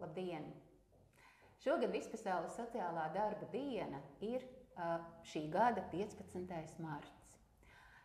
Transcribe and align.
Labdien! 0.00 0.46
Šogad 1.60 1.92
Vispasaules 1.92 2.54
sociālā 2.56 3.02
darba 3.12 3.44
diena 3.52 3.98
ir 4.24 4.46
šī 5.28 5.42
gada 5.52 5.82
15. 5.92 6.78
marts. 6.80 7.34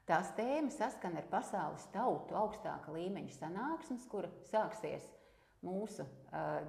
Tās 0.05 0.33
tēma 0.35 0.73
saskana 0.75 1.21
ar 1.23 1.29
pasaules 1.31 1.85
tautu 1.93 2.35
augstāka 2.35 2.91
līmeņa 2.91 3.37
sanāksmes, 3.37 4.03
kura 4.11 4.27
sāksies 4.49 5.07
mūsu 5.63 6.03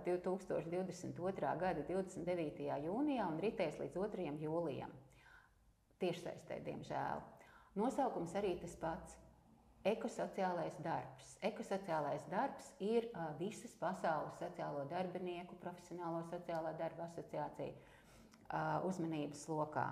2022. 0.06 1.50
gada 1.58 1.82
29. 1.90 2.70
jūnijā 2.86 3.26
un 3.26 3.42
ritēs 3.42 3.82
līdz 3.82 3.98
2. 3.98 4.30
jūlijam. 4.46 4.94
Tiešsaistē, 5.98 6.62
diemžēl. 6.70 7.26
Nosaukums 7.76 8.38
arī 8.38 8.54
tas 8.62 8.78
pats 8.78 9.18
Ekosociālais 9.86 10.74
darbs. 10.82 11.36
Ekosociālais 11.46 12.24
darbs 12.30 12.72
ir 12.82 13.06
visas 13.38 13.74
pasaules 13.78 14.34
sociālo 14.40 14.82
darbinieku, 14.90 15.54
profesionālo 15.62 16.24
sociālā 16.26 16.72
darba 16.80 17.06
asociācija 17.06 17.70
uzmanības 18.88 19.44
lokā. 19.52 19.86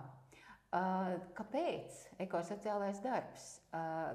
Kāpēc 1.38 2.00
ekosociālais 2.24 2.98
darbs? 3.04 3.46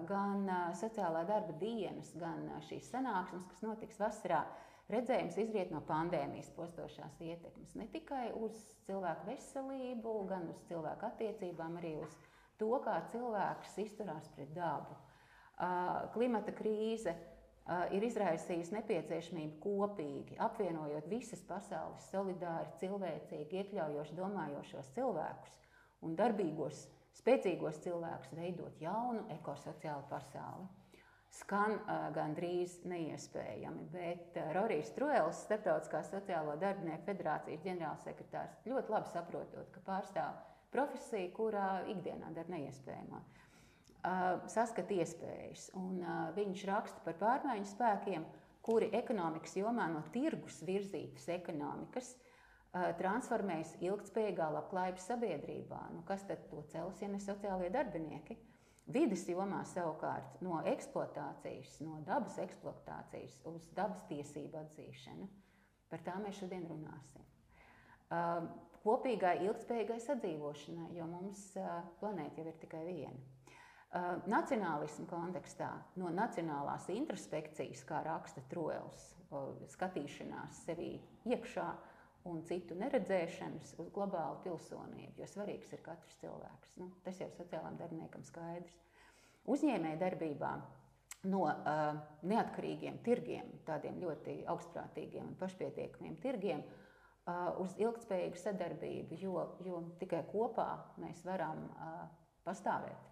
Gan 0.10 0.52
sociālā 0.76 1.24
darba 1.30 1.56
dienas, 1.62 2.12
gan 2.20 2.50
šīs 2.68 2.92
sanāksmes, 2.92 3.48
kas 3.54 3.64
notiks 3.64 4.02
vasarā, 4.04 4.44
redzējums 4.92 5.38
izriet 5.46 5.72
no 5.72 5.80
pandēmijas 5.88 6.52
postošās 6.60 7.22
ietekmes. 7.24 7.78
Ne 7.80 7.88
tikai 7.94 8.34
uz 8.36 8.60
cilvēku 8.90 9.32
veselību, 9.32 10.18
gan 10.28 10.50
uz 10.52 10.60
cilvēku 10.68 11.08
attiecībām, 11.08 11.80
arī 11.80 11.96
uz 12.04 12.20
to, 12.60 12.74
kā 12.84 13.00
cilvēks 13.14 13.80
izturās 13.86 14.28
pret 14.36 14.52
dabu 14.58 15.00
klimata 16.14 16.54
krīze 16.56 17.14
ir 17.94 18.06
izraisījusi 18.08 18.74
nepieciešamību 18.78 19.60
kopīgi, 19.62 20.38
apvienojot 20.42 21.10
visas 21.12 21.42
pasaules 21.46 22.08
solidāri, 22.10 22.72
cilvēcīgi, 22.82 23.64
iekļaujoši 23.64 24.18
domājošos 24.18 24.90
cilvēkus 24.96 25.60
un 26.06 26.16
darbīgos, 26.18 26.86
spēcīgos 27.20 27.82
cilvēkus, 27.84 28.36
veidot 28.40 28.82
jaunu 28.82 29.26
ekosociālu 29.36 30.08
pasauli. 30.10 30.70
Skan 31.30 31.76
uh, 31.76 32.08
gandrīz 32.10 32.80
neiespējami, 32.90 33.84
bet 33.94 34.38
uh, 34.40 34.48
Rorijs 34.56 34.90
Truēls, 34.96 35.44
Startautiskā 35.46 36.02
sociālo 36.08 36.56
darbinieku 36.58 37.06
federācijas 37.06 37.62
ģenerālsekretārs, 37.68 38.56
ļoti 38.66 38.96
labi 38.96 39.12
saprotot, 39.12 39.70
ka 39.76 39.84
pārstāv 39.86 40.40
profesiju, 40.74 41.30
kurā 41.38 41.68
ikdienā 41.94 42.32
dara 42.34 42.56
neiespējamo. 42.56 43.22
Saskata 44.00 44.96
iespējas. 44.96 45.70
Un, 45.76 46.00
viņš 46.38 46.66
raksta 46.70 47.04
par 47.04 47.18
pārmaiņu 47.20 47.68
spēkiem, 47.68 48.26
kuri 48.64 48.92
ekonomikas 48.96 49.58
jomā 49.60 49.90
no 49.92 50.04
tirgus 50.14 50.62
virzītas 50.68 51.28
ekonomikas 51.36 52.14
transformējas 53.00 53.74
ilgspējīgā 53.82 54.48
labklājības 54.54 55.08
sabiedrībā. 55.10 55.82
Nu, 55.96 56.04
kas 56.08 56.24
tad 56.30 56.46
to 56.52 56.62
cels, 56.70 57.02
ja 57.02 57.10
ne 57.10 57.20
sociālie 57.24 57.72
darbinieki? 57.74 58.38
Vides 58.90 59.26
jomā 59.30 59.64
savukārt 59.70 60.40
no 60.46 60.62
eksploatācijas, 60.66 61.76
no 61.86 62.00
dabas 62.06 62.40
eksploatācijas 62.42 63.36
uz 63.50 63.68
dabas 63.78 64.06
tiesību 64.10 64.58
atzīšanu. 64.64 65.28
Par 65.90 66.02
tām 66.06 66.24
mēs 66.26 66.40
šodien 66.40 66.66
runāsim. 66.70 67.26
Kopīgai 68.80 69.36
ilgspējīgai 69.46 70.00
sadzīvošanai, 70.06 70.94
jo 70.98 71.06
mums 71.10 71.44
planēta 72.00 72.42
jau 72.42 72.48
ir 72.50 72.58
tikai 72.62 72.86
viena. 72.88 73.20
Uh, 73.90 74.20
nacionālismu 74.30 75.08
kontekstā, 75.10 75.72
no 75.98 76.12
nacionālās 76.14 76.84
introspekcijas, 76.94 77.80
kā 77.90 78.04
raksta 78.06 78.44
Troels, 78.52 79.08
uh, 79.32 79.56
skatīšanās 79.74 80.60
sevī 80.68 80.92
iekšā 81.26 81.66
un 82.30 82.44
citu 82.46 82.78
neredzēšanas 82.78 83.72
uz 83.82 83.90
globālu 83.96 84.38
pilsonību, 84.44 85.16
jo 85.18 85.30
svarīgs 85.32 85.74
ir 85.74 85.82
katrs 85.82 86.22
cilvēks. 86.22 86.78
Nu, 86.78 86.92
tas 87.02 87.18
jau 87.18 87.32
sociālām 87.34 87.82
darbiniekam 87.82 88.22
skaidrs. 88.30 88.78
Uzņēmēja 89.50 89.98
darbībā 90.06 90.54
no 91.34 91.48
uh, 91.50 91.98
neatkarīgiem 92.30 93.02
tirgiem, 93.10 93.50
tādiem 93.66 93.98
ļoti 94.06 94.44
augstprātīgiem 94.54 95.34
un 95.34 95.36
pašpietiekamiem 95.42 96.22
tirgiem, 96.22 96.62
uh, 96.62 97.58
uz 97.66 97.74
ilgspējīgu 97.82 98.46
sadarbību, 98.46 99.18
jo, 99.26 99.48
jo 99.66 99.86
tikai 99.98 100.28
kopā 100.30 100.76
mēs 101.02 101.26
varam 101.26 101.72
uh, 101.74 102.04
pastāvēt 102.46 103.09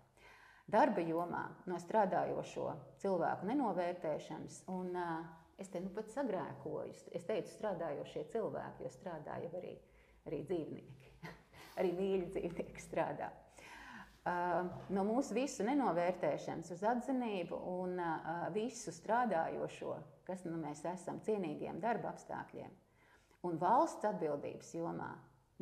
darba 0.68 1.04
jomā 1.04 1.44
no 1.70 1.80
strādājošo 1.82 2.70
cilvēku 3.02 3.48
nenovērtēšanas. 3.50 4.62
Un, 4.74 4.94
uh, 4.96 5.26
es 5.58 5.72
te 5.74 5.82
nu 5.82 5.92
pat 5.96 6.12
sagrēkoju. 6.14 6.96
Es 7.16 7.28
teicu, 7.28 7.52
strādājošie 7.56 8.28
cilvēki, 8.34 8.86
jo 8.86 8.94
strādā 8.94 9.40
jau 9.46 9.52
arī, 9.60 9.74
arī 10.28 10.44
dzīvnieki. 10.50 11.14
arī 11.80 11.94
mīļi 11.98 12.32
dzīvnieki 12.36 12.84
strādā. 12.84 13.32
Uh, 14.28 14.68
no 14.92 15.06
mūsu 15.08 15.38
visu 15.38 15.64
nenovērtēšanas 15.64 16.74
uz 16.76 16.82
atzinību 16.84 17.62
un 17.78 17.96
uh, 18.04 18.50
visu 18.52 18.92
strādājošo, 18.92 19.94
kas 20.28 20.44
nu 20.50 20.60
mēs 20.60 20.84
esam 20.90 21.22
cienīgiem 21.24 21.80
darba 21.80 22.12
apstākļiem, 22.12 22.74
un 23.48 23.62
valsts 23.62 24.04
atbildības 24.10 24.74
jomā 24.76 25.14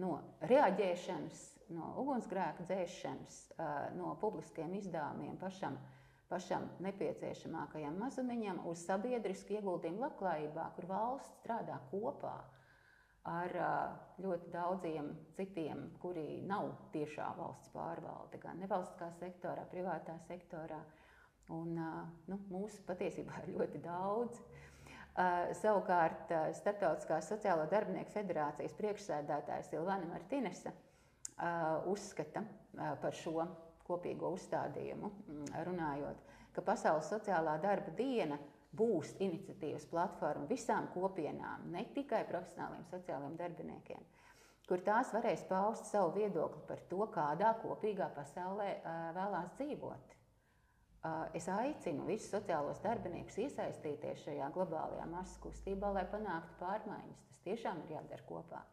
no 0.01 0.15
reaģēšanas, 0.49 1.43
no 1.73 1.91
ugunsgrēka 2.01 2.65
dzēšanas, 2.69 3.37
no 3.97 4.15
publiskiem 4.21 4.73
izdevumiem 4.77 5.37
pašam, 5.41 5.77
pašam 6.29 6.67
nepieciešamākajam 6.85 7.97
mazumiņam 8.01 8.63
uz 8.69 8.83
sabiedrisku 8.87 9.57
ieguldījumu 9.57 10.03
labklājībā, 10.05 10.67
kur 10.75 10.89
valsts 10.89 11.39
strādā 11.41 11.79
kopā 11.91 12.35
ar 13.25 13.55
ļoti 14.21 14.51
daudziem 14.53 15.09
citiem, 15.37 15.87
kuri 16.01 16.43
nav 16.45 16.69
tiešā 16.93 17.31
valsts 17.39 17.71
pārvalde, 17.73 18.37
gan 18.41 18.61
nevalstiskā 18.61 19.09
sektorā, 19.17 19.65
privātā 19.71 20.19
sektorā. 20.27 20.83
Un, 21.53 21.77
nu, 22.25 22.37
mūsu 22.49 22.81
patiesībā 22.87 23.43
ir 23.43 23.51
ļoti 23.53 23.81
daudz. 23.85 24.39
Uh, 24.41 24.65
savukārt 25.61 26.31
Startautiskās 26.57 27.29
sociālo 27.31 27.67
darbinieku 27.71 28.11
federācijas 28.11 28.73
priekšsēdētāja 28.75 29.63
Silvana 29.69 30.09
Martinesa 30.09 30.73
uzskata 31.91 32.43
par 33.01 33.15
šo 33.15 33.45
kopīgo 33.85 34.31
uzstādījumu, 34.35 35.11
mm, 35.27 35.47
runājot, 35.67 36.21
ka 36.55 36.63
Pasaules 36.65 37.09
sociālā 37.11 37.57
darba 37.61 37.91
diena 37.97 38.37
būs 38.75 39.15
iniciatīvas 39.23 39.85
platforma 39.91 40.47
visām 40.49 40.89
kopienām, 40.93 41.69
ne 41.71 41.85
tikai 41.95 42.25
profesionāliem 42.29 42.83
sociālajiem 42.89 43.37
darbiniekiem, 43.39 44.03
kur 44.67 44.81
tās 44.83 45.13
varēs 45.13 45.45
paust 45.49 45.91
savu 45.91 46.15
viedokli 46.17 46.63
par 46.67 46.83
to, 46.89 47.07
kādā 47.13 47.53
kopīgā 47.61 48.09
pasaulē 48.15 48.69
vēlās 49.15 49.53
dzīvot. 49.59 50.15
Es 51.37 51.45
aicinu 51.53 52.07
visus 52.07 52.31
sociālos 52.33 52.79
darbiniekus 52.81 53.37
iesaistīties 53.43 54.23
šajā 54.25 54.49
globālajā 54.55 55.05
masas 55.11 55.37
kustībā, 55.43 55.93
lai 55.93 56.07
panāktu 56.09 56.57
pārmaiņas. 56.63 57.27
Tas 57.29 57.43
tiešām 57.45 57.83
ir 57.85 57.99
jādara 57.99 58.25
kopā. 58.25 58.63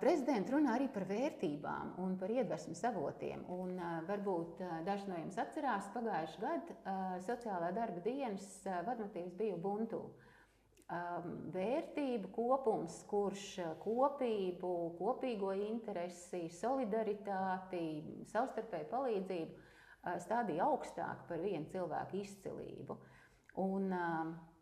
Prezidents 0.00 0.48
runā 0.48 0.78
arī 0.78 0.86
par 0.88 1.04
vērtībām 1.04 1.98
un 2.00 2.14
par 2.16 2.30
iedvesmas 2.32 2.80
avotiem. 2.88 3.42
Un, 3.52 3.74
varbūt 4.08 4.62
daži 4.86 5.10
no 5.10 5.18
jums 5.18 5.36
atcerās, 5.42 5.90
pagājušā 5.92 6.40
gada 6.40 6.94
sociālā 7.26 7.68
darba 7.76 8.00
dienas 8.06 8.46
vadmotīvs 8.64 9.36
bija 9.36 9.58
Ubuntu. 9.58 10.00
Vērtību 11.52 12.30
kopums, 12.32 13.02
kurš 13.10 13.44
kopību, 13.82 14.72
kopīgo 14.96 15.52
interesi, 15.58 16.46
solidaritāti, 16.56 17.84
savstarpēju 18.32 18.90
palīdzību 18.94 20.16
stādīja 20.24 20.70
augstāk 20.70 21.28
par 21.28 21.42
vienu 21.42 21.68
cilvēku 21.74 22.22
izcilību. 22.22 22.96
Un, 23.60 23.92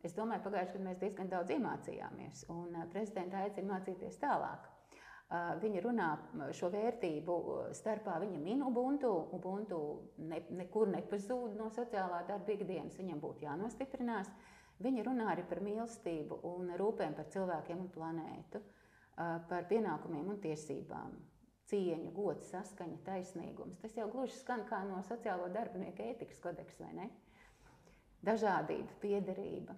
es 0.02 0.14
domāju, 0.16 0.48
pagājušajā 0.48 0.74
gadā 0.74 0.88
mēs 0.88 1.02
diezgan 1.06 1.30
daudz 1.30 1.54
iemācījāmies, 1.54 2.46
un 2.54 2.80
prezidenta 2.90 3.44
aicina 3.44 3.76
mācīties 3.76 4.18
tālāk. 4.22 4.70
Viņa 5.32 5.80
runā 5.82 6.08
šo 6.54 6.68
vērtību 6.70 7.36
starpā, 7.74 8.18
viņa 8.22 8.38
min 8.42 8.62
Ubuntu. 8.62 9.10
Ubuntu 9.34 9.78
ne, 10.20 10.42
nekur 10.52 10.90
nepazūd 10.92 11.56
no 11.58 11.70
sociālā 11.74 12.20
darba 12.28 12.54
ikdienas, 12.54 12.98
viņam 13.00 13.22
būtu 13.22 13.46
jānostiprinās. 13.46 14.30
Viņa 14.84 15.04
runā 15.06 15.30
arī 15.32 15.46
par 15.48 15.62
mīlestību 15.64 16.42
un 16.50 16.74
rūpēm 16.78 17.16
par 17.16 17.30
cilvēkiem 17.32 17.82
un 17.86 17.90
planētu, 17.94 18.60
par 19.16 19.68
pienākumiem 19.70 20.32
un 20.34 20.40
tiesībām 20.42 21.14
cieņa, 21.70 22.10
gods, 22.14 22.50
saskaņa, 22.52 22.98
taisnīgums. 23.06 23.78
Tas 23.82 23.94
jau 23.96 24.08
gluži 24.12 24.36
skan 24.36 24.66
kā 24.68 24.82
no 24.84 25.00
sociālo 25.08 25.48
darbinieku 25.54 26.04
ētikas 26.10 26.42
kodeksa, 26.42 26.84
vai 26.84 26.92
ne? 26.98 27.06
Dažādība, 28.24 28.92
piederība, 29.00 29.76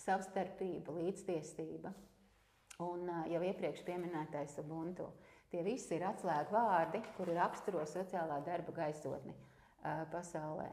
savstarpība, 0.00 0.92
līdztiestība 1.00 1.92
un 2.84 3.08
jau 3.30 3.42
iepriekš 3.42 3.84
minētais 3.88 4.58
Ubuntu. 4.60 5.08
Tie 5.50 5.62
visi 5.62 5.94
ir 5.96 6.04
atslēgu 6.08 6.52
vārdi, 6.52 7.00
kuri 7.16 7.36
raksturo 7.36 7.84
sociālā 7.86 8.40
darba 8.44 8.74
gaisotni 8.76 9.34
pasaulē. 10.12 10.68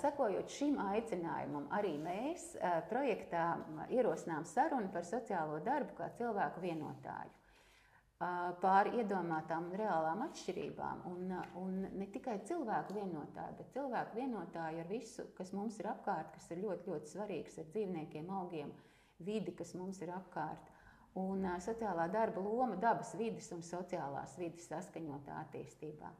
Sekojot 0.00 0.50
šim 0.50 0.78
aicinājumam, 0.80 1.66
arī 1.76 1.94
mēs 2.00 2.52
projektā 2.90 3.56
ierosinām 3.92 4.46
sarunu 4.48 4.90
par 4.92 5.04
sociālo 5.04 5.60
darbu 5.64 5.98
kā 5.98 6.10
cilvēku 6.18 6.64
vienotāju 6.64 7.34
pāri 8.62 8.94
iedomātām 9.02 9.66
un 9.68 9.76
reālām 9.76 10.22
atšķirībām. 10.24 11.02
Un, 11.10 11.32
un 11.60 11.74
ne 12.00 12.06
tikai 12.12 12.38
cilvēku 12.48 12.96
vienotāju, 12.96 13.56
bet 13.58 13.74
cilvēku 13.74 14.16
vienotāju 14.16 14.80
ar 14.80 14.88
visu, 14.88 15.26
kas 15.36 15.52
mums 15.52 15.76
ir 15.82 15.90
apkārt, 15.90 16.32
kas 16.32 16.48
ir 16.50 16.62
ļoti, 16.62 16.88
ļoti 16.90 17.12
svarīgs, 17.12 17.58
ar 17.60 17.68
dzīvniekiem, 17.74 18.30
augiem, 18.32 18.72
vidi, 19.20 19.52
kas 19.52 19.74
mums 19.76 20.00
ir 20.00 20.14
apkārt. 20.16 20.72
Un 21.16 21.46
sociālā 21.64 22.10
darba 22.12 22.42
loma 22.44 22.76
dabas 22.80 23.14
vidas 23.16 23.48
un 23.56 23.62
sociālās 23.64 24.36
vidas 24.40 24.66
saskaņotā 24.68 25.38
attīstībā. 25.46 26.10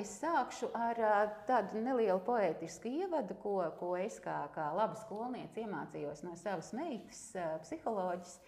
Es 0.00 0.14
sākšu 0.22 0.70
ar 0.72 1.00
tādu 1.48 1.82
nelielu 1.84 2.22
poetisku 2.24 2.88
ievadu, 2.88 3.36
ko, 3.42 3.58
ko 3.76 3.90
es 4.00 4.16
kā, 4.24 4.46
kā 4.54 4.70
laba 4.72 4.96
skolniece 4.96 5.60
iemācījos 5.60 6.24
no 6.24 6.32
savas 6.40 6.72
meitas, 6.76 7.26
psiholoģijas 7.66 8.38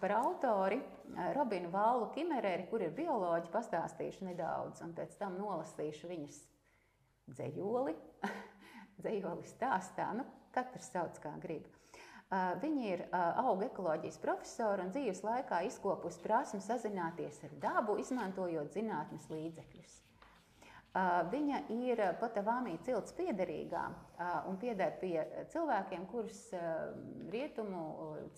Par 0.00 0.12
autori 0.12 0.82
Robinu 1.34 1.70
Vallu 1.70 2.10
Kimereri, 2.12 2.66
kur 2.68 2.82
ir 2.84 2.92
bioloģi, 2.96 3.48
pastāstīšu 3.54 4.26
nedaudz, 4.28 4.82
un 4.84 4.92
pēc 4.96 5.14
tam 5.16 5.38
nolasīšu 5.40 6.10
viņas 6.10 6.42
dzējoli, 7.38 7.94
dzējoli 9.00 9.48
stāstā, 9.48 10.10
nu, 10.18 10.26
katrs 10.52 10.90
sauc 10.92 11.16
kā 11.24 11.32
grib. 11.40 11.70
Viņa 12.34 12.86
ir 12.90 13.04
auga 13.14 13.68
ekoloģijas 13.68 14.16
profesora 14.18 14.82
un 14.82 14.90
dzīves 14.90 15.22
laikā 15.22 15.60
izkopusi 15.68 16.18
prasmu 16.24 16.58
sazināties 16.64 17.38
ar 17.46 17.52
dabu, 17.62 17.94
izmantojot 18.02 18.72
zinātnes 18.74 19.28
līdzekļus. 19.30 19.94
Viņa 21.30 21.58
ir 21.76 22.00
Patavāmī 22.18 22.78
cilts 22.82 23.12
piederīgā 23.14 23.82
un 24.48 24.56
pieder 24.58 24.96
pie 24.98 25.20
cilvēkiem, 25.52 26.06
kurus 26.10 26.40
rietumu 27.30 27.82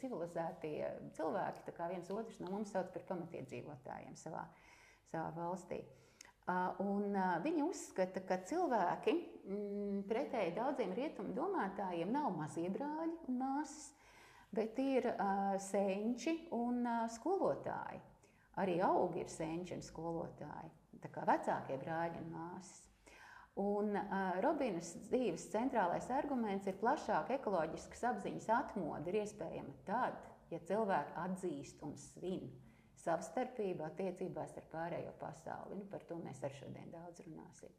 civilizētie 0.01 0.91
cilvēki, 1.17 1.65
tā 1.69 1.77
kā 1.77 1.87
viens 1.89 2.11
otrs 2.11 2.43
no 2.43 2.51
mums 2.53 2.75
sauc 2.75 2.91
par 2.93 3.07
pamatiedzīvotājiem 3.13 4.19
savā, 4.19 4.43
savā 5.13 5.31
valstī. 5.39 5.81
Un 6.83 7.15
viņi 7.45 7.63
uzskata, 7.63 8.25
ka 8.27 8.41
cilvēki, 8.51 9.17
pretēji 10.09 10.57
daudziem 10.57 10.93
rietumu 10.97 11.33
domātājiem, 11.37 12.11
nav 12.13 12.33
mazie 12.37 12.69
brāļi 12.73 13.15
un 13.29 13.39
māsas, 13.41 13.93
bet 14.55 14.79
ir 14.83 15.09
senči 15.63 16.37
un 16.57 16.85
skolotāji. 17.15 18.03
Arī 18.59 18.81
augi 18.83 19.23
ir 19.23 19.31
senči 19.31 19.77
un 19.77 19.85
skolotāji 19.87 20.75
kā 21.07 21.25
vecākie 21.29 21.79
brāļi 21.79 22.21
un 22.23 22.31
māsas. 22.35 22.85
Un 23.59 23.97
uh, 23.99 24.39
Robinas 24.43 24.93
dzīves 25.09 25.49
centrālais 25.51 26.07
arguments 26.15 26.69
ir 26.71 26.79
plašāka 26.79 27.35
ekoloģiskas 27.41 28.05
apziņas 28.13 28.49
atmodu. 28.55 29.11
Ir 29.11 29.25
iespējama 29.25 29.75
tad, 29.87 30.19
ja 30.53 30.61
cilvēki 30.69 31.17
atzīst 31.25 31.83
un 31.87 31.97
svin 31.99 32.47
savstarpību 33.03 33.83
attiecībās 33.87 34.55
ar 34.59 34.69
pārējo 34.73 35.15
pasauli. 35.19 35.81
Nu, 35.81 35.89
par 35.91 36.07
to 36.07 36.21
mēs 36.23 36.43
ar 36.47 36.55
šodien 36.55 36.95
daudz 36.95 37.25
runāsim. 37.27 37.75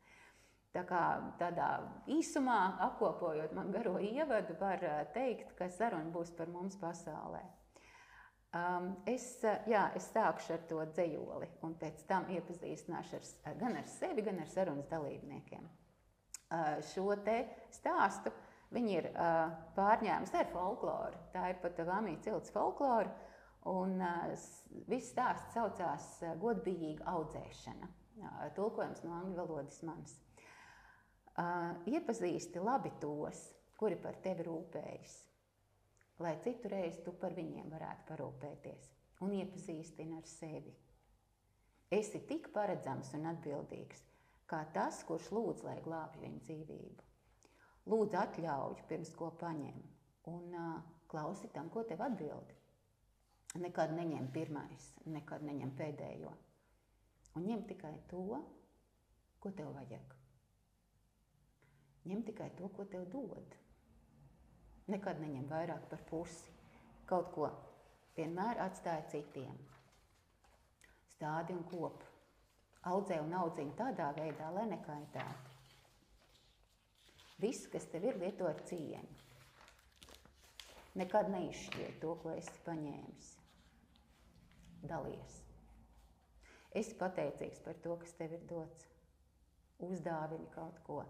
Tā 0.75 0.83
kā 0.85 1.03
tādā 1.39 1.69
īsumā 2.13 2.59
apkopojot 2.85 3.55
man 3.57 3.71
garo 3.73 3.95
ievadu, 3.97 4.53
var 4.59 4.83
teikt, 5.15 5.55
ka 5.57 5.69
saruna 5.73 6.13
būs 6.13 6.29
par 6.37 6.51
mums 6.53 6.77
pasaulē. 6.77 7.41
Um, 8.49 8.95
es, 9.05 9.25
uh, 9.45 9.59
jā, 9.69 9.83
es 9.93 10.07
sākšu 10.09 10.55
ar 10.55 10.61
to 10.69 10.81
dzējoli, 10.89 11.51
un 11.65 11.75
pēc 11.77 11.99
tam 12.09 12.25
iepazīstināšu 12.33 13.19
ar, 13.45 13.57
gan 13.59 13.75
ar 13.77 13.85
sevi, 13.85 14.23
gan 14.25 14.39
ar 14.41 14.49
sarunas 14.49 14.89
dalībniekiem. 14.89 15.67
Uh, 16.49 16.79
šo 16.89 17.13
te 17.25 17.43
stāstu 17.75 18.33
viņi 18.73 18.95
ir 18.95 19.09
uh, 19.11 19.51
pārņēmusi 19.75 20.39
ar 20.41 20.49
folkloru. 20.49 21.21
Tā 21.35 21.51
ir 21.51 21.61
pat 21.61 21.77
Vāmija 21.91 22.23
cilts 22.25 22.49
folklora, 22.55 23.13
un 23.69 24.01
uh, 24.01 24.49
viss 24.89 25.13
stāsts 25.13 25.53
saucās 25.53 26.09
godbijīga 26.41 27.05
audzēšana. 27.13 27.93
Uh, 28.17 28.41
tulkojums 28.57 29.05
no 29.05 29.13
angļu 29.19 29.43
valodas 29.43 29.77
mans. 29.85 30.17
Uh, 31.39 31.71
iepazīsti 31.87 32.59
labi 32.59 32.91
tos, 32.99 33.45
kuri 33.79 33.95
par 34.03 34.17
tevi 34.23 34.43
rūpējas 34.43 35.17
lai 36.19 36.39
citu 36.43 36.67
reizi 36.67 37.01
tu 37.05 37.13
par 37.15 37.33
viņiem 37.35 37.71
varētu 37.71 38.07
parūpēties 38.11 38.87
un 39.23 39.33
iepazīstini 39.39 40.17
ar 40.17 40.27
sevi. 40.27 40.73
Esi 41.95 42.21
tik 42.27 42.51
paredzams 42.55 43.13
un 43.17 43.29
atbildīgs, 43.31 44.03
kā 44.49 44.61
tas, 44.75 44.99
kurš 45.07 45.31
lūdz, 45.35 45.63
lai 45.65 45.77
glābj 45.85 46.19
viņa 46.23 46.43
dzīvību. 46.45 47.07
Lūdzu, 47.89 48.19
atļauj 48.19 48.83
pirms 48.91 49.15
ko 49.17 49.31
paņem 49.39 49.79
un 50.29 50.53
uh, 50.53 50.75
klausi 51.09 51.49
tam, 51.55 51.71
ko 51.73 51.85
tev 51.87 52.03
atbild. 52.05 52.53
Nekad 53.57 53.95
neņem 53.95 54.29
pirmais, 54.35 54.91
nekad 55.09 55.41
neņem 55.47 55.73
pēdējo. 55.79 56.35
Un 57.39 57.47
ņem 57.49 57.65
tikai 57.71 57.95
to, 58.11 58.43
ko 59.41 59.55
tev 59.55 59.73
vajag. 59.73 60.18
Ņem 62.07 62.21
tikai 62.29 62.47
to, 62.57 62.69
ko 62.75 62.85
tev 62.87 63.07
dod. 63.11 63.57
Nekad 64.89 65.19
neņem 65.21 65.49
vairāk 65.51 65.89
par 65.91 66.05
pusi. 66.09 66.55
Kaut 67.09 67.33
ko 67.35 67.49
vienmēr 68.17 68.61
atstāja 68.63 69.05
citiem. 69.11 69.57
Stādi 71.15 71.55
un 71.55 71.63
kopu. 71.71 72.07
Audzē 72.89 73.19
un 73.19 73.33
audzina 73.35 73.75
tādā 73.75 74.09
veidā, 74.15 74.47
lai 74.55 74.65
nekaitētu. 74.71 75.55
Viss, 77.39 77.67
kas 77.71 77.87
tev 77.91 78.07
ir, 78.07 78.19
lieto 78.19 78.47
ar 78.47 78.59
cieņu. 78.67 79.17
Nekad 80.99 81.29
neizšķiet 81.31 81.99
to, 82.01 82.15
ko 82.23 82.31
esi 82.35 82.55
paņēmis. 82.65 83.29
Dalies. 84.89 85.37
Esi 86.79 86.95
pateicīgs 86.99 87.61
par 87.63 87.77
to, 87.83 87.95
kas 88.01 88.15
tev 88.19 88.35
ir 88.35 88.43
dots. 88.49 88.87
Uzdāvini 89.87 90.49
kaut 90.55 90.79
ko. 90.87 91.03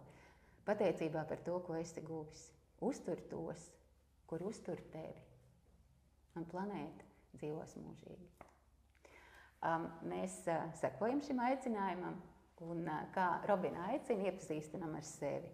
Pateicībā 0.69 1.23
par 1.25 1.39
to, 1.41 1.55
ko 1.65 1.73
esi 1.79 2.01
guvis. 2.05 2.43
Uztur 2.85 3.17
tos, 3.31 3.63
kur 4.29 4.43
uztur 4.45 4.77
tevi. 4.93 5.23
Un 6.37 6.43
planēta 6.45 7.07
dzīvos 7.39 7.73
mūžīgi. 7.81 8.27
Um, 9.65 9.87
mēs 10.07 10.35
uh, 10.45 10.67
sekojam 10.77 11.23
šim 11.25 11.41
aicinājumam, 11.43 12.19
un 12.63 12.83
uh, 12.85 12.99
kā 13.15 13.25
Robina 13.49 13.87
aicina, 13.89 14.29
iepazīstinam 14.29 14.93
ar 14.95 15.07
sevi. 15.07 15.49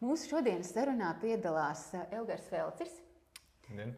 Mūsu 0.00 0.30
šodienas 0.32 0.72
sarunā 0.72 1.10
piedalās 1.20 1.84
uh, 1.92 2.06
Elgars 2.16 2.48
Velcis. 2.50 2.94
Labdien. 3.68 3.92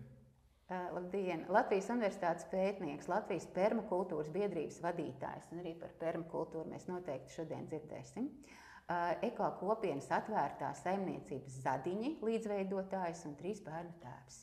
Uh, 0.66 0.88
labdien! 0.96 1.46
Latvijas 1.52 1.92
Universitātes 1.94 2.48
pētnieks, 2.50 3.08
Latvijas 3.12 3.46
permakultūras 3.54 4.34
biedrības 4.34 4.82
vadītājs, 4.82 5.48
un 5.54 5.62
arī 5.62 5.76
par 5.78 5.94
permakultūru 6.02 6.66
mēs 6.74 6.90
noteikti 6.90 7.38
šodien 7.38 7.70
dzirdēsim. 7.70 8.26
Uh, 8.26 8.58
ekokopienas 9.28 10.08
atvērtā 10.12 10.72
saimniecības 10.82 11.60
zadiņi, 11.64 12.16
līdzveidotājs 12.24 13.24
un 13.28 13.36
trīs 13.38 13.62
bērnu 13.64 13.94
tēvs. 14.02 14.42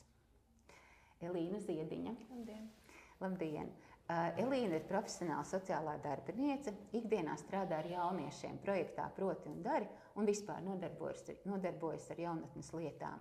Elīna 1.20 1.60
Ziediņa. 1.60 2.16
Labdien! 2.30 2.68
Labdien. 3.20 3.72
Elīna 4.10 4.80
ir 4.80 4.86
profesionāla 4.88 5.44
sociālā 5.46 5.94
darbiniece, 6.02 6.72
ikdienā 6.98 7.36
strādā 7.38 7.78
ar 7.78 7.86
jauniešiem 7.86 8.58
projektā 8.64 9.06
Proti 9.14 9.52
un 9.52 9.60
Dari 9.62 9.86
un 10.18 10.26
vispār 10.26 10.64
nodarbojas, 10.66 11.28
nodarbojas 11.46 12.08
ar 12.10 12.24
jaunatnes 12.24 12.72
lietām. 12.74 13.20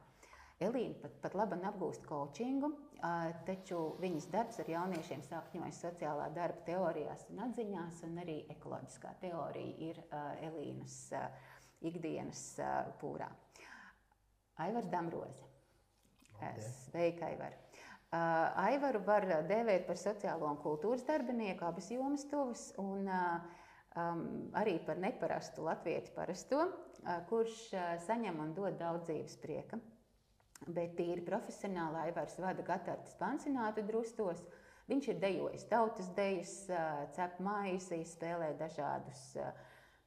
Elīna 0.59 0.97
pat, 0.99 1.13
pat 1.23 1.35
labi 1.39 1.55
apgūst 1.69 2.03
coachingu, 2.03 2.73
taču 3.47 3.77
viņas 4.03 4.25
darbs 4.33 4.59
ar 4.59 4.71
jauniešiem 4.73 5.21
sakņojas 5.23 5.77
sociālā 5.85 6.25
darba 6.35 6.65
teorijās 6.67 7.21
un 7.31 7.45
atziņās, 7.45 8.01
un 8.07 8.17
arī 8.25 8.41
ekoloģiskā 8.51 9.13
teorija 9.21 9.91
ir 9.91 10.01
Elīnas 10.49 10.97
ikdienas 11.87 12.41
pūrā. 12.99 13.29
Aivars 14.59 14.89
Damroze. 14.91 15.47
Sveika, 16.59 17.29
Aivar! 17.29 17.55
Aivaru 18.59 18.99
var 19.05 19.27
dēvēt 19.47 19.85
par 19.87 19.99
sociālo 20.01 20.49
un 20.49 20.59
kultūras 20.59 21.05
darbinieku, 21.07 21.63
abas 21.67 21.87
jomas 21.93 22.25
tuvas, 22.27 22.65
un 22.81 23.07
um, 23.07 24.25
arī 24.59 24.75
par 24.83 24.99
neparastu 24.99 25.63
latviešu 25.67 26.15
parasto, 26.17 26.65
kurš 27.29 27.69
saņem 28.07 28.43
un 28.43 28.51
dod 28.57 28.75
daudz 28.81 29.07
dzīves 29.07 29.39
prieka. 29.43 29.79
Bet 30.67 30.97
tīri 30.97 31.23
profesionāli 31.23 32.01
Aivars 32.09 32.35
vada 32.41 32.63
Gatartas 32.67 33.15
pansinātu 33.19 33.85
drustos. 33.87 34.41
Viņš 34.89 35.07
ir 35.13 35.19
dejojis 35.21 35.67
tautas 35.69 36.09
dejas, 36.17 36.53
cep 37.15 37.37
maizi, 37.45 38.01
spēlē 38.09 38.51
dažādus 38.59 39.21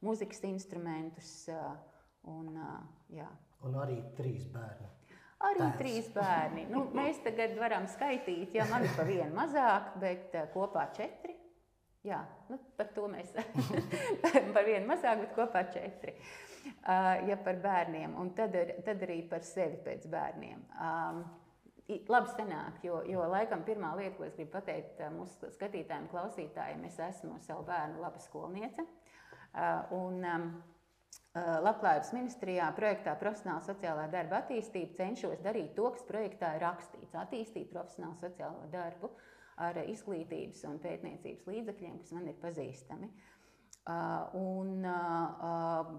mūzikas 0.03 0.43
instrumentus. 0.51 1.31
Un, 2.29 2.53
jā. 3.11 3.27
un 3.67 3.79
arī 3.81 3.97
trīs 4.15 4.45
bērni. 4.51 4.91
Arī 5.43 5.59
Tēvs. 5.59 5.77
trīs 5.79 6.05
bērni. 6.15 6.67
Nu, 6.71 6.85
mēs 6.95 7.19
tagad 7.25 7.57
varam 7.59 7.87
skaitīt, 7.91 8.53
ja 8.55 8.67
man 8.69 8.85
ir 8.87 8.93
pa 8.95 9.03
vienu 9.07 9.33
mazāk, 9.35 9.91
bet 9.99 10.35
kopā 10.53 10.85
četri. 10.95 11.35
Jā, 12.07 12.21
nu, 12.51 12.59
par 12.77 12.89
to 12.95 13.09
mēs 13.11 13.31
par 14.55 14.63
vienu 14.67 14.87
mazāk, 14.87 15.25
bet 15.25 15.35
kopā 15.35 15.65
četri. 15.71 16.15
Ja 17.29 17.37
par 17.45 17.61
bērniem, 17.63 18.17
un 18.19 18.33
tad, 18.37 18.55
ar, 18.59 18.75
tad 18.85 19.05
arī 19.05 19.21
par 19.29 19.45
sevi 19.47 19.79
pēc 19.85 20.09
bērniem. 20.11 20.67
Um, 20.79 21.23
Labi 22.07 22.31
sanāk, 22.31 22.77
jo, 22.87 23.01
jo 23.11 23.25
laikam 23.27 23.65
pirmā 23.67 23.89
lieta, 23.99 24.15
ko 24.15 24.23
es 24.23 24.37
gribu 24.37 24.53
pateikt 24.55 25.01
mūsu 25.13 25.49
skatītājiem, 25.51 26.07
klausītājiem, 26.13 26.85
es 26.87 26.95
esmu 27.09 27.35
savu 27.43 27.65
bērnu 27.67 27.99
laba 27.99 28.21
skolniece. 28.23 28.85
Un, 29.93 30.23
um, 30.23 30.47
Labklājības 31.33 32.11
ministrijā 32.13 32.67
projektā 32.77 33.15
Profesionāla 33.17 33.65
sociālā 33.65 34.03
darba 34.13 34.43
attīstība 34.43 34.93
cenšos 34.99 35.39
darīt 35.41 35.71
to, 35.73 35.87
kas 35.95 36.03
projektā 36.05 36.51
ir 36.53 36.61
rakstīts. 36.61 37.15
Attīstīt 37.17 37.71
profesionālu 37.71 38.19
sociālo 38.21 38.67
darbu 38.69 39.09
ar 39.65 39.79
izglītības 39.81 40.61
un 40.69 40.77
pētniecības 40.83 41.49
līdzekļiem, 41.49 41.95
kas 42.03 42.13
man 42.13 42.29
ir 42.29 42.37
pazīstami. 42.41 43.09
Un 43.83 44.85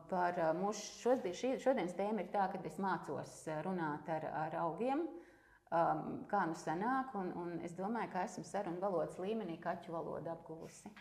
par 0.08 0.38
mūsu 0.56 1.18
šodienas 1.60 1.96
tēmu 1.98 2.22
ir 2.22 2.30
tā, 2.32 2.46
ka 2.48 2.60
es 2.64 2.78
mācos 2.80 3.34
runāt 3.66 4.08
ar, 4.08 4.24
ar 4.46 4.56
augiem, 4.62 5.02
kā 6.30 6.44
nu 6.48 6.56
sanāk, 6.56 7.12
un, 7.20 7.32
un 7.36 7.58
es 7.66 7.76
domāju, 7.76 8.12
ka 8.14 8.24
esmu 8.24 8.46
sarunu 8.48 8.80
valodas 8.80 9.18
līmenī 9.20 9.58
kaķu 9.60 9.92
valodu 9.92 10.32
apguvusi. 10.32 10.94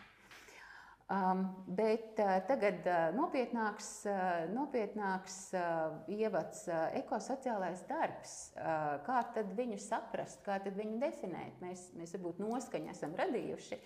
Um, 1.04 1.64
bet 1.68 2.16
uh, 2.16 2.38
tagad 2.48 2.86
uh, 2.88 3.10
nopietnāks, 3.12 3.88
uh, 4.08 4.46
nopietnāks 4.48 5.34
uh, 5.52 5.98
ievads 6.08 6.62
uh, 6.70 6.86
ekosociālais 6.96 7.82
darbs. 7.90 8.32
Uh, 8.56 8.94
kā 9.04 9.18
tad 9.36 9.52
viņu 9.52 9.76
saprast, 9.84 10.40
kā 10.46 10.56
tad 10.64 10.78
viņu 10.78 10.96
definēt? 11.02 11.60
Mēs, 11.60 11.90
mēs 11.98 12.16
varbūt 12.16 12.40
noskaņu 12.40 12.88
esam 12.94 13.12
radījuši, 13.20 13.78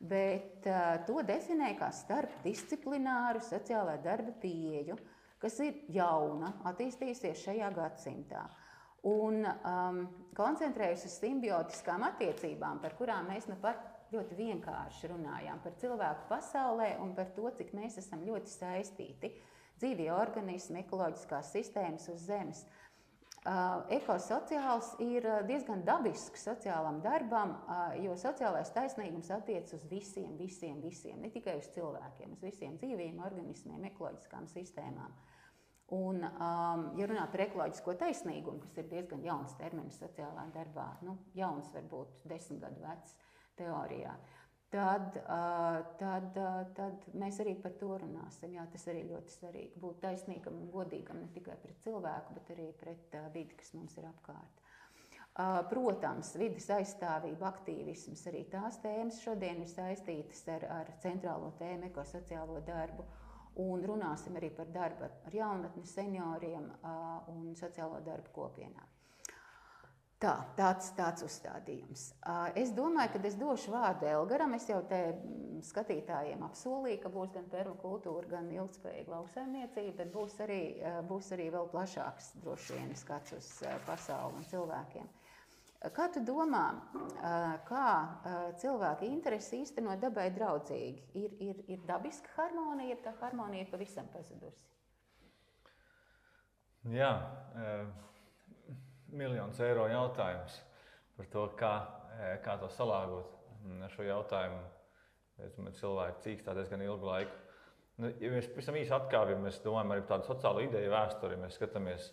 bet 0.00 0.64
to 1.06 1.20
definē 1.28 1.74
kā 1.78 1.90
starpdisciplināru 1.92 3.42
sociālā 3.44 3.98
darba 4.00 4.32
pieeju, 4.40 4.96
kas 5.40 5.58
ir 5.64 5.84
jauna, 5.92 6.54
attīstījusies 6.70 7.44
šajā 7.44 7.68
gadsimtā. 7.76 8.46
Un 9.08 9.46
um, 9.48 10.00
koncentrējusies 10.36 11.08
uz 11.08 11.20
simbiotiskām 11.22 12.04
attiecībām, 12.10 12.82
par 12.82 12.96
kurām 12.98 13.30
mēs 13.32 13.46
nu 13.48 13.56
pat 13.60 13.86
ļoti 14.12 14.36
vienkārši 14.36 15.08
runājām 15.12 15.62
par 15.64 15.76
cilvēku 15.80 16.26
pasaulē 16.28 16.90
un 17.00 17.14
par 17.16 17.30
to, 17.36 17.48
cik 17.56 17.72
mēs 17.76 17.96
esam 18.02 18.26
ļoti 18.26 18.52
saistīti. 18.52 19.32
Dzīvie 19.80 20.10
organismi, 20.12 20.82
ekoloģiskās 20.82 21.54
sistēmas 21.54 22.10
uz 22.12 22.26
Zemes. 22.28 22.66
Uh, 23.40 23.86
ekosociāls 23.96 24.90
ir 25.00 25.24
diezgan 25.48 25.80
dabisks 25.80 26.42
sociālam 26.44 26.98
darbam, 27.00 27.54
uh, 27.56 27.94
jo 27.96 28.12
sociālais 28.20 28.68
taisnīgums 28.74 29.30
attiecas 29.32 29.78
uz 29.78 29.86
visiem, 29.88 30.34
visiem, 30.36 30.76
visiem, 30.84 31.22
ne 31.24 31.30
tikai 31.32 31.54
uz 31.56 31.70
cilvēkiem, 31.72 32.34
uz 32.36 32.44
visiem 32.44 32.74
dzīviem 32.76 33.22
organismiem, 33.24 33.86
ekoloģiskām 33.88 34.44
sistēmām. 34.52 35.16
Un, 35.96 36.20
um, 36.20 36.82
ja 37.00 37.08
runā 37.08 37.24
par 37.32 37.46
ekoloģisko 37.46 37.96
taisnīgumu, 38.02 38.60
kas 38.62 38.76
ir 38.78 38.92
diezgan 38.92 39.24
jauns 39.24 39.56
termins 39.58 39.96
sociālā 39.98 40.44
darbā, 40.52 40.90
nu, 41.08 41.16
jauns 41.34 41.72
varbūt 41.72 42.20
desmit 42.28 42.60
gadu 42.62 42.84
vecs, 42.84 43.16
teorijā. 43.56 44.12
Tad, 44.70 45.16
tad, 45.98 46.36
tad 46.76 47.06
mēs 47.18 47.40
arī 47.42 47.56
par 47.58 47.72
to 47.80 47.96
runāsim. 47.98 48.52
Jā, 48.54 48.68
tas 48.70 48.84
arī 48.92 49.02
ļoti 49.08 49.34
svarīgi. 49.34 49.80
Būt 49.82 49.98
taisnīgam 50.04 50.60
un 50.60 50.68
godīgam 50.70 51.18
ne 51.18 51.26
tikai 51.34 51.56
pret 51.58 51.80
cilvēku, 51.82 52.36
bet 52.36 52.52
arī 52.54 52.68
pret 52.78 53.16
vidi, 53.34 53.56
kas 53.58 53.74
mums 53.74 53.98
ir 53.98 54.06
apkārt. 54.06 54.62
Protams, 55.70 56.30
vidas 56.38 56.68
aizstāvība, 56.74 57.48
aktīvisms, 57.50 58.22
arī 58.30 58.44
tās 58.52 58.78
tēmas 58.82 59.18
šodien 59.24 59.64
ir 59.64 59.70
saistītas 59.70 60.44
ar, 60.54 60.68
ar 60.76 60.94
centrālo 61.02 61.50
tēmu, 61.58 61.90
ekosociālo 61.90 62.62
darbu. 62.66 63.08
Un 63.60 63.82
runāsim 63.82 64.38
arī 64.38 64.52
par 64.54 64.70
darbu 64.70 65.08
ar 65.08 65.34
jaunatni, 65.34 65.82
senioriem 65.86 66.70
un 67.34 67.54
sociālo 67.58 67.98
darbu 68.06 68.30
kopienām. 68.38 68.99
Tā, 70.20 70.34
tāds, 70.52 70.90
tāds 70.98 71.22
uzstādījums. 71.24 72.02
Es 72.60 72.74
domāju, 72.76 73.14
ka 73.14 73.20
es 73.24 73.36
došu 73.40 73.72
vārdu 73.72 74.04
Elgaram. 74.04 74.52
Es 74.52 74.66
jau 74.68 74.82
te 74.88 74.98
mm, 75.14 75.62
skatītājiem 75.64 76.42
apsolīju, 76.44 76.98
ka 77.00 77.12
būs 77.14 77.30
gan 77.32 77.46
permakultūra, 77.48 78.28
gan 78.28 78.50
ilgspējīga 78.52 79.14
lauksaimniecība, 79.14 79.94
bet 80.02 80.10
būs 80.12 80.34
arī, 80.44 80.58
būs 81.08 81.30
arī 81.36 81.46
vēl 81.54 81.70
plašāks 81.72 82.34
droši 82.42 82.76
vien 82.76 82.92
skats 83.00 83.32
uz 83.38 83.48
pasauli 83.86 84.42
un 84.42 84.44
cilvēkiem. 84.50 85.08
Kā 85.96 86.10
tu 86.12 86.20
domā, 86.20 86.66
kā 87.70 87.86
cilvēki 88.60 89.08
interesi 89.08 89.62
īstenot 89.62 90.04
dabai 90.04 90.26
draudzīgi? 90.36 91.06
Ir, 91.16 91.38
ir, 91.48 91.64
ir 91.72 91.88
dabiska 91.88 92.36
harmonija, 92.36 92.92
ja 92.92 93.00
tā 93.08 93.16
harmonija 93.22 93.64
ir 93.64 93.72
pavisam 93.72 94.12
pazudusi? 94.12 94.68
Jā. 96.92 97.14
Uh 97.56 98.09
miljonus 99.16 99.60
eiro 99.64 99.86
jautājums 99.90 100.56
par 101.16 101.28
to, 101.32 101.44
kā, 101.58 101.74
e, 102.16 102.32
kā 102.44 102.56
to 102.60 102.70
salāgot. 102.72 103.36
Ar 103.84 103.92
šo 103.92 104.06
jautājumu 104.06 104.60
es 105.44 105.56
domāju, 105.56 105.76
cilvēki 105.76 106.22
cīkstā 106.24 106.54
diezgan 106.56 106.84
ilgu 106.84 107.08
laiku. 107.08 107.34
Nu, 108.00 108.08
ja 108.22 108.30
mēs 108.32 108.48
pavisam 108.48 108.78
īsi 108.80 108.94
atkāpjamies, 108.96 109.60
domājam 109.64 109.92
arī 109.92 110.04
tādu 110.08 110.28
sociālu 110.30 110.64
ideju 110.64 110.92
vēsturi, 110.94 111.36
mēs 111.40 111.58
skatāmies, 111.58 112.06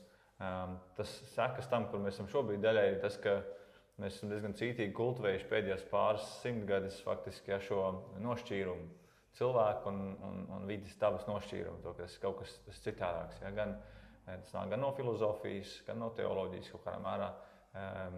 um, 0.44 0.76
tas 0.98 1.14
sekas 1.32 1.70
tam, 1.72 1.88
kur 1.88 2.04
mēs 2.04 2.18
esam 2.18 2.28
šobrīd 2.32 2.60
daļai, 2.66 2.86
ir 2.92 3.00
tas, 3.04 3.16
ka 3.24 3.38
mēs 4.04 4.18
esam 4.18 4.34
diezgan 4.34 4.56
cītīgi 4.60 4.96
kultivējuši 4.98 5.48
pēdējās 5.54 5.86
pāris 5.92 6.28
simtgadus 6.42 7.00
faktiski 7.06 7.54
ja, 7.54 7.62
šo 7.64 7.86
nošķīrumu 8.24 8.90
cilvēku 9.40 9.94
un, 9.94 10.02
un, 10.28 10.44
un 10.58 10.68
vidas 10.68 11.00
dabas 11.00 11.28
nošķīrumu, 11.30 11.80
to, 11.86 11.96
kas 12.02 12.20
kaut 12.20 12.42
kas 12.42 12.84
citādāks. 12.84 13.40
Ja, 13.46 13.54
gan, 13.56 13.78
uh, 13.78 13.97
Tas 14.28 14.56
nāk 14.56 14.74
gan 14.74 14.82
no 14.84 14.90
filozofijas, 14.96 15.78
gan 15.88 16.02
no 16.04 16.10
teoloģijas 16.16 16.72
kaut 16.74 16.84
kādā 16.84 17.00
mērā. 17.04 17.30
Um, 17.78 18.16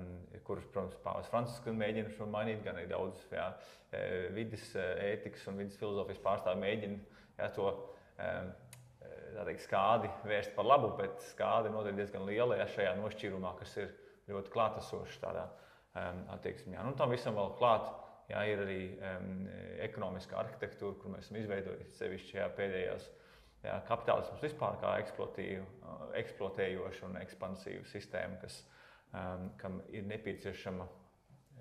kurus, 0.47 0.65
protams, 0.71 0.95
Pāvils 1.03 1.29
Francisks 1.29 1.73
mēģina 1.75 2.13
šo 2.15 2.25
mainīt, 2.31 2.61
gan 2.63 2.77
arī 2.79 2.87
daudz 2.87 3.19
jā, 3.33 3.47
e, 3.91 4.01
vidas 4.31 4.69
e, 4.77 4.85
ētikas 5.09 5.43
un 5.51 5.57
vidas 5.59 5.75
filozofijas 5.81 6.21
pārstāvji 6.23 6.61
mēģina 6.61 6.99
jā, 7.41 7.49
to 7.57 7.65
um, 7.67 8.51
teikt, 9.49 9.65
skādi 9.65 10.11
vērst 10.29 10.53
par 10.55 10.69
labu, 10.69 10.93
bet 11.01 11.19
skādi 11.27 11.73
noteikti 11.73 12.01
diezgan 12.01 12.25
liela 12.29 12.59
ja, 12.61 12.69
šajā 12.71 12.93
nošķīrumā, 13.01 13.51
kas 13.59 13.75
ir 13.81 13.91
ļoti 14.31 14.53
klātesoša 14.53 15.21
tādā 15.25 15.45
um, 15.49 16.23
attieksmē. 16.37 16.79
Nu, 16.85 16.95
tam 16.97 17.11
visam 17.13 17.35
vēl 17.37 17.51
klāt 17.59 17.89
jā, 18.31 18.45
ir 18.53 18.63
arī 18.63 18.81
um, 18.95 19.31
ekonomiskā 19.89 20.39
arhitektūra, 20.45 20.97
kur 21.01 21.17
mēs 21.17 21.27
esam 21.27 21.41
izveidojuši 21.41 21.97
sevišķi 21.99 22.47
pēdējās 22.57 23.09
Jā, 23.59 23.73
kapitālisms 23.89 24.39
vispār 24.39 24.77
kā 24.79 24.93
eksploatējoša 26.21 27.07
un 27.09 27.17
ekspansīva 27.19 27.83
sistēma, 27.91 28.37
kas, 28.39 28.61
um, 29.11 29.49
kam 29.59 29.81
ir 29.91 30.05
nepieciešama 30.07 30.85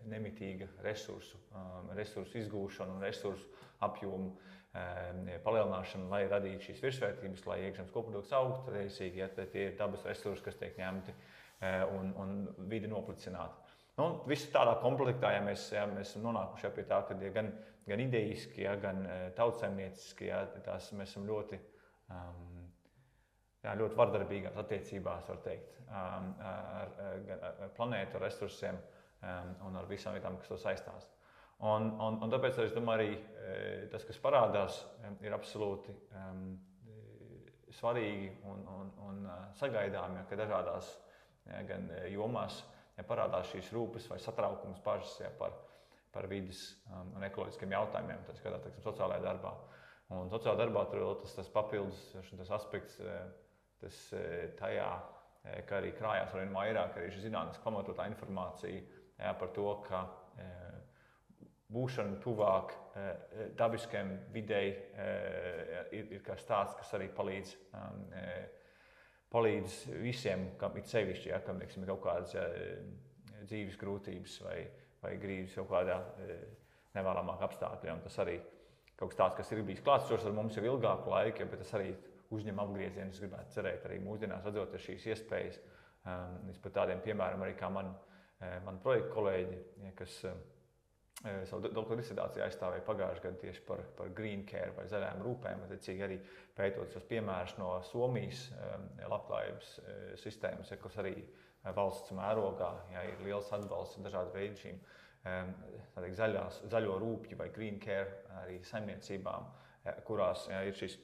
nemitīga 0.09 0.69
resursu, 0.85 1.41
um, 1.51 1.89
resursu 1.99 2.39
izgūšana 2.39 2.95
un 2.95 3.03
resursu 3.03 3.49
apjomu 3.83 4.29
um, 4.31 5.25
palielināšana, 5.43 6.07
lai 6.13 6.21
radītu 6.31 6.69
šīs 6.69 6.85
virsvērtības, 6.85 7.43
lai 7.51 7.57
iekšzemes 7.67 7.91
koprodukts 7.95 8.37
augtu 8.39 8.77
reizīgi. 8.77 9.25
Ja, 9.25 9.29
tie 9.41 9.65
ir 9.65 9.75
dabas 9.81 10.07
resursi, 10.07 10.45
kas 10.45 10.59
tiek 10.61 10.79
ņemti 10.79 11.15
uh, 11.17 11.83
un, 11.97 12.13
un 12.15 12.37
vidi 12.71 12.91
noplicināti. 12.91 13.75
Nu, 13.99 14.13
Viss 14.31 14.53
tādā 14.55 14.77
komplektā, 14.79 15.33
ja 15.35 15.43
mēs, 15.43 15.67
ja 15.75 15.83
mēs 15.91 16.13
esam 16.13 16.29
nonākuši 16.29 16.71
pie 16.77 16.87
tā, 16.87 17.01
ka 17.09 17.19
ja 17.19 17.33
gan, 17.35 17.51
gan 17.91 18.05
idejiski, 18.07 18.63
ja, 18.69 18.77
gan 18.79 19.03
uh, 19.03 19.27
tautsēmnieciski, 19.35 20.31
ja, 20.31 20.45
tās 20.63 20.93
mēs 20.95 21.17
esam 21.17 21.27
ļoti 21.27 21.59
um, 22.15 22.69
jā, 23.65 23.75
ļoti 23.81 23.99
vardarbīgās 23.99 24.59
attiecībās, 24.63 25.29
var 25.29 25.43
teikt, 25.45 25.81
um, 25.87 26.33
ar, 26.45 26.95
ar, 27.09 27.47
ar 27.67 27.75
planētu, 27.77 28.19
ar 28.19 28.27
resursiem 28.29 28.79
um, 28.79 29.55
un 29.69 29.81
ar 29.81 29.91
visām 29.91 30.17
lietām, 30.17 30.39
kas 30.41 30.53
to 30.53 30.61
saistās. 30.61 31.11
Un, 31.59 31.91
un, 31.99 32.21
un 32.23 32.31
tāpēc 32.31 32.61
es 32.63 32.75
domāju, 32.75 33.01
arī 33.01 33.15
e, 33.19 33.87
tas, 33.91 34.05
kas 34.07 34.21
parādās, 34.23 34.77
ir 35.27 35.35
absolūti 35.35 35.91
um, 36.15 36.53
svarīgi 37.75 38.29
un, 38.47 38.61
un, 38.77 38.93
un 39.09 39.25
sagaidāmi, 39.59 40.21
ja, 40.21 40.27
ka 40.31 40.39
dažādās 40.39 40.93
gan 41.67 41.89
jomās 42.13 42.61
ja, 42.97 43.03
parādās 43.07 43.51
šīs 43.53 43.73
rūpes 43.75 44.07
vai 44.11 44.21
satraukums 44.23 44.79
pašas 44.85 45.17
ja, 45.25 45.33
par, 45.41 45.57
par 46.15 46.29
vidas 46.31 46.63
um, 46.93 47.17
un 47.19 47.27
ekoloģiskiem 47.27 47.75
jautājumiem, 47.75 48.23
tas 48.29 48.39
skatā, 48.39 48.63
teiksim, 48.65 48.85
sociālajā 48.87 49.25
darbā. 49.25 49.55
Un 50.17 50.31
sociālā 50.33 50.57
darbā 50.63 50.87
tur 50.89 51.03
ir 51.03 51.19
tas, 51.21 51.35
tas 51.37 51.51
papildus 51.53 52.01
tas 52.17 52.53
aspekts, 52.57 52.97
eh, 53.05 53.25
tas 53.83 53.97
eh, 54.17 54.55
tajā, 54.57 54.89
eh, 55.45 55.61
ka 55.69 55.83
arī 55.83 55.93
krājās 55.99 56.33
ar 56.33 56.41
vien 56.41 56.55
vairāk 56.55 56.97
arī 56.97 57.11
zinātniski 57.13 57.65
pamatotā 57.67 58.07
informācija 58.09 58.81
jā, 58.81 59.35
par 59.39 59.53
to, 59.57 59.69
ka 59.85 60.07
būšana 61.69 62.17
tuvāk 62.25 62.71
dabiskiem 63.59 64.15
videi 64.33 64.71
ir, 65.93 66.07
ir 66.15 66.23
kas 66.25 66.47
tāds, 66.49 66.73
kas 66.79 66.95
arī 66.97 67.11
palīdz, 67.13 67.51
um, 67.77 68.07
palīdz 69.35 69.75
visiem, 70.01 70.47
kam 70.63 70.79
ir 70.81 70.87
sevišķi, 70.89 71.29
ja, 71.29 71.43
kam 71.45 71.61
ir 71.61 71.75
kaut 71.91 72.01
kādas 72.07 72.33
ja, 72.39 72.47
dzīves 73.43 73.77
grūtības 73.83 74.39
vai, 74.47 74.63
vai 75.03 75.13
grīdas 75.21 75.59
kaut 75.59 75.69
kādā 75.75 75.99
nevēlamākā 76.97 77.51
apstākļā. 77.51 77.99
Tas 78.07 78.17
arī 78.25 78.39
ir 78.39 78.58
kaut 78.99 79.13
kas 79.13 79.21
tāds, 79.21 79.39
kas 79.39 79.55
ir 79.55 79.65
bijis 79.67 79.85
klātsošs 79.87 80.27
ar 80.27 80.37
mums 80.37 80.59
jau 80.59 80.65
ilgāku 80.67 81.13
laiku, 81.13 81.47
bet 81.51 81.63
tas 81.63 81.75
arī 81.79 81.93
uzņem 82.35 82.61
apgriezienu. 82.65 83.15
Es 83.15 83.23
gribētu 83.23 83.55
cerēt, 83.55 83.87
arī 83.87 84.01
mūsdienās 84.05 84.47
redzot 84.49 84.77
šīs 84.85 85.07
iespējas. 85.15 85.59
Es 86.51 86.61
par 86.65 86.75
tādiem 86.81 87.01
piemēram 87.05 87.43
arī 87.45 87.57
kā 87.59 87.71
man, 87.73 87.93
man 88.67 88.81
projekta 88.85 89.15
kolēģi, 89.15 89.59
kas 89.99 90.21
savu 91.51 91.67
doktora 91.67 91.99
disertāciju 91.99 92.45
aizstāvēja 92.45 92.85
pagājušajā 92.87 93.25
gadā 93.25 93.41
tieši 93.43 93.65
par, 93.67 93.83
par 93.99 94.13
green 94.15 94.45
care 94.47 94.71
vai 94.77 94.87
zaļām 94.91 95.25
rūpēm. 95.25 95.65
Attiecīgi 95.67 96.05
arī 96.07 96.19
pētot 96.59 96.95
šos 96.95 97.09
piemērus 97.11 97.57
no 97.59 97.73
Somijas 97.89 98.45
labklājības 99.03 99.73
sistēmas, 100.23 100.71
ja, 100.71 100.79
kas 100.83 100.99
arī 101.03 101.17
valsts 101.75 102.15
mērogā 102.15 102.71
ja, 102.95 103.03
ir 103.09 103.27
liels 103.27 103.51
atbalsts 103.55 103.99
dažādu 104.05 104.35
veidu 104.37 104.63
šīm 104.63 104.79
zaļās, 106.19 106.63
zaļo 106.71 106.99
rūpju 107.03 107.39
vai 107.39 107.51
green 107.55 107.81
care 107.83 108.25
arī 108.45 108.61
saimniecībām, 108.65 109.49
kurās 110.07 110.47
ja, 110.51 110.63
ir 110.67 110.77
šis 110.77 110.99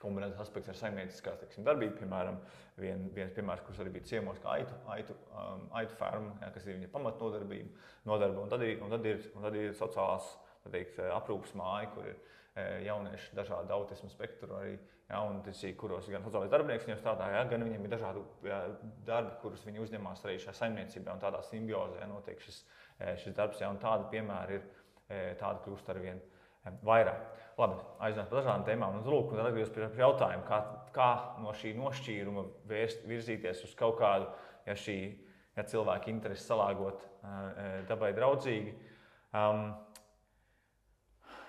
kombinēts 0.00 0.40
aspekts 0.40 0.70
ar 0.72 0.78
saimnieciskās 0.78 1.40
teiksim, 1.42 1.64
darbību. 1.66 1.98
Piemēram, 2.00 2.38
vien, 2.80 3.08
viens 3.14 3.34
piemērs, 3.36 3.64
kurš 3.66 3.82
arī 3.84 3.94
bija 3.98 4.08
ciemos, 4.14 4.40
kā 4.42 4.56
aitu, 4.56 4.76
aitu, 4.94 5.16
um, 5.34 5.66
aitu 5.76 5.96
ferma, 6.00 6.36
ja, 6.40 6.50
kas 6.54 6.66
ir 6.66 6.78
viņa 6.78 6.92
pamatnodarbība. 6.94 7.88
Nodarba, 8.08 8.44
un, 8.44 8.52
tad 8.52 8.64
ir, 8.64 8.78
un, 8.80 8.92
tad 8.94 9.08
ir, 9.10 9.26
un 9.36 9.44
tad 9.46 9.58
ir 9.60 9.74
sociālās 9.76 10.30
teikt, 10.70 11.00
aprūpas 11.12 11.52
māja, 11.56 11.90
kur 11.94 12.08
ir 12.08 12.16
e, 12.16 12.64
jaunieši 12.86 13.36
dažādu 13.36 13.76
autismu 13.76 14.10
spektru 14.12 14.56
arī. 14.58 14.78
Ja, 15.10 15.24
un 15.26 15.40
tas 15.42 15.58
ir, 15.66 15.72
kuros 15.74 16.06
gan 16.06 16.22
sociālais 16.22 16.52
darbinieks 16.52 16.84
viņiem 16.86 17.00
strādā, 17.00 17.32
ja, 17.34 17.40
gan 17.50 17.64
viņiem 17.66 17.86
ir 17.86 17.90
dažādi 17.96 18.20
ja, 18.46 18.60
darbi, 19.08 19.32
kurus 19.42 19.64
viņi 19.66 19.82
uzņemas 19.82 20.22
arī 20.22 20.36
šajā 20.38 20.54
saimniecībā. 20.60 21.16
Tādā 21.24 21.40
simbiozē 21.48 22.06
notiek 22.06 22.38
šis, 22.44 22.60
šis 23.20 23.36
darbs, 23.36 23.60
ja, 23.62 23.70
un 23.72 23.80
tādi 23.80 24.08
piemēri 24.12 24.58
ir, 24.58 24.66
e, 25.08 25.20
tādi 25.40 25.64
kļūst 25.64 25.90
ar 25.92 26.00
vien 26.02 26.20
vairāk. 26.86 27.28
Labi, 27.60 27.76
aizņemt 28.06 28.30
par 28.30 28.40
dažādām 28.40 28.64
tēmām. 28.64 28.96
Un, 28.98 29.08
lūk, 29.10 29.34
tad 29.34 29.48
atgriezties 29.50 29.92
pie, 29.92 30.00
jautājuma, 30.00 30.44
kā, 30.48 30.60
kā 30.94 31.10
no 31.42 31.52
šī 31.56 31.74
nošķīruma 31.76 32.44
vērst, 32.70 33.04
virzīties 33.08 33.64
uz 33.66 33.74
kaut 33.76 33.98
kādu, 34.00 34.30
ja 34.68 34.76
šī 34.78 34.96
ja 35.56 35.66
cilvēka 35.68 36.08
interesi 36.12 36.46
salāgot 36.46 37.04
dabai 37.88 38.14
draudzīgi. 38.16 38.72
Um, 39.36 39.74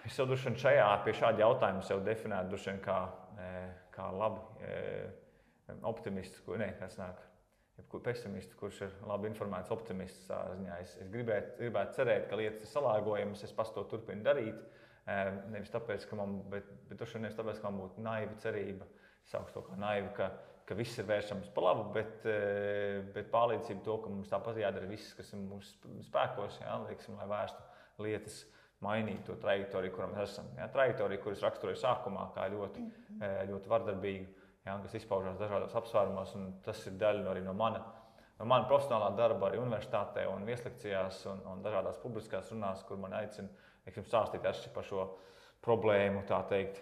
es 0.08 0.18
jau 0.20 0.28
droši 0.28 0.50
vien 0.50 0.60
šajā, 0.66 0.90
pie 1.06 1.16
šāda 1.16 1.46
jautājuma 1.46 1.86
sev 1.86 2.04
definētu 2.06 2.60
kā, 2.84 3.00
kā 3.96 4.12
labi 4.18 4.68
optimistu, 5.88 6.58
ne, 6.60 6.74
kas 6.80 7.00
nāk. 7.00 7.31
Pesimists, 8.04 8.56
kurš 8.60 8.84
ir 8.86 8.94
labi 9.08 9.30
informēts, 9.32 9.72
optimists. 9.74 10.30
Es, 10.80 10.96
es 11.02 11.10
gribētu, 11.12 11.58
gribētu 11.60 12.00
cerēt, 12.00 12.28
ka 12.30 12.40
lietas 12.40 12.66
ir 12.66 12.72
salāgojamas, 12.72 13.44
es 13.48 13.54
pats 13.56 13.74
to 13.76 13.84
turpinu 13.92 14.26
darīt. 14.26 14.62
Nevis 15.52 15.74
tāpēc, 15.74 16.06
ka 16.10 16.20
man, 16.20 16.40
bet, 16.52 16.70
bet 16.90 17.04
nevis 17.20 17.38
tāpēc, 17.38 17.60
ka 17.60 17.70
man 17.70 17.82
būtu 17.82 18.06
naiva 18.06 18.38
cerība, 18.44 18.88
sauc 19.32 19.52
to 19.54 19.64
kā 19.66 19.78
naiva, 19.82 20.12
ka, 20.18 20.30
ka 20.70 20.78
viss 20.78 21.00
ir 21.02 21.08
vēršams 21.10 21.52
pa 21.56 21.66
labu, 21.66 21.88
bet, 21.96 22.26
bet 23.16 23.32
pārliecība 23.34 23.84
to, 23.88 23.98
ka 24.04 24.14
mums 24.14 24.32
tāpat 24.32 24.62
jādara 24.62 24.90
viss, 24.90 25.16
kas 25.18 25.34
ir 25.34 25.42
mūsu 25.44 25.94
spēkos, 26.08 26.62
jā, 26.62 26.78
lieksim, 26.88 27.18
lai 27.20 27.30
vērstu 27.34 28.06
lietas 28.06 28.44
mainīt 28.82 29.26
to 29.28 29.36
trajektoriju, 29.42 29.94
kurā 29.96 30.08
mēs 30.10 30.32
esam. 30.32 30.48
Ja, 30.58 30.70
trajektorija, 30.74 31.22
kuras 31.22 31.44
raksturoju 31.46 31.78
sākumā, 31.82 32.30
kā 32.36 32.48
ļoti, 32.54 32.86
ļoti 33.52 33.70
vardarbīga, 33.70 34.41
ja, 34.66 34.78
kas 34.84 35.00
izpaužās 35.00 35.40
dažādos 35.42 35.76
apsvērumos, 35.80 36.36
tas 36.66 36.86
ir 36.88 37.00
daļa 37.02 37.28
arī 37.32 37.42
no 37.46 37.56
mana, 37.58 37.82
no 38.40 38.48
mana 38.50 38.68
profesionālā 38.70 39.12
darba, 39.18 39.50
arī 39.50 39.62
universitātē, 39.62 40.28
un 40.30 40.46
vieslekcijās, 40.48 41.26
un, 41.32 41.44
un 41.52 41.66
dažādās 41.66 42.00
publiskās 42.04 42.54
runās, 42.54 42.86
kur 42.88 43.02
man 43.02 43.18
aicina 43.18 43.50
teiksim, 43.86 44.08
stāstīt 44.08 44.46
par 44.74 44.88
šo 44.88 45.10
problēmu, 45.66 46.26
tā 46.30 46.42
teikt, 46.50 46.82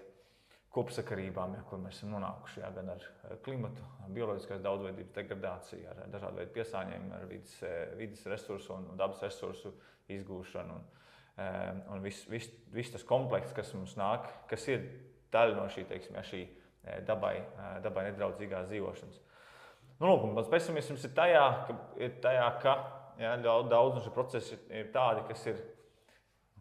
kopsakarībām, 0.74 1.55
ja, 1.57 1.63
kur 1.65 1.81
mēs 1.81 1.98
esam 1.98 2.12
nonākuši 2.13 2.62
jā, 2.62 2.69
gan 2.75 2.91
ar 2.93 3.05
klimatu, 3.45 3.86
bioloģiskās 4.13 4.62
daudzveidības 4.62 5.15
degradāciju, 5.15 5.88
ar 5.89 6.01
dažādu 6.13 6.41
veidu 6.43 6.54
piesārņojumu, 6.60 7.13
ar 7.17 7.25
vidas, 7.30 7.56
vidas 7.97 8.25
resursu 8.30 8.75
un 8.75 8.91
dabas 8.99 9.23
resursu 9.25 9.73
izgūšanu. 10.13 10.75
Un, 10.75 10.86
eh, 11.41 11.71
un 11.89 12.06
viss 12.06 12.30
vis, 12.30 12.51
vis 12.69 12.93
tas 12.93 13.04
komplekss, 13.04 13.56
kas 13.58 13.73
mums 13.73 13.95
nāk, 13.97 14.30
kas 14.49 14.67
ir 14.69 14.86
daļa 15.34 15.58
no 15.58 15.65
šī, 15.73 15.88
teiksim, 15.89 16.19
ja, 16.19 16.21
šī 16.21 16.45
dabai, 17.08 17.36
eh, 17.39 17.73
dabai 17.86 18.06
nedraudzīgās 18.10 18.69
dzīvošanas. 18.71 19.19
Nu, 19.99 20.08
lūk, 20.08 20.30
mans 20.34 20.47
pesimisms 20.52 21.04
ir 21.06 21.15
tajā, 21.17 21.45
ka, 21.67 21.75
ir 21.99 22.15
tajā, 22.23 22.47
ka 22.63 22.75
ja, 23.19 23.36
daudz 23.43 23.97
no 23.97 24.04
šiem 24.04 24.15
procesiem 24.15 24.71
ir 24.71 24.93
tādi, 24.95 25.25
kas 25.28 25.45
ir 25.52 25.60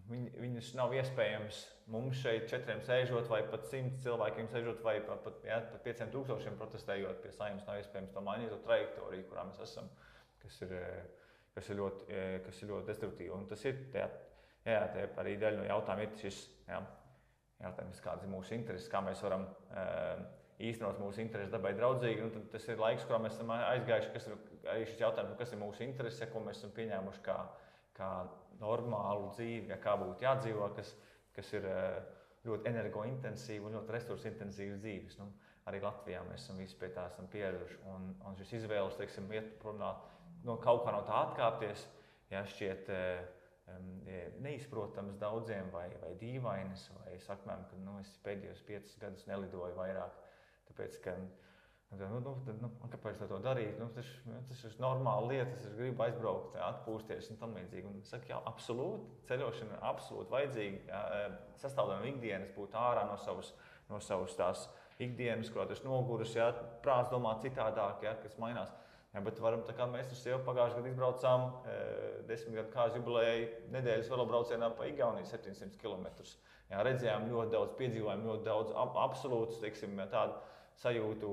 Viņ, 0.08 0.28
viņus 0.40 0.70
nav 0.78 0.94
iespējams 0.96 1.58
mums 1.92 2.16
šeit 2.22 2.46
četriem 2.48 2.78
sēžot, 2.84 3.26
vai 3.28 3.42
pat 3.50 3.66
simt 3.68 3.98
cilvēkiem 4.00 4.46
sēžot, 4.48 4.80
vai 4.84 4.94
pat, 5.04 5.20
pat, 5.24 5.42
jā, 5.44 5.58
pat 5.68 5.82
pieciem 5.84 6.12
tūkstošiem 6.14 6.56
protestējot 6.56 7.20
pie 7.20 7.32
saimnes. 7.36 7.66
Nav 7.68 7.82
iespējams 7.82 8.14
to 8.14 8.22
mainīt, 8.24 8.48
to 8.48 8.60
trajektoriju, 8.64 9.26
kurā 9.28 9.44
mēs 9.50 9.60
esam, 9.66 9.90
kas 10.40 10.56
ir, 10.64 10.72
kas 11.56 11.68
ir, 11.68 11.80
ļoti, 11.82 12.22
kas 12.46 12.62
ir 12.62 12.72
ļoti 12.72 12.88
destruktīva. 12.88 13.36
Un 13.36 13.44
tas 13.50 13.66
ir 13.68 13.82
jā, 13.92 14.06
jā, 14.64 14.80
arī 15.20 15.36
daļa 15.42 15.60
no 15.60 15.68
jautājuma, 15.68 16.08
ir 16.08 16.16
šis 16.22 16.40
jā, 16.70 16.80
jautājums, 17.62 18.02
kādas 18.04 18.26
ir 18.26 18.32
mūsu 18.32 18.54
intereses, 18.56 18.90
kā 18.92 19.00
mēs 19.04 19.22
varam 19.24 19.46
īstenot 20.58 20.98
mūsu 21.02 21.22
intereses 21.22 21.52
dabai 21.52 21.72
draudzīgi. 21.78 22.28
Tas 22.52 22.66
ir 22.70 22.80
laiks, 22.82 23.06
kurā 23.06 23.20
mēs 23.22 23.36
esam 23.36 23.52
aizgājuši, 23.54 24.12
kas 24.14 24.28
ir 24.28 24.36
arī 24.72 24.86
šis 24.88 25.02
jautājums, 25.04 25.38
kas 25.38 25.54
ir 25.54 25.62
mūsu 25.62 25.84
intereses, 25.86 26.30
ko 26.32 26.42
mēs 26.44 26.60
esam 26.60 26.74
pieņēmuši 26.76 27.24
kā, 27.26 27.38
kā 27.98 28.12
normālu 28.62 29.30
dzīvi, 29.36 29.78
kā 29.82 29.94
būtu 30.00 30.26
jādzīvo, 30.26 30.70
kas, 30.76 30.94
kas 31.36 31.52
ir 31.54 31.68
eh, 31.70 31.98
ļoti 32.48 32.70
energointensīva 32.72 33.68
un 33.68 33.78
ļoti 33.78 33.94
resursu 33.94 34.30
intensīva 34.32 34.78
dzīves. 34.82 35.18
Nu, 35.22 35.30
arī 35.70 35.82
Latvijā 35.84 36.24
mēs 36.26 36.42
esam 36.42 36.58
visi 36.58 36.78
pie 36.80 36.90
tā 36.94 37.06
pieraduši. 37.32 37.80
Un, 37.92 38.12
un 38.26 38.38
šis 38.40 38.56
izvēles, 38.62 38.98
teiksim, 38.98 39.30
iet 39.34 39.54
prom 39.62 39.78
no, 39.78 40.58
kaut 40.62 40.84
kā 40.86 40.94
no 40.94 41.04
tā 41.06 41.22
atkāpties, 41.28 41.86
ja 42.32 42.42
šķiet 42.46 42.90
um, 42.94 43.34
neizprotams 44.44 45.18
daudziem 45.20 45.68
vai, 45.74 45.88
vai 46.02 46.14
dīvainas, 46.20 46.88
vai 47.00 47.18
sakmēm, 47.24 47.66
ka 47.70 47.82
nu, 47.82 47.98
es 48.02 48.14
pēdējos 48.24 48.64
piecus 48.68 48.96
gadus 49.00 49.26
nelidoju 49.30 49.76
vairāk, 49.78 50.16
tāpēc, 50.70 50.98
ka 51.04 51.18
Nu, 51.90 52.20
nu, 52.20 52.32
tad, 52.44 52.58
nu, 52.60 52.68
kāpēc 52.92 53.20
to 53.30 53.38
darīt? 53.40 53.78
Nu, 53.80 53.86
tas, 53.96 54.08
tas 54.50 54.64
ir 54.68 54.74
normāli 54.82 55.38
lieta, 55.38 55.54
es 55.56 55.76
gribu 55.78 56.04
aizbraukt, 56.04 56.58
atpūsties 56.60 57.30
un 57.32 57.38
tam 57.40 57.54
līdzīgi. 57.56 57.88
Un, 57.88 58.02
saku, 58.04 58.28
jā, 58.28 58.40
absolūti, 58.50 59.22
ceļošana 59.30 59.78
ir 59.78 59.86
absolūti 59.88 60.34
vajadzīga. 60.34 60.98
E, 60.98 61.22
sastāvdaļa 61.62 62.10
ikdienas 62.10 62.52
būt 62.58 62.76
ārā 62.76 63.06
no 63.08 63.16
savas, 63.22 63.54
no 63.88 64.02
savas 64.04 64.36
tās 64.36 64.66
ikdienas, 65.00 65.48
kurā 65.54 65.64
tas 65.70 65.80
noguris, 65.86 66.36
jā, 66.36 66.50
prāts 66.84 67.08
domā 67.14 67.38
citādāk, 67.40 68.04
jā, 68.04 68.12
kas 68.20 68.36
mainās. 68.42 68.74
Jā, 69.14 69.22
bet 69.24 69.38
varam, 69.40 69.62
mēs 69.64 70.10
ar 70.12 70.18
sievu 70.20 70.42
pagājušajā 70.44 70.82
gadā 70.82 70.90
izbraucām 70.92 71.46
e, 71.64 71.76
desmit 72.28 72.58
gadu 72.58 72.72
kāzu 72.74 73.00
jubilēju 73.00 73.46
nedēļas 73.72 74.10
velobraucienā 74.12 74.68
pa 74.76 74.88
Igauniju 74.90 75.30
700 75.30 75.80
km. 75.80 76.04
Jā, 76.68 76.82
redzējām 76.84 77.24
ļoti 77.30 77.54
daudz, 77.54 77.72
piedzīvojām 77.78 78.26
ļoti 78.28 78.44
daudz 78.44 78.74
ab, 78.76 78.98
absolūtus, 79.06 79.62
teiksim, 79.62 79.96
tādu 80.12 80.36
sajūtu, 80.82 81.30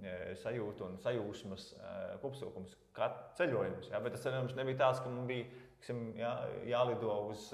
e, 0.00 0.14
sajūtu 0.40 0.86
un 0.88 0.96
sajūsmas 1.04 1.68
e, 1.76 1.92
kopsavilkums, 2.24 2.78
kā 2.96 3.10
ceļojums. 3.38 3.92
Ja? 3.92 4.00
Bet 4.00 4.16
tas 4.16 4.24
ceļojums 4.24 4.56
nebija 4.56 4.80
tāds, 4.86 5.04
ka 5.04 5.12
man 5.12 5.28
bija 5.28 5.50
tiksim, 5.76 6.02
jā, 6.16 6.32
jālido 6.72 7.12
uz, 7.28 7.50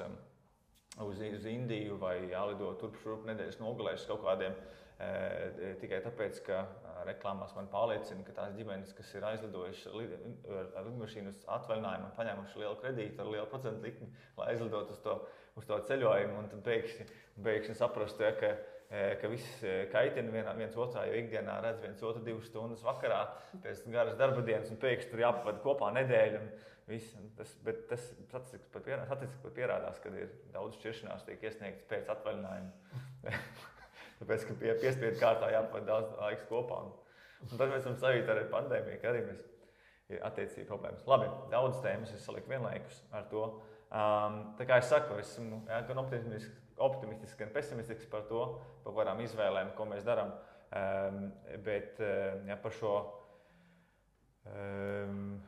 uz, 1.03 1.25
uz 1.33 1.49
Indiju 1.51 1.99
vai 2.01 2.21
jālido 2.31 2.71
turp 2.79 2.97
šurp 3.03 3.27
nedēļas 3.29 3.59
nogalēs 3.61 4.07
kaut 4.07 4.23
kādiem. 4.23 4.55
E, 4.99 5.75
tikai 5.83 6.01
tāpēc, 6.07 6.41
ka 6.47 6.63
reklāmās 7.07 7.55
man 7.57 7.69
pārliecina, 7.73 8.25
ka 8.27 8.35
tās 8.37 8.57
ģimenes, 8.57 8.95
kas 8.97 9.13
ir 9.15 9.27
aizlidojušas 9.29 9.93
ar 9.93 10.89
lidmašīnu 10.89 11.35
uz 11.35 11.45
atvaļinājumu 11.59 12.09
un 12.09 12.17
paņēmuši 12.17 12.63
lielu 12.63 12.81
kredītu 12.83 13.23
ar 13.23 13.31
lielu 13.35 13.47
procentu 13.53 13.87
likmi, 13.87 14.09
lai 14.39 14.51
aizlidotu 14.55 14.97
uz 14.97 15.05
to, 15.05 15.15
uz 15.61 15.69
to 15.69 15.79
ceļojumu, 15.91 16.43
un 16.43 16.51
tad 16.53 16.65
pēkšņi, 16.67 17.09
pēkšņi 17.47 17.79
saprastu, 17.79 18.27
ja, 18.27 18.35
ka 18.41 18.57
ka 18.89 19.29
viss 19.29 19.65
kaitina 19.93 20.33
vienā, 20.33 20.55
viens 20.57 20.77
otrā, 20.81 21.03
jo 21.11 21.19
ikdienā 21.21 21.59
redz 21.61 21.83
viens 21.85 22.01
otru 22.01 22.23
divas 22.25 22.49
stundas 22.49 22.81
vakarā, 22.87 23.21
pēc 23.61 23.83
garas 23.93 24.17
darba 24.17 24.41
dienas, 24.47 24.71
un 24.73 24.81
pēkšņi 24.81 25.13
tur 25.13 25.25
jāpavada 25.27 25.61
kopā 25.65 25.93
nedēļa. 25.99 26.41
Viss, 26.89 27.19
tas, 27.37 27.51
bet 27.67 27.83
tas 27.91 28.07
pat 28.73 28.87
pierādās, 29.53 30.01
ka 30.01 30.09
ir 30.17 30.31
daudz 30.55 30.79
šķiršanās, 30.79 31.27
tiek 31.27 31.45
iesniegts 31.45 31.85
pēc 31.91 32.09
atvaļinājuma. 32.15 32.71
Tāpēc, 34.19 34.47
ka 34.49 34.57
pie 34.59 34.75
piespiedu 34.83 35.21
kārtā 35.21 35.53
jāpavada 35.55 35.87
daudz 35.93 36.15
laiks 36.19 36.47
kopā. 36.51 36.83
Un, 36.85 36.95
un 37.47 37.55
tad 37.55 37.71
mēs 37.71 37.85
esam 37.85 37.99
savīti 38.01 38.33
ar 38.35 38.43
pandēmiju, 38.53 39.01
ka 39.03 39.13
arī 39.13 39.25
mēs 39.29 39.45
ir 40.09 40.23
attiecīgi 40.27 40.67
problēmas. 40.69 41.05
Labi, 41.07 41.29
daudz 41.53 41.83
tēmas 41.85 42.15
es 42.17 42.25
saliku 42.27 42.51
vienlaikus 42.51 43.03
ar 43.15 43.29
to. 43.31 43.45
Um, 43.89 44.41
tā 44.59 44.67
kā 44.69 44.81
es 44.83 44.89
saku, 44.91 45.17
esmu 45.23 45.63
ja, 45.69 45.83
gan 45.89 46.03
optimistisks 46.03 46.67
optimistisks, 46.79 47.39
gan 47.39 47.51
pesimistisks 47.55 48.07
par 48.11 48.27
to, 48.31 48.43
par 48.85 48.97
kādām 48.97 49.23
izvēlēm, 49.25 49.73
ko 49.77 49.87
mēs 49.91 50.07
darām. 50.07 50.33
Um, 50.69 51.21
bet 51.65 52.01
ja 52.47 52.59
par 52.61 52.75
šo 52.77 52.95
um, 54.53 55.39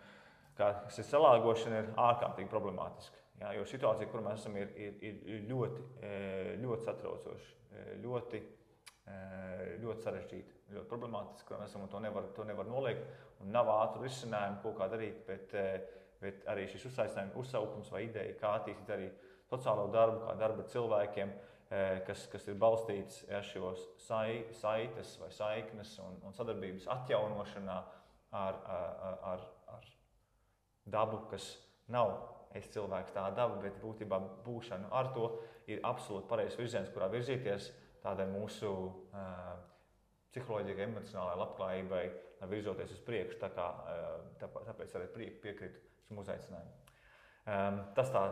šī 0.94 1.04
salāgošana 1.06 1.82
ir 1.82 1.90
ārkārtīgi 2.00 2.50
problemātiska. 2.52 3.18
Jā, 3.40 3.54
jo 3.56 3.64
situācija, 3.68 4.08
kur 4.12 4.24
mēs 4.24 4.42
esam, 4.42 4.56
ir, 4.60 4.72
ir, 4.76 4.96
ir 5.00 5.44
ļoti, 5.48 5.84
ļoti 6.60 6.84
satraucoša, 6.84 7.54
ļoti 8.02 8.40
ļoti 9.80 10.04
sarežģīta, 10.04 10.56
ļoti 10.74 10.88
problemātiska. 10.90 11.58
Mēs 11.60 11.76
to 11.92 12.00
nevar, 12.02 12.28
to 12.36 12.46
nevar 12.48 12.68
noliegt. 12.68 13.04
Nav 13.50 13.70
ātru 13.72 14.04
risinājumu, 14.04 14.60
ko 14.64 14.74
kā 14.76 14.88
darīt. 14.92 15.22
Bet, 15.28 15.54
bet 16.20 16.44
arī 16.52 16.66
šis 16.68 16.88
uzsaukums 16.90 17.92
vai 17.92 18.04
ideja, 18.08 18.36
kā 18.40 18.56
attīstīt 18.58 18.92
arī 18.96 19.08
sociālo 19.50 19.88
darbu, 19.92 20.24
kā 20.26 20.34
darbu 20.38 20.64
ar 20.64 20.68
cilvēkiem, 20.72 21.32
kas, 22.06 22.26
kas 22.32 22.48
ir 22.50 22.58
balstīts 22.58 23.22
ja, 23.28 23.40
šos 23.46 23.82
sai, 24.02 24.44
saites 24.58 25.14
vai 25.20 25.30
saiknes 25.34 25.94
un, 26.02 26.18
un 26.26 26.34
sadarbības 26.34 26.88
atjaunošanā 26.90 27.78
ar, 28.34 28.58
ar, 28.74 29.18
ar, 29.32 29.46
ar 29.76 29.88
dabu, 30.90 31.22
kas 31.30 31.52
nav 31.90 32.16
es 32.58 32.66
cilvēks 32.74 33.14
tā 33.14 33.28
daba, 33.34 33.60
bet 33.62 33.78
būtībā 33.82 34.18
būšana 34.46 34.90
ar 34.98 35.12
to 35.14 35.28
ir 35.70 35.82
absolūti 35.86 36.26
pareizs 36.30 36.58
virziens, 36.58 36.90
kurā 36.90 37.06
virzīties 37.12 37.70
tādai 38.04 38.26
mūsu 38.30 38.70
uh, 38.70 39.52
psiholoģiskai, 40.30 40.86
emocionālai 40.86 41.38
labklājībai, 41.40 42.02
lai 42.40 42.50
virzoties 42.50 42.94
uz 42.96 43.00
priekšu. 43.06 43.38
Tā 43.42 43.50
kā, 43.56 43.68
uh, 44.40 44.60
tāpēc 44.68 44.96
arī 44.98 45.30
piekrītu 45.42 45.82
šim 46.08 46.22
uzaicinājumam. 46.22 46.76
Um, 47.50 47.80
tas 47.96 48.12
tā 48.14 48.26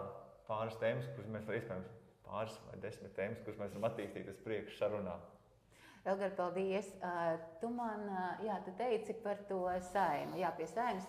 pāris 0.49 0.77
tēmas, 0.83 1.09
kuras 1.17 1.33
mēs 1.33 1.49
varam 1.49 1.61
iespējams 1.63 1.95
pāris 2.29 2.59
vai 2.69 2.81
desmit 2.85 3.17
tēmas, 3.17 3.43
kuras 3.45 3.61
mēs 3.63 3.75
varam 3.75 3.89
attīstīt 3.91 4.29
uz 4.31 4.41
priekšu 4.45 4.79
sarunā. 4.79 5.17
Elgar, 6.09 6.33
paldies. 6.39 6.89
Uh, 7.03 7.37
tu 7.61 7.71
man 7.75 8.07
jā, 8.45 8.61
tu 8.65 8.73
teici 8.79 9.17
par 9.25 9.41
to 9.49 9.65
saimu. 9.91 10.39
Jā, 10.41 10.53
pie 10.57 10.69
saimas 10.71 11.09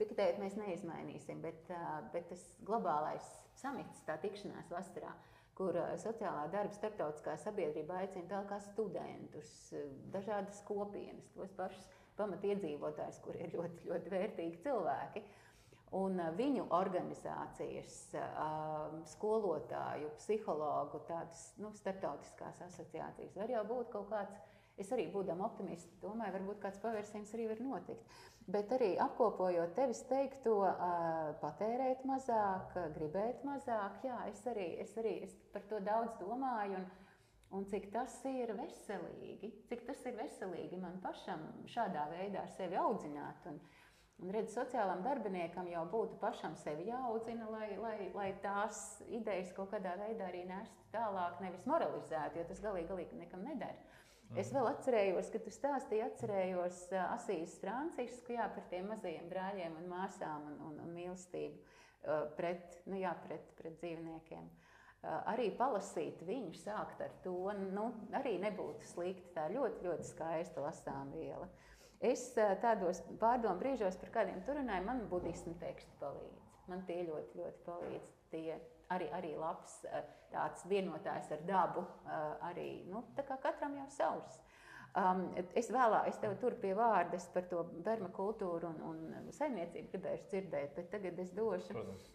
Piktēt 0.00 0.38
mēs 0.40 0.54
neizmainīsim, 0.56 1.42
bet, 1.44 1.68
bet 2.14 2.30
tas 2.30 2.40
globālais 2.64 3.24
samits, 3.60 4.00
tā 4.06 4.14
tikšanās 4.22 4.70
vasarā, 4.72 5.10
kur 5.60 5.76
sociālā 6.00 6.46
darba 6.48 6.72
starptautiskā 6.72 7.34
sabiedrība 7.42 7.98
aicina 8.00 8.24
tā 8.30 8.40
kā 8.48 8.56
studentus, 8.64 9.50
dažādas 10.14 10.62
kopienas, 10.64 11.26
tos 11.34 11.52
pašus 11.58 11.84
pamatiedzīvotājus, 12.16 13.18
kuri 13.24 13.44
ir 13.44 13.52
ļoti, 13.58 13.90
ļoti 13.90 14.12
vērtīgi 14.14 14.62
cilvēki. 14.64 15.22
Un 16.00 16.22
viņu 16.38 16.68
organizācijas, 16.72 17.94
skolotāju, 19.10 20.12
psihologu, 20.20 21.02
tādas 21.08 21.48
nu, 21.58 21.72
starptautiskās 21.76 22.62
asociācijas 22.68 23.34
var 23.36 23.52
jau 23.52 23.64
būt 23.72 23.90
kaut 23.96 24.08
kāds. 24.12 24.38
Es 24.80 24.88
arī 24.94 25.10
būdama 25.12 25.44
optimists, 25.44 25.98
domāju, 26.00 26.38
varbūt 26.38 26.62
kāds 26.62 26.80
pavērsiens 26.80 27.34
arī 27.36 27.50
var 27.50 27.58
notikt. 27.60 28.14
Bet 28.50 28.72
arī 28.74 28.94
apkopojot 28.98 29.74
tevis 29.76 30.00
teikto, 30.08 30.56
patērēt 31.42 32.02
mazāk, 32.08 32.72
gribēt 32.96 33.44
mazāk, 33.46 34.00
jā, 34.06 34.16
es 34.30 34.40
arī, 34.50 34.66
es 34.82 34.94
arī 34.98 35.12
es 35.26 35.36
par 35.52 35.66
to 35.70 35.78
daudz 35.86 36.16
domāju. 36.22 36.80
Un, 36.80 36.88
un 37.58 37.66
cik 37.70 37.90
tas 37.94 38.14
ir 38.30 38.54
veselīgi, 38.58 39.52
cik 39.68 39.84
tas 39.86 40.02
ir 40.08 40.16
veselīgi 40.18 40.80
man 40.82 40.98
pašam 41.04 41.44
šādā 41.70 42.08
veidā 42.14 42.46
sevi 42.56 42.78
audzināt. 42.80 43.46
Un, 43.50 43.60
un 44.24 44.34
redz, 44.34 44.54
sociālam 44.56 45.04
darbiniekam 45.06 45.70
jau 45.70 45.84
būtu 45.92 46.18
pašam 46.22 46.56
sevi 46.58 46.88
jāaudzina, 46.90 47.46
lai, 47.54 47.70
lai, 47.78 47.96
lai 48.16 48.28
tās 48.42 49.00
idejas 49.06 49.52
kaut 49.54 49.70
kādā 49.76 49.94
veidā 50.00 50.26
arī 50.32 50.46
nestu 50.48 50.90
tālāk, 50.96 51.38
nevis 51.44 51.66
moralizētu, 51.70 52.40
jo 52.40 52.48
tas 52.50 52.66
galīgi, 52.66 52.90
galīgi 52.90 53.22
nekam 53.22 53.46
nedara. 53.46 53.90
Es 54.38 54.52
vēl 54.54 54.68
atcerējos, 54.70 55.28
ka 55.32 55.40
tu 55.42 55.50
stāstīji, 55.50 56.04
atcerējos 56.06 56.84
Asīs 57.02 57.56
Francisku 57.58 58.36
jā, 58.36 58.46
par 58.54 58.66
tiem 58.70 58.86
mazajiem 58.92 59.26
brāļiem 59.30 59.74
un 59.80 59.88
māsām 59.90 60.44
un, 60.52 60.58
un, 60.68 60.76
un 60.84 60.92
mīlestību 60.94 61.78
pret, 62.36 62.78
nu, 62.86 62.98
jā, 63.00 63.10
pret, 63.26 63.50
pret 63.58 63.74
dzīvniekiem. 63.80 64.46
Arī 65.32 65.48
palasīt 65.56 66.20
viņu, 66.28 66.52
sākt 66.60 67.00
ar 67.02 67.12
to, 67.24 67.34
nu, 67.72 67.88
arī 68.16 68.36
nebūtu 68.42 68.86
slikti. 68.92 69.32
Tā 69.34 69.48
ļoti, 69.50 69.82
ļoti 69.88 70.08
skaista 70.12 70.62
lasām 70.62 71.10
viela. 71.16 71.48
Es 72.00 72.30
tādos 72.62 73.02
pārdomu 73.20 73.60
brīžos 73.60 73.98
par 74.00 74.12
kādiem 74.20 74.44
tur 74.44 74.60
runāju, 74.60 74.86
man 74.86 75.02
budismu 75.10 75.56
teksti 75.60 75.98
palīdz. 76.00 76.46
Man 76.70 76.84
tie 76.88 77.02
ļoti, 77.08 77.40
ļoti 77.40 77.64
palīdz. 77.66 78.14
Tie 78.30 78.60
arī, 78.94 79.08
arī 79.16 79.32
labs 79.38 79.80
eh, 79.88 80.04
tāds 80.32 80.66
vienotājs 80.70 81.32
ar 81.36 81.42
dabu. 81.48 81.84
Eh, 82.06 82.46
arī, 82.50 82.68
nu, 82.90 83.04
katram 83.16 83.76
jau 83.80 83.88
savs. 83.96 84.40
Um, 84.98 85.28
es 85.54 85.68
vēlāk, 85.70 86.08
es 86.10 86.16
tev 86.18 86.32
tur 86.42 86.56
pie 86.58 86.72
vārdas 86.74 87.28
par 87.30 87.44
to 87.46 87.60
verma 87.86 88.08
kultūru 88.10 88.72
un, 88.82 89.04
un 89.14 89.28
saimniecību 89.36 89.92
gribēju 89.92 90.24
dzirdēt, 90.24 90.72
bet 90.74 90.88
tagad 90.90 91.20
es 91.22 91.30
došu, 91.36 91.76
Protams. 91.76 92.08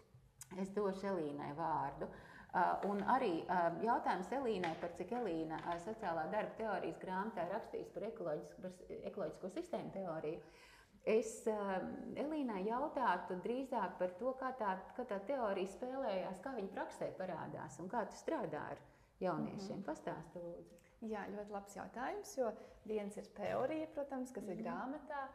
es 0.60 0.74
došu 0.76 1.08
Elīnai 1.14 1.54
vārdu. 1.56 2.10
Uh, 2.56 2.84
un 2.90 3.00
arī 3.14 3.32
uh, 3.46 3.70
jautājums 3.80 4.28
Elīnai 4.36 4.74
par 4.82 4.92
cik 4.98 5.14
Elīna 5.16 5.62
uh, 5.62 5.78
sociālā 5.86 6.26
darba 6.34 6.52
teorijas 6.60 7.00
grāmatā 7.00 7.48
rakstīs 7.48 7.88
par 7.96 8.10
ekoloģisko, 8.10 8.60
par 8.66 9.00
ekoloģisko 9.08 9.52
sistēmu 9.56 9.96
teoriju. 9.96 10.44
Uh, 10.44 10.75
Es 11.06 11.44
um, 11.46 11.90
Elīnai 12.18 12.64
jautātu 12.66 13.36
drīzāk 13.44 13.92
par 14.00 14.14
to, 14.18 14.32
kā 14.40 14.48
tā, 14.58 14.72
kā 14.96 15.04
tā 15.06 15.20
teorija 15.28 15.70
spēlējās, 15.70 16.40
kā 16.42 16.50
viņa 16.56 16.72
praksē 16.74 17.12
parādās 17.14 17.78
un 17.78 17.90
kā 17.92 18.02
tu 18.10 18.18
strādā 18.18 18.64
ar 18.72 18.82
jauniešiem. 19.22 19.76
Mm 19.76 19.82
-hmm. 19.82 19.86
Pastāsti, 19.86 20.42
lūdzu. 20.42 20.80
Jā, 21.06 21.22
ļoti 21.30 21.52
labs 21.52 21.76
jautājums, 21.76 22.36
jo 22.38 22.50
viens 22.84 23.16
ir 23.16 23.26
teorija, 23.36 23.86
protams, 23.94 24.32
kas 24.32 24.44
mm 24.44 24.48
-hmm. 24.48 24.52
ir 24.52 24.64
mhm. 24.64 24.66
grāmatā. 24.66 25.28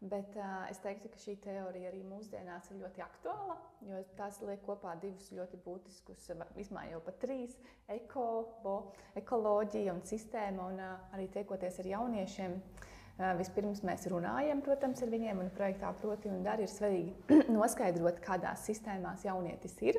Bet 0.00 0.36
uh, 0.36 0.70
es 0.70 0.78
teiktu, 0.78 1.08
ka 1.08 1.16
šī 1.16 1.36
teorija 1.42 1.90
arī 1.90 2.02
mūsdienās 2.04 2.70
ir 2.70 2.76
ļoti 2.82 3.02
aktuāla, 3.02 3.56
jo 3.80 4.04
tās 4.16 4.40
liek 4.40 4.62
kopā 4.66 5.00
divus 5.00 5.32
ļoti 5.32 5.56
būtiskus, 5.64 6.30
vismaz 6.54 6.90
jau 6.90 7.00
pat 7.00 7.18
trīs- 7.18 7.58
eko, 7.98 8.48
bo, 8.62 8.92
ekoloģija 9.14 9.92
un 9.92 10.00
sistēma. 10.00 10.66
Un 10.66 10.80
uh, 10.80 10.98
arī 11.12 11.28
tiekoties 11.28 11.78
ar 11.78 11.86
jauniešiem, 11.86 12.52
uh, 12.52 12.87
Vispirms 13.18 13.80
mēs 13.82 14.04
runājam, 14.12 14.60
protams, 14.62 15.00
ar 15.02 15.10
viņiem, 15.10 15.40
un 15.42 15.48
projektā 15.50 15.90
proti 15.98 16.30
un 16.30 16.44
dari 16.44 16.62
ir 16.62 16.70
svarīgi 16.70 17.38
noskaidrot, 17.56 18.20
kādās 18.22 18.62
sistēmās 18.68 19.24
jaunietis 19.26 19.74
ir. 19.82 19.98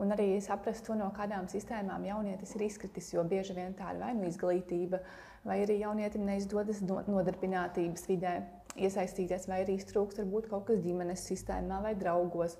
Un 0.00 0.12
arī 0.12 0.34
saprast 0.44 0.84
to, 0.84 0.94
no 0.96 1.08
kādām 1.16 1.48
sistēmām 1.48 2.04
jaunietis 2.08 2.52
ir 2.56 2.66
izkritis, 2.68 3.10
jo 3.12 3.24
bieži 3.28 3.56
vien 3.56 3.72
tā 3.76 3.94
ir 3.94 4.00
vai 4.00 4.12
nu 4.16 4.28
izglītība, 4.28 5.00
vai 5.44 5.58
arī 5.64 5.78
jaunietim 5.80 6.24
neizdodas 6.28 6.80
nodarbinātības 6.84 8.06
vidē 8.08 8.34
iesaistīties, 8.80 9.48
vai 9.48 9.62
arī 9.64 9.76
trūkst 9.80 10.22
varbūt 10.22 10.48
kaut 10.52 10.68
kas 10.68 10.80
ģimenes 10.84 11.24
sistēmā 11.32 11.80
vai 11.84 11.92
draugos, 12.00 12.56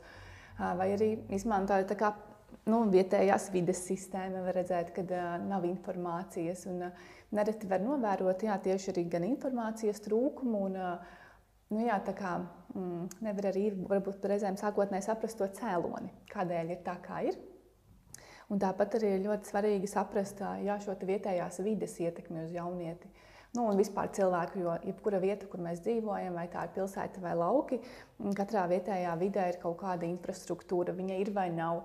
vai 0.57 0.91
arī 0.97 1.15
izmantojot 1.33 1.97
nu, 2.68 2.83
vietējās 2.92 3.49
vides 3.55 3.81
sistēma, 3.87 4.42
var 4.44 4.59
redzēt, 4.61 4.92
ka 4.96 5.07
uh, 5.07 5.31
nav 5.46 5.64
informācijas. 5.68 6.66
Un, 6.68 6.85
uh, 6.90 7.09
nereti 7.37 7.70
var 7.70 7.81
novērot 7.85 8.44
jā, 8.44 8.59
tieši 8.61 8.92
arī 8.92 9.07
gan 9.14 9.27
informācijas 9.31 10.03
trūkumu. 10.05 10.66
Un, 10.68 10.77
uh, 10.77 11.16
Nu 11.70 11.85
jā, 11.85 12.01
tā 12.03 12.11
kā 12.18 12.33
mm, 12.75 13.20
nevar 13.23 13.46
arī 13.53 13.68
varbūt 13.70 14.25
reizēm 14.27 14.57
sākotnēji 14.59 15.05
saprast 15.07 15.38
to 15.38 15.46
cēloni, 15.55 16.11
kādēļ 16.33 16.73
ir 16.75 16.81
tā, 16.83 16.96
kā 17.05 17.20
ir. 17.29 17.37
Un 18.51 18.59
tāpat 18.59 18.96
arī 18.99 19.12
ir 19.14 19.23
ļoti 19.29 19.53
svarīgi 19.53 19.90
saprast 19.90 20.42
jā, 20.42 20.81
šo 20.83 20.96
vietējās 20.99 21.61
vides 21.62 21.94
ietekmi 22.03 22.42
uz 22.42 22.57
jaunieti. 22.57 23.12
Nu, 23.55 23.68
un 23.70 23.79
vispār 23.79 24.11
cilvēku, 24.14 24.61
jo 24.62 24.75
jebkura 24.87 25.18
vieta, 25.23 25.46
kur 25.51 25.62
mēs 25.62 25.81
dzīvojam, 25.83 26.35
vai 26.38 26.49
tā 26.51 26.66
ir 26.66 26.75
pilsēta 26.75 27.23
vai 27.23 27.37
lauki, 27.38 27.81
katrā 28.38 28.66
vietējā 28.70 29.14
vidē 29.23 29.46
ir 29.51 29.59
kaut 29.62 29.79
kāda 29.81 30.07
infrastruktūra. 30.07 30.94
Viņa 30.94 31.18
ir 31.23 31.31
vai 31.35 31.49
nav 31.55 31.85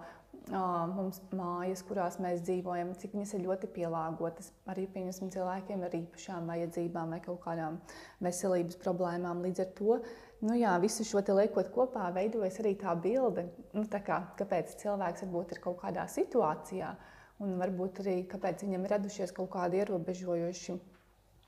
mums 0.52 1.22
mājas, 1.34 1.82
kurās 1.88 2.20
mēs 2.22 2.44
dzīvojam, 2.46 2.94
cik 3.02 3.16
viņas 3.16 3.34
ir 3.34 3.46
ļoti 3.48 3.70
pielāgotas 3.74 4.52
arī 4.70 4.86
cilvēkiem 5.34 5.84
ar 5.84 5.96
īpašām 5.98 6.46
vajadzībām 6.52 7.16
vai 7.16 7.20
kaut 7.24 7.42
kādām 7.42 7.80
veselības 8.22 8.78
problēmām. 8.84 9.42
Līdz 9.42 9.64
ar 9.64 9.72
to 9.80 9.98
nu 10.46 10.58
jā, 10.60 10.76
visu 10.82 11.04
šo 11.08 11.24
liekot 11.34 11.72
kopā, 11.74 12.12
veidojas 12.14 12.60
arī 12.62 12.76
tā 12.78 12.94
bilde, 12.96 13.48
nu, 13.74 13.86
tā 13.90 14.02
kā, 14.06 14.22
kāpēc 14.38 14.76
cilvēks 14.82 15.26
varbūt 15.26 15.56
ir 15.56 15.62
kaut 15.64 15.80
kādā 15.82 16.06
situācijā, 16.08 16.96
un 17.42 17.58
varbūt 17.60 18.04
arī 18.04 18.20
kāpēc 18.30 18.68
viņam 18.68 18.86
ir 18.86 18.96
radušies 18.96 19.34
kaut 19.36 19.50
kādi 19.56 19.82
ierobežojoši 19.82 20.78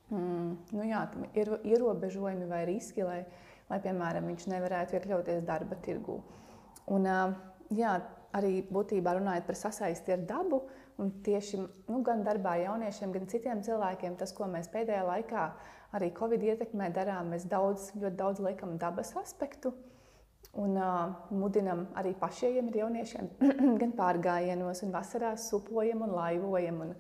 mm, 0.10 0.50
nu 0.74 0.88
jā, 0.88 1.04
ierobežojumi 1.38 2.50
vai 2.50 2.66
riski, 2.70 3.06
lai, 3.06 3.22
lai 3.70 3.80
piemēram, 3.84 4.28
viņš 4.32 4.50
nevarētu 4.52 4.98
iekļauties 4.98 5.46
darba 5.48 5.78
tirgū. 5.86 6.20
Un, 6.96 7.08
jā, 7.76 7.98
arī 8.36 8.62
būtībā 8.72 9.16
runājot 9.18 9.48
par 9.48 9.58
sasaisti 9.60 10.16
ar 10.16 10.24
dabu. 10.28 10.64
Un 10.98 11.12
tieši 11.22 11.60
nu, 11.62 12.00
gan 12.02 12.24
darbā 12.26 12.56
jauniešiem, 12.64 13.12
gan 13.14 13.28
citiem 13.30 13.62
cilvēkiem, 13.66 14.16
tas, 14.18 14.34
ko 14.34 14.48
mēs 14.50 14.72
pēdējā 14.74 15.04
laikā 15.06 15.44
arī 15.98 16.10
Covid 16.18 16.42
ietekmē 16.44 16.90
darām, 16.96 17.30
mēs 17.34 17.46
daudz, 17.50 17.92
ļoti 17.96 18.18
daudz 18.18 18.42
liekam 18.42 18.80
dabas 18.82 19.14
aspektu. 19.20 19.76
Un 20.58 20.74
uh, 20.80 21.12
mudinam 21.30 21.86
arī 22.00 22.16
pašiem 22.18 22.72
jauniešiem, 22.74 23.30
gan 23.82 23.94
pārgājienos, 23.98 24.82
gan 24.82 24.96
vasarās 24.96 25.50
supojam 25.52 26.02
un 26.08 26.16
laivojam. 26.18 26.82
Un 26.88 26.96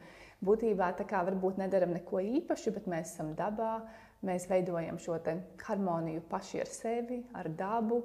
būtībā 0.45 0.91
tā 0.99 1.07
kā 1.09 1.23
varbūt 1.25 1.57
nedaram 1.57 1.95
neko 1.95 2.21
īpašu, 2.37 2.75
bet 2.75 2.85
mēs 2.91 3.15
esam 3.15 3.33
dabā, 3.37 3.79
mēs 4.27 4.45
veidojam 4.49 4.99
šo 5.01 5.17
harmoniju 5.65 6.21
paši 6.29 6.61
ar 6.61 6.69
sevi, 6.69 7.23
ar 7.33 7.49
dabu, 7.49 8.03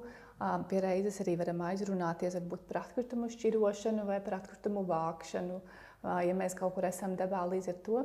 Pie 0.68 0.80
reizes 0.82 1.20
arī 1.22 1.36
varam 1.38 1.60
aizrunāties 1.68 2.34
par 2.50 2.82
atkritumu 2.82 3.28
šķirošanu 3.30 4.06
vai 4.08 4.18
par 4.24 4.40
atkritumu 4.40 4.82
vākšanu, 4.88 5.60
ja 6.26 6.34
mēs 6.34 6.56
kaut 6.58 6.74
kur 6.74 6.88
esam 6.88 7.14
dabā 7.18 7.44
līdz 7.52 7.68
ar 7.70 7.80
to. 7.86 8.04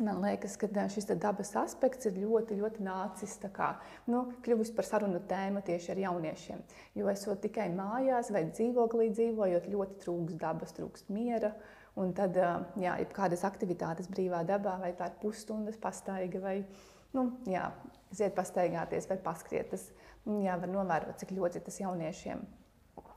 Man 0.00 0.22
liekas, 0.22 0.54
ka 0.56 0.68
šis 0.88 1.10
dabas 1.20 1.50
aspekts 1.60 2.08
ir 2.08 2.14
ļoti, 2.22 2.56
ļoti 2.56 2.84
nācis 2.86 3.34
kā, 3.52 3.74
nu, 4.08 4.22
kļuvis 4.46 4.70
par 4.72 4.86
sarunu 4.88 5.20
tēmu 5.28 5.60
tieši 5.66 5.92
ar 5.92 6.00
jauniešiem. 6.06 6.62
Jo 6.96 7.10
esot 7.12 7.42
tikai 7.44 7.66
mājās 7.74 8.30
vai 8.32 8.46
dzīvoklī 8.48 9.10
dzīvojot, 9.12 9.68
ļoti 9.68 10.00
trūks 10.04 10.38
dabas, 10.40 10.72
trūks 10.78 11.04
miera. 11.12 11.52
Un 12.00 12.14
tad, 12.16 12.38
jā, 12.80 12.94
ja 13.02 13.10
kādas 13.12 13.42
aktivitātes 13.44 14.08
brīvā 14.08 14.40
dabā, 14.48 14.78
vai 14.80 14.94
tā 14.96 15.10
ir 15.10 15.18
pusstundas 15.20 15.76
pastaiga, 15.82 16.40
vai 16.40 16.56
nu, 17.12 17.26
jā, 17.50 17.66
iziet 18.14 18.32
pastaigāties, 18.38 19.10
vai 19.10 19.18
paskriet, 19.20 19.74
tas 19.74 19.90
jā, 20.26 20.56
var 20.60 20.70
novērot, 20.70 21.18
cik 21.20 21.32
ļoti 21.36 21.62
tas 21.64 21.80
jauniešiem, 21.80 22.42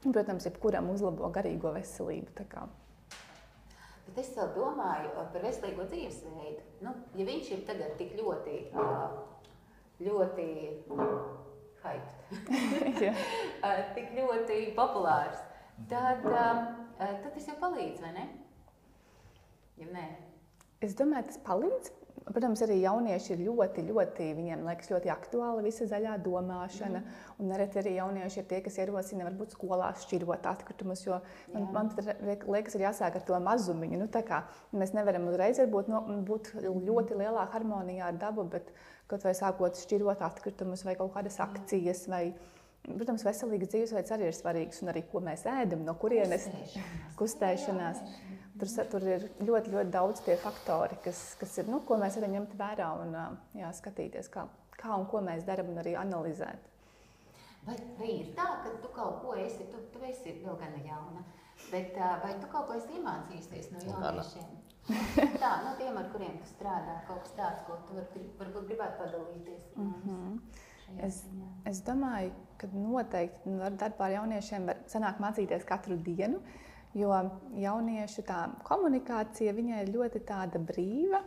protams, 0.05 0.47
jebkuram 0.47 0.89
uzlabo 0.93 1.29
garīgo 1.35 1.73
veselību. 1.75 2.33
Bet 4.07 4.19
es 4.19 4.33
domāju 4.55 5.13
par 5.15 5.45
veselīgo 5.45 5.87
dzīvesveidu. 5.89 6.67
Nu, 6.85 6.93
ja 7.17 7.27
viņš 7.27 7.51
ir 7.55 7.63
tagad 7.67 7.95
tik 7.99 8.15
ļoti, 8.19 8.59
ļoti 10.03 10.47
hyped, 11.83 12.13
tik 13.97 14.13
ļoti 14.19 14.59
populārs, 14.77 15.41
tad, 15.89 16.23
tad 16.99 17.27
tas 17.31 17.49
jau 17.49 17.57
palīdz, 17.63 18.03
vai 18.03 18.13
ne? 18.19 18.29
Ja 19.81 19.89
nē. 19.89 20.05
Es 20.83 20.93
domāju, 20.99 21.31
tas 21.31 21.39
palīdz. 21.47 22.02
Protams, 22.23 22.61
arī 22.63 22.77
jaunieši 22.79 23.33
ir 23.35 23.41
ļoti, 23.49 23.83
ļoti, 23.89 24.27
viņiem 24.37 24.61
liekas, 24.63 24.89
ļoti 24.93 25.11
aktuāla 25.11 25.63
visa 25.65 25.87
zaļā 25.89 26.13
domāšana. 26.23 27.01
Mm. 27.01 27.17
Un 27.41 27.51
nereti 27.51 27.81
arī 27.81 27.95
jaunieši 27.97 28.39
ir 28.39 28.47
tie, 28.47 28.61
kas 28.63 28.77
ierosina, 28.79 29.25
varbūt 29.27 29.57
skolās 29.57 30.05
šķirot 30.05 30.47
atkritumus. 30.53 31.03
Jo 31.03 31.19
man, 31.51 31.67
man 31.75 31.91
liekas, 32.47 32.77
ir 32.77 32.85
jāsāk 32.85 33.19
ar 33.19 33.27
to 33.27 33.39
mazumiņu. 33.43 33.99
Nu, 34.05 34.07
mēs 34.79 34.95
nevaram 34.95 35.27
uzreiz 35.31 35.59
būt, 35.73 35.91
no, 35.91 36.03
būt 36.27 36.53
ļoti 36.63 37.19
lielā 37.19 37.47
harmonijā 37.51 38.07
ar 38.13 38.19
dabu, 38.21 38.47
bet 38.55 38.71
kaut 39.11 39.27
vai 39.27 39.35
sākot 39.37 39.83
šķirot 39.83 40.23
atkritumus 40.23 40.85
vai 40.87 40.95
kaut 40.99 41.11
kādas 41.17 41.41
akcijas. 41.43 42.07
Vai, 42.11 42.29
Protams, 42.83 43.23
veselīgs 43.23 43.69
dzīvesveids 43.71 44.11
arī 44.11 44.25
ir 44.27 44.35
svarīgs, 44.35 44.81
un 44.83 44.91
arī 44.91 45.05
ko 45.07 45.21
mēs 45.23 45.45
ēdam, 45.47 45.85
no 45.87 45.93
kurienes 45.95 46.49
kustēšanās. 46.49 47.13
kustēšanās. 47.19 48.01
Tur, 48.53 48.69
tur 48.91 49.03
ir 49.09 49.23
ļoti, 49.41 49.71
ļoti 49.73 49.91
daudz 49.93 50.19
tie 50.27 50.35
faktori, 50.37 50.99
kas, 51.01 51.19
kas 51.39 51.55
ir, 51.57 51.69
nu, 51.73 51.79
ko 51.87 51.97
mēs 51.97 52.19
varam 52.19 52.35
ņemt 52.35 52.51
vērā 52.59 52.89
un 53.01 53.15
jā, 53.57 53.69
skatīties, 53.73 54.29
kā, 54.33 54.45
kā 54.77 54.91
un 54.93 55.07
ko 55.09 55.23
mēs 55.25 55.45
darām, 55.47 55.71
un 55.73 55.81
arī 55.81 55.95
analizēt. 55.97 56.67
Vai, 57.65 57.77
vai 57.97 58.09
ir 58.19 58.27
tā, 58.37 58.45
ka 58.61 58.75
tu 58.83 58.91
kaut 58.93 59.23
ko 59.23 59.33
esi, 59.41 59.65
tu, 59.71 59.79
tu 59.89 60.03
esi 60.05 60.35
vēl 60.43 60.59
gan 60.59 60.75
jauna, 60.85 61.23
bet 61.71 61.97
vai 61.97 62.35
tu 62.41 62.49
kaut 62.51 62.67
ko 62.69 62.75
esi 62.77 62.99
iemācījusies 62.99 63.71
no 63.73 63.81
jauniešiem? 63.87 64.51
tā, 65.41 65.51
no 65.63 65.71
tiem, 65.79 65.97
ar 65.97 66.11
kuriem 66.13 66.35
tu 66.43 66.49
strādā, 66.51 66.99
kaut 67.07 67.23
kas 67.23 67.33
tāds, 67.39 67.63
ko 67.65 67.79
tu 67.87 67.97
var, 67.97 68.11
varbūt 68.41 68.67
gribētu 68.69 68.99
padalīties. 68.99 69.63
Mm 69.79 69.95
-hmm. 70.03 70.37
Es, 71.01 71.23
es 71.65 71.81
domāju, 71.81 72.33
ka 72.57 72.67
noteikti 72.73 73.49
darbā 73.79 74.05
ar 74.05 74.11
jauniešiem 74.11 74.67
var 74.67 74.83
sanākt 74.87 75.23
mācīties 75.23 75.65
katru 75.65 75.97
dienu. 75.97 76.37
Uh, 76.37 76.72
Jo 76.93 77.13
jauniešu 77.57 78.21
tā 78.27 78.47
komunikācija 78.67 79.53
ir 79.53 79.93
ļoti 79.93 80.21
brīva. 80.61 81.23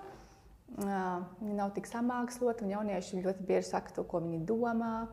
Viņa 0.77 1.55
nav 1.57 1.73
tik 1.75 1.89
samākslota, 1.91 2.65
un 2.65 2.75
jaunieši 2.75 3.23
ļoti 3.25 3.47
bieži 3.47 3.73
saka 3.73 3.95
to, 3.97 4.05
ko 4.05 4.21
viņi 4.23 4.45
domā. 4.47 5.09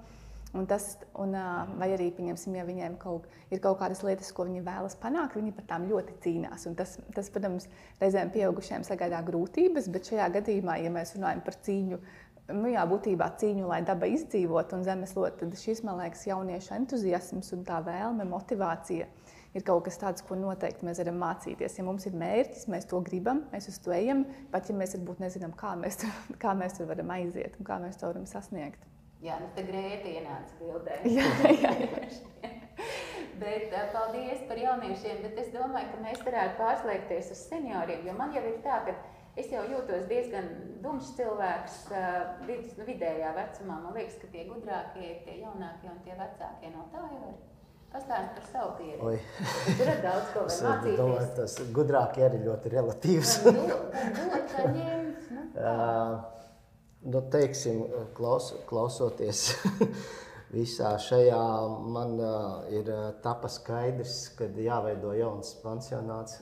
Un 0.54 0.68
tas, 0.70 1.00
un, 1.18 1.32
vai 1.80 1.88
arī, 1.96 2.12
pieņemsim, 2.14 2.54
ja 2.60 2.64
viņiem 2.68 3.00
kaut, 3.02 3.24
ir 3.50 3.58
kaut 3.62 3.80
kādas 3.80 4.04
lietas, 4.06 4.30
ko 4.38 4.46
viņi 4.46 4.62
vēlas 4.62 4.94
panākt, 5.02 5.40
viņi 5.40 5.54
par 5.58 5.66
tām 5.72 5.88
ļoti 5.90 6.20
cīnās. 6.22 6.68
Un 6.70 6.76
tas, 6.78 7.00
tas, 7.16 7.32
protams, 7.34 7.66
reizēm 8.02 8.30
pieaugušiem 8.36 8.86
sagādā 8.86 9.24
grūtības, 9.26 9.90
bet 9.90 10.12
šajā 10.12 10.28
gadījumā, 10.36 10.78
ja 10.84 10.94
mēs 10.94 11.16
runājam 11.18 11.42
par 11.48 11.58
cīņu, 11.66 12.00
nu, 12.52 12.70
jā, 12.70 12.86
būtībā 12.86 13.32
cīņu, 13.42 13.66
lai 13.72 13.82
daba 13.88 14.12
izdzīvot 14.14 14.78
un 14.78 14.86
zemeslot, 14.86 15.40
tad 15.42 15.58
šis, 15.58 15.82
man 15.88 16.04
liekas, 16.04 16.28
jauniešu 16.30 16.78
entuziasms 16.78 17.50
un 17.58 17.66
tā 17.66 17.82
vēlme, 17.90 18.30
motivācija 18.30 19.10
ir 19.54 19.66
kaut 19.68 19.86
kas 19.88 20.00
tāds, 20.02 20.24
ko 20.26 20.38
noteikti 20.40 20.86
mēs 20.88 21.02
varam 21.02 21.20
mācīties. 21.22 21.78
Ja 21.78 21.86
mums 21.88 22.08
ir 22.10 22.18
mērķis, 22.18 22.66
mēs 22.74 22.90
to 22.90 23.00
gribam, 23.06 23.44
mēs 23.54 23.70
uz 23.72 23.80
to 23.84 23.94
ejam, 23.96 24.26
pat 24.54 24.70
ja 24.70 24.78
mēs 24.78 24.98
varbūt 24.98 25.22
nezinām, 25.24 25.54
kā 25.60 25.76
mēs, 25.80 26.02
tur, 26.02 26.18
kā 26.44 26.56
mēs 26.58 26.78
tur 26.80 26.90
varam 26.90 27.14
aiziet 27.16 27.60
un 27.60 27.70
kā 27.70 27.80
mēs 27.84 28.02
to 28.02 28.10
varam 28.10 28.28
sasniegt. 28.30 28.90
Jā, 29.24 29.38
nu 29.40 29.48
tā 29.56 29.64
grēta 29.64 30.10
ienāca 30.12 30.58
bildē. 30.60 31.00
jā, 31.18 31.28
jā, 31.62 31.72
jā. 31.80 32.52
bet, 33.44 33.76
paldies 33.94 34.44
par 34.50 34.60
jauniešiem, 34.60 35.22
bet 35.24 35.40
es 35.46 35.54
domāju, 35.54 35.94
ka 35.94 36.04
mēs 36.04 36.24
varētu 36.26 36.60
pārslēgties 36.60 37.32
uz 37.36 37.46
senioriem, 37.54 38.04
jo 38.10 38.18
man 38.18 38.36
jau 38.36 38.44
ir 38.50 38.60
tā, 38.66 38.82
ka 38.90 38.98
es 39.40 39.48
jau 39.54 39.64
jūtos 39.70 40.10
diezgan 40.10 40.50
dumšs 40.84 41.14
cilvēks 41.18 41.80
vid, 42.50 42.68
nu, 42.78 42.86
vidējā 42.90 43.32
vecumā. 43.38 43.80
Man 43.86 43.96
liekas, 43.96 44.20
ka 44.22 44.30
tie 44.34 44.44
gudrākie 44.50 45.08
ir 45.08 45.24
tie 45.24 45.40
jaunākie 45.40 45.90
un 45.94 46.04
tie 46.04 46.20
vecākie 46.20 46.76
no 46.76 46.86
tā 46.92 47.08
jau 47.08 47.32
ir. 47.32 47.40
Pastāst 47.94 48.30
par 48.34 48.46
savu 48.50 48.72
pieredzi. 48.80 49.20
Tur 49.78 49.90
ir 49.92 50.00
daudz 50.02 50.30
ko 50.34 50.44
mācīties. 50.48 50.96
Domāju, 50.98 51.28
tas 51.38 51.58
gudrāk 51.76 52.18
ir 52.24 52.38
ļoti 52.42 52.72
relatīvs. 52.74 53.34
Nu, 53.46 53.78
nu, 57.14 57.22
teiksim, 57.36 57.84
klaus, 58.18 58.50
klausoties 58.70 59.46
visā 60.54 60.92
šajā, 61.02 61.44
man 61.94 62.14
uh, 62.22 62.66
ir 62.74 62.90
tapa 63.26 63.50
skaidrs, 63.50 64.18
ka 64.38 64.48
jāveido 64.62 65.14
jauns 65.18 65.54
pansionāts, 65.64 66.40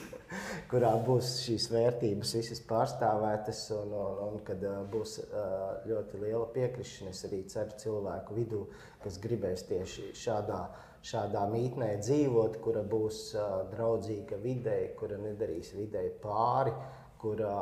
kurā 0.70 0.90
būs 1.06 1.36
šīs 1.44 1.68
vērtības 1.70 2.34
visas 2.40 2.62
pārstāvētas 2.68 3.60
un, 3.76 3.94
un, 3.94 4.18
un 4.26 4.40
kad 4.46 4.64
uh, 4.66 4.80
būs 4.90 5.20
uh, 5.22 5.68
ļoti 5.86 6.24
liela 6.24 6.48
piekrišana. 6.56 7.14
Es 7.14 7.22
arī 7.28 7.44
ceru 7.52 7.78
cilvēku 7.84 8.40
vidū, 8.40 8.64
kas 9.04 9.20
gribēs 9.22 9.68
tieši 9.70 10.10
šādā 10.24 10.64
šādā 11.04 11.42
mītnē 11.52 11.90
dzīvot, 12.00 12.58
kura 12.64 12.80
būs 12.88 13.18
uh, 13.36 13.64
draudzīga 13.74 14.38
videi, 14.40 14.88
kura 14.96 15.18
nedarīs 15.20 15.74
videi 15.76 16.08
pāri, 16.22 16.72
kurā, 17.20 17.58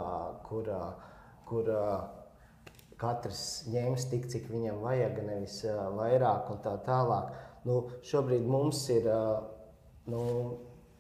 kurā, 0.47 0.83
kurā 1.49 1.87
katrs 3.03 3.43
ņems 3.73 4.07
tik, 4.13 4.29
cik 4.31 4.47
viņam 4.53 4.83
vajag, 4.85 5.19
nevis 5.27 5.59
uh, 5.67 5.89
vairāk 5.99 6.53
un 6.55 6.63
tā 6.65 6.77
tālāk. 6.87 7.33
Nu, 7.67 7.83
šobrīd 8.07 8.47
mums 8.49 8.85
ir, 8.95 9.09
uh, 9.11 9.43
nu, 10.11 10.23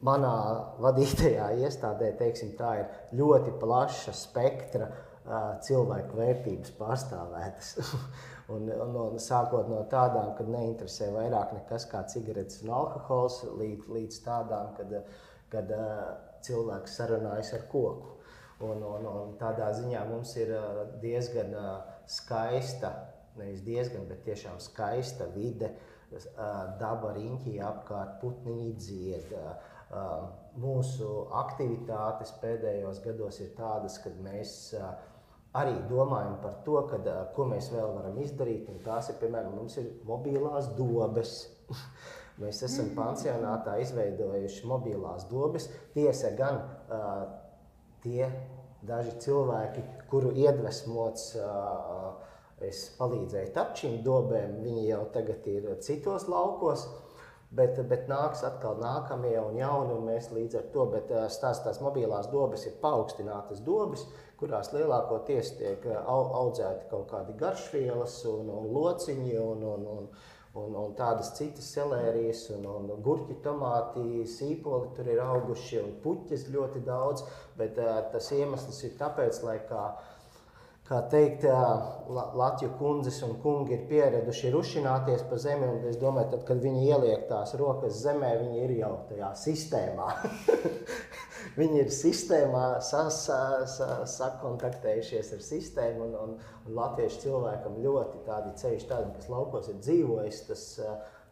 manā 0.02 0.34
vadītajā 0.82 1.52
iestādē, 1.62 2.12
teiksim, 2.18 2.52
tā 2.58 2.74
ir 2.82 3.16
ļoti 3.18 3.54
plaša 3.62 4.14
spektra 4.18 4.90
uh, 4.90 5.54
cilvēku 5.66 6.18
vērtības 6.18 6.76
pārstāvētas. 6.80 7.74
Un, 8.52 8.66
un, 8.68 8.96
un 8.98 9.20
sākot 9.22 9.68
no 9.70 9.78
tādām, 9.88 10.32
kad 10.36 10.48
neinteresē 10.50 11.06
vairāk 11.14 11.54
nekas 11.54 11.86
kā 11.88 12.02
cigaretes 12.10 12.58
un 12.64 12.72
alkohols, 12.74 13.38
līdz, 13.56 13.86
līdz 13.94 14.18
tādām, 14.26 14.72
kad, 14.76 14.90
kad 15.48 15.70
cilvēks 16.44 16.98
sarunājas 16.98 17.54
ar 17.56 17.64
koku. 17.72 18.18
Un, 18.62 18.82
un, 18.86 19.06
un 19.08 19.32
tādā 19.40 19.72
ziņā 19.74 20.04
mums 20.06 20.36
ir 20.38 20.52
uh, 20.54 20.84
diezgan 21.02 21.54
uh, 21.58 21.72
skaista, 22.06 22.92
nevis 23.38 23.64
diezgan, 23.66 24.06
bet 24.10 24.22
tiešām 24.26 24.60
skaista 24.62 25.26
vide, 25.34 25.72
uh, 26.12 26.74
daba 26.78 27.14
riņķī 27.16 27.56
apkārt, 27.66 28.18
putniņi 28.22 28.72
dzied. 28.78 29.36
Uh, 29.36 29.70
mūsu 30.56 31.06
aktivitātes 31.36 32.30
pēdējos 32.40 33.02
gados 33.04 33.40
ir 33.44 33.50
tādas, 33.58 33.98
kad 34.00 34.14
mēs 34.24 34.72
arī 35.52 35.74
domājam 35.90 36.38
par 36.40 36.54
to, 36.64 36.78
kad, 36.88 37.08
ko 37.36 37.44
mēs 37.50 37.68
vēl 37.74 37.92
varam 37.98 38.16
izdarīt. 38.22 38.70
Tās 38.86 39.10
ir, 39.12 39.18
piemēram, 39.20 39.52
mums 39.58 39.76
ir 39.82 39.90
mobilās 40.08 40.70
dobes. 40.78 41.34
mēs 42.42 42.62
esam 42.64 42.88
mm. 42.88 42.96
pansionātā 42.96 43.76
izveidojuši 43.84 44.66
mobilās 44.68 45.28
dobes. 45.30 45.68
Tiesa 45.92 46.32
gan 46.38 46.62
tie 48.02 48.28
daži 48.86 49.14
cilvēki, 49.22 49.84
kuru 50.10 50.32
iedvesmots 50.42 51.32
es 52.62 52.82
palīdzēju 52.98 53.54
tapt 53.54 53.82
šīm 53.82 54.02
dobēm, 54.06 54.58
viņi 54.62 54.84
jau 54.90 55.04
tagad 55.14 55.46
ir 55.50 55.70
citos 55.82 56.28
laukos. 56.30 56.86
Bet, 57.52 57.76
bet 57.84 58.06
nāks 58.08 58.40
atkal 58.48 58.78
nākamie 58.80 59.34
un 59.36 59.58
jauni, 59.58 59.92
un 59.92 60.06
mēs 60.08 60.30
līdz 60.32 60.54
ar 60.56 60.68
to, 60.72 60.86
bet 60.88 61.10
tās, 61.10 61.58
tās 61.60 61.82
mobilās 61.84 62.30
dobes 62.32 62.64
ir 62.64 62.78
paaugstinātas 62.80 63.60
dobes, 63.66 64.06
kurās 64.40 64.70
lielākoties 64.72 65.50
tiek 65.58 65.84
audzēti 66.00 66.88
kaut 66.88 67.10
kādi 67.12 67.36
garšvielas 67.42 68.14
un, 68.30 68.48
un 68.56 68.70
lociņi 68.72 69.36
un, 69.42 69.66
un, 69.68 69.84
un, 69.98 70.08
un, 70.58 70.74
un 70.76 70.94
tādas 70.96 71.32
citas 71.38 71.68
selērijas 71.72 72.44
un, 72.56 72.66
un 72.68 73.02
gurķi, 73.04 73.38
tomāti, 73.44 74.24
sīpoli 74.28 74.92
tur 74.96 75.08
ir 75.08 75.22
auguši 75.24 75.80
un 75.80 75.92
puķis 76.04 76.48
ļoti 76.52 76.84
daudz, 76.86 77.24
bet 77.58 77.80
uh, 77.80 78.00
tas 78.12 78.32
iemesls 78.36 78.82
ir 78.84 78.96
tāpēc, 79.00 79.40
lai 79.46 79.56
kā, 79.68 79.86
kā 80.88 81.00
teikt, 81.12 81.48
uh, 81.48 81.88
Latviju 82.36 82.74
kundzes 82.76 83.22
un 83.24 83.38
kungi 83.40 83.78
ir 83.78 83.86
pieraduši 83.88 84.52
rušināties 84.52 85.24
pa 85.30 85.40
zemi, 85.40 85.68
un 85.72 85.88
es 85.88 86.00
domāju, 86.00 86.34
tad, 86.36 86.46
kad 86.50 86.60
viņi 86.64 86.88
ieliek 86.90 87.28
tās 87.32 87.56
rokas 87.60 88.02
zemē, 88.04 88.34
viņi 88.44 88.64
ir 88.66 88.78
jau 88.82 88.96
tajā 89.08 89.32
sistēmā. 89.46 90.14
viņi 91.58 91.80
ir 91.82 91.90
sistēmā 91.94 92.66
sas, 92.84 93.24
sas, 93.28 93.78
sakontaktējušies 94.16 95.32
ar 95.36 95.42
sistēmu. 95.46 96.06
Un, 96.06 96.14
un, 96.18 96.36
un 96.66 96.78
latviešu 96.78 97.24
cilvēkam 97.26 97.80
ļoti 97.84 98.22
tādi 98.28 98.54
ceļš, 98.62 98.86
tādi, 98.90 99.10
kas 99.16 99.32
laukos 99.32 99.72
ir 99.72 99.80
dzīvojis, 99.82 100.44
tas 100.50 100.64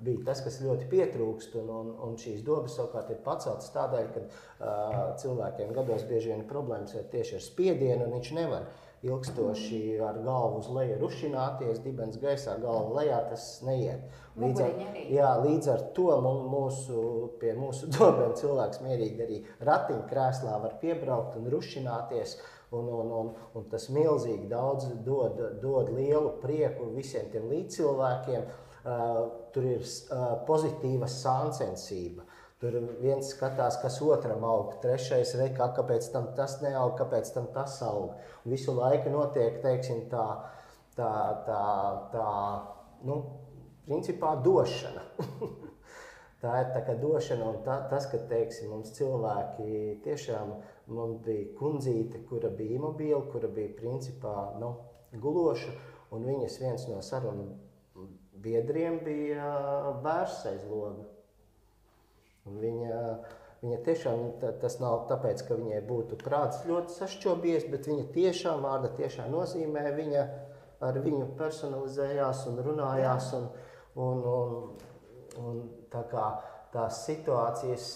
bija 0.00 0.24
tas, 0.30 0.42
kas 0.44 0.60
ļoti 0.64 0.88
pietrūkst. 0.90 1.56
Un, 1.60 1.72
un, 1.76 1.90
un 2.06 2.18
šīs 2.20 2.44
dobas 2.46 2.76
savukārt 2.78 3.12
ir 3.12 3.20
paceltas 3.24 3.72
tādēļ, 3.74 4.12
ka 4.14 4.22
uh, 4.26 5.00
cilvēkiem 5.22 5.74
gados 5.76 6.06
bieži 6.08 6.32
vien 6.32 6.44
ir 6.44 6.50
problēmas 6.50 6.96
tieši 7.12 7.36
ar 7.38 7.44
spiedienu, 7.44 8.06
un 8.06 8.16
viņš 8.18 8.32
nevar 8.38 8.68
ilgstoši 9.02 10.00
ar 10.04 10.18
galvu 10.24 10.60
uz 10.60 10.68
leju 10.76 10.98
rušināties, 11.00 11.80
dibens 11.84 12.18
gaisā, 12.20 12.58
galva 12.60 13.00
lejā, 13.00 13.20
tas 13.30 13.46
neiet. 13.64 14.04
Līdz 14.40 14.62
ar, 14.64 14.86
jā, 15.08 15.30
līdz 15.40 15.70
ar 15.72 15.84
to 15.96 16.08
mūsu, 16.20 17.02
pie 17.40 17.54
mūsu 17.56 17.88
dobiem 17.96 18.34
cilvēks 18.36 18.82
mierīgi 18.84 19.26
arī 19.26 19.42
ratiņkrēslā 19.68 20.56
var 20.64 20.78
piebraukt 20.82 21.38
un 21.40 21.52
rušināties. 21.54 22.38
Un, 22.70 22.86
un, 22.86 23.08
un, 23.10 23.30
un 23.58 23.64
tas 23.66 23.88
milzīgi 23.90 24.44
daudz 24.46 24.92
dod, 25.02 25.40
dod 25.58 25.88
lielu 25.90 26.36
prieku 26.38 26.92
visiem 26.94 27.26
tiem 27.32 27.48
līdzcilvēkiem. 27.50 28.44
Uh, 28.80 29.16
tur 29.52 29.66
ir 29.68 29.82
uh, 29.82 30.38
pozitīva 30.46 31.08
sāncensība. 31.10 32.22
Tur 32.60 32.74
viens 33.00 33.30
skatās, 33.32 33.78
kas 33.80 33.94
otram 34.04 34.42
aug, 34.44 34.74
trešais 34.82 35.32
reikā, 35.40 35.70
kāpēc 35.78 36.10
tam 36.12 36.26
tas 36.36 36.58
neaug, 36.60 36.92
kāpēc 36.98 37.30
tam 37.32 37.46
tas 37.54 37.78
aug. 37.86 38.18
Un 38.44 38.52
visu 38.52 38.74
laiku 38.76 39.12
notiek 39.14 39.62
teiksim, 39.64 40.02
tā, 40.12 40.26
tā, 40.98 41.12
tā, 41.46 41.62
tā 42.12 42.26
nu, 43.08 43.16
principā 43.86 44.34
došana. 44.44 45.06
tā 46.42 46.58
ir 46.60 46.68
tā 46.74 46.98
došana, 47.00 47.48
un 47.48 47.62
tā, 47.64 47.78
tas, 47.88 48.10
ka 48.12 48.20
teiksim, 48.28 48.74
mums 48.74 48.92
cilvēki 48.98 50.02
tiešām 50.04 50.52
mums 50.92 51.24
bija 51.24 51.54
kundzīte, 51.56 52.20
kura 52.28 52.52
bija 52.60 52.76
imobila, 52.76 53.22
kura 53.32 53.48
bija 53.48 53.72
principā 53.78 54.34
nu, 54.60 54.74
guloša, 55.16 55.72
un 56.12 56.28
viņas 56.28 56.60
viens 56.60 56.86
no 56.92 57.00
sarunu 57.04 57.48
biedriem 58.40 59.00
bija 59.04 59.48
bērns 60.04 60.44
aiz 60.52 60.68
loga. 60.68 61.09
Un 62.50 62.60
viņa, 62.60 63.00
viņa 63.62 63.80
tiešām, 63.86 64.26
tas 64.60 64.80
nav 64.82 65.06
tāpēc, 65.08 65.46
ka 65.46 65.58
viņai 65.58 65.80
būtu 65.86 66.18
prāts 66.20 66.66
ļoti 66.66 66.98
sašķobies, 66.98 67.70
bet 67.72 67.88
viņa 67.88 68.10
tiešām 68.16 68.66
vārda 68.66 68.92
tiešām 68.98 69.30
nozīmē, 69.32 69.86
viņa 69.96 70.28
ar 70.84 71.02
viņu 71.04 71.32
personalizējās 71.38 72.46
un 72.50 72.64
runājās. 72.66 73.34
Un, 73.38 73.50
Un, 73.98 74.22
un, 74.22 74.50
un 75.42 75.62
tā 75.90 76.04
kā 76.10 76.26
tās 76.70 77.02
situācijas, 77.08 77.86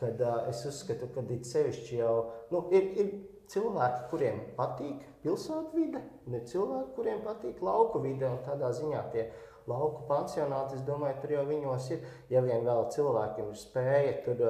kad 0.00 0.22
es 0.50 0.64
uzskatu, 0.66 1.06
ka 1.14 1.22
ir 1.22 1.44
sevišķi 1.46 2.00
jau 2.00 2.14
nu, 2.50 2.64
ir, 2.74 2.88
ir 2.98 3.12
cilvēki, 3.52 4.00
kuriem 4.10 4.40
patīk 4.58 5.04
pilsētvide, 5.22 6.02
un 6.26 6.38
ir 6.38 6.42
cilvēki, 6.50 6.90
kuriem 6.96 7.22
patīk 7.24 7.62
lauku 7.64 8.02
vide. 8.02 8.30
Tādā 8.46 8.72
ziņā 8.74 9.04
tie 9.14 9.28
lauku 9.68 10.04
pansionāti, 10.08 10.78
es 10.78 10.84
domāju, 10.86 11.18
tur 11.22 11.34
jau 11.36 11.44
viņos 11.48 11.88
ir. 11.94 12.04
Ja 12.32 12.42
vien 12.44 12.66
vēl 12.66 12.86
cilvēkiem 12.94 13.52
ir 13.52 13.60
spēja 13.60 14.14
tur 14.26 14.44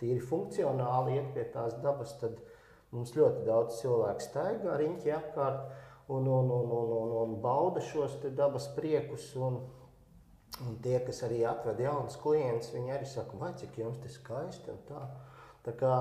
tīri 0.00 0.20
funkcionāli 0.20 1.16
iet 1.16 1.32
pie 1.34 1.46
tās 1.54 1.78
dabas, 1.84 2.16
tad 2.20 2.38
mums 2.94 3.14
ļoti 3.16 3.46
daudz 3.46 3.80
cilvēku 3.80 4.24
staigā 4.24 4.76
riņķi 4.80 5.14
apkārt 5.16 5.64
un, 6.08 6.26
un, 6.26 6.52
un, 6.52 6.70
un, 6.80 6.92
un, 7.00 7.16
un 7.22 7.34
bauda 7.42 7.82
šos 7.84 8.18
dabas 8.36 8.68
priekus. 8.76 9.32
Un, 9.40 9.60
un 10.66 10.78
tie, 10.84 10.98
kas 11.04 11.20
arī 11.26 11.42
atved 11.48 11.82
jaunus 11.84 12.16
klientus, 12.22 12.72
viņi 12.72 12.94
arī 12.96 13.08
saka, 13.10 13.36
vai 13.40 13.52
cik 13.60 13.76
jums 13.82 14.00
tas 14.00 14.16
skaisti 14.20 14.72
un 14.72 14.80
tā. 14.88 15.02
tā 15.66 15.76
kā, 15.76 15.96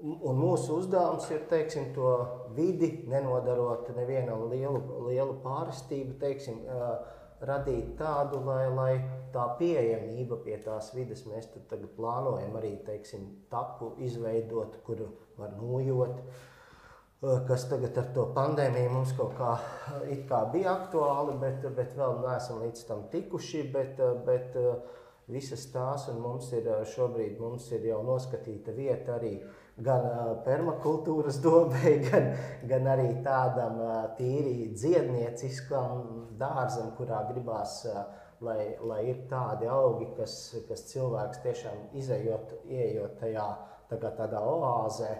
Un 0.00 0.38
mūsu 0.40 0.78
uzdevums 0.80 1.26
ir 1.28 1.42
teiksim, 1.50 1.90
to 1.92 2.10
vidi, 2.56 2.88
nenodarot 3.10 3.90
nevienam 3.92 4.46
lielu, 4.48 4.78
lielu 5.10 5.34
pārstību, 5.42 6.14
teiksim, 6.22 6.62
radīt 7.40 7.96
tādu, 7.98 8.42
lai, 8.44 8.68
lai 8.74 8.92
tā 9.32 9.46
pieejamība 9.58 10.40
pie 10.44 10.58
tās 10.64 10.92
vidas 10.94 11.24
mēs 11.28 11.48
tagad 11.54 11.88
plānojam 11.96 12.56
arī 12.60 12.76
teiksim, 12.86 13.26
tapu 13.50 13.94
izveidot, 14.04 14.80
kur 14.86 15.06
var 15.38 15.54
nojot. 15.58 16.20
Eh, 17.20 17.40
kas 17.48 17.66
tagad 17.68 17.98
ar 18.00 18.06
to 18.16 18.22
pandēmiju 18.36 18.92
mums 18.94 19.10
kaut 19.12 19.34
kā, 19.36 19.50
eh, 20.08 20.22
kā 20.28 20.40
bija 20.52 20.72
aktuāli, 20.72 21.34
bet, 21.40 21.66
bet 21.76 21.92
vēl 21.96 22.22
neesam 22.22 22.62
līdz 22.62 22.86
tam 22.88 23.02
tikuši. 23.12 23.72
Bet, 23.72 24.00
eh, 24.00 24.14
bet 24.24 24.56
visas 25.28 25.66
tās, 25.72 26.08
un 26.08 26.20
mums 26.20 26.52
ir 26.52 26.64
šobrīd 26.64 27.38
mums 27.38 27.70
ir 27.72 27.84
jau 27.90 28.02
noskatīta 28.02 28.74
vieta 28.74 29.18
arī 29.18 29.34
gan 29.84 30.06
permakultūras 30.46 31.40
dobei, 31.44 31.98
gan, 32.06 32.30
gan 32.70 32.88
arī 32.94 33.10
tādam 33.24 33.80
tīri 34.18 34.70
dziednieciskam 34.74 36.30
dārzam, 36.40 36.94
kurā 36.98 37.24
gribās. 37.32 37.82
Lai, 38.40 38.70
lai 38.80 39.02
ir 39.10 39.18
tādi 39.28 39.66
augi, 39.68 40.06
kas, 40.16 40.34
kas 40.64 40.86
cilvēks 40.88 41.42
tiešām 41.44 41.90
izējot, 42.00 42.54
ieejot 42.72 43.18
tajā 43.20 43.44
tā 43.98 44.10
tādā 44.16 44.40
oāzē, 44.40 45.10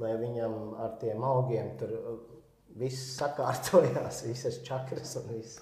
lai 0.00 0.14
viņam 0.16 0.54
ar 0.80 0.94
tiem 1.00 1.24
augiem 1.26 1.74
tur 1.80 1.92
viss 2.78 3.16
sakārtojās, 3.18 4.22
visas 4.28 4.60
čakras 4.66 5.16
un 5.20 5.32
viss. 5.34 5.58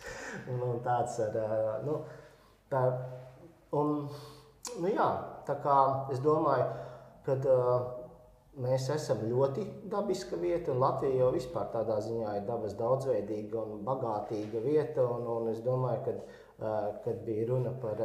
Un, 0.51 0.61
un 0.63 0.83
tāds 0.85 1.19
ar, 1.25 1.39
nu, 1.87 2.01
tā, 2.71 2.83
un, 3.79 3.95
nu 4.83 4.93
jā, 4.93 5.09
tā 5.49 5.57
kā 5.65 5.79
es 6.13 6.21
domāju, 6.25 6.69
ka 7.27 7.39
uh, 7.45 7.89
mēs 8.63 8.89
esam 8.95 9.23
ļoti 9.29 9.67
dabiska 9.91 10.39
vieta, 10.41 10.73
un 10.73 10.83
Latvija 10.83 11.23
jau 11.23 11.31
vispār 11.35 11.69
tādā 11.75 12.01
ziņā 12.05 12.39
ir 12.39 12.49
dabas 12.49 12.75
daudzveidīga 12.79 13.63
un 13.63 13.85
bagātīga 13.87 14.65
vieta, 14.65 15.07
un, 15.07 15.29
un 15.37 15.53
es 15.53 15.63
domāju, 15.67 16.03
kad, 16.09 16.43
kad 17.05 17.25
bija 17.27 17.47
runa 17.53 17.75
par 17.83 18.03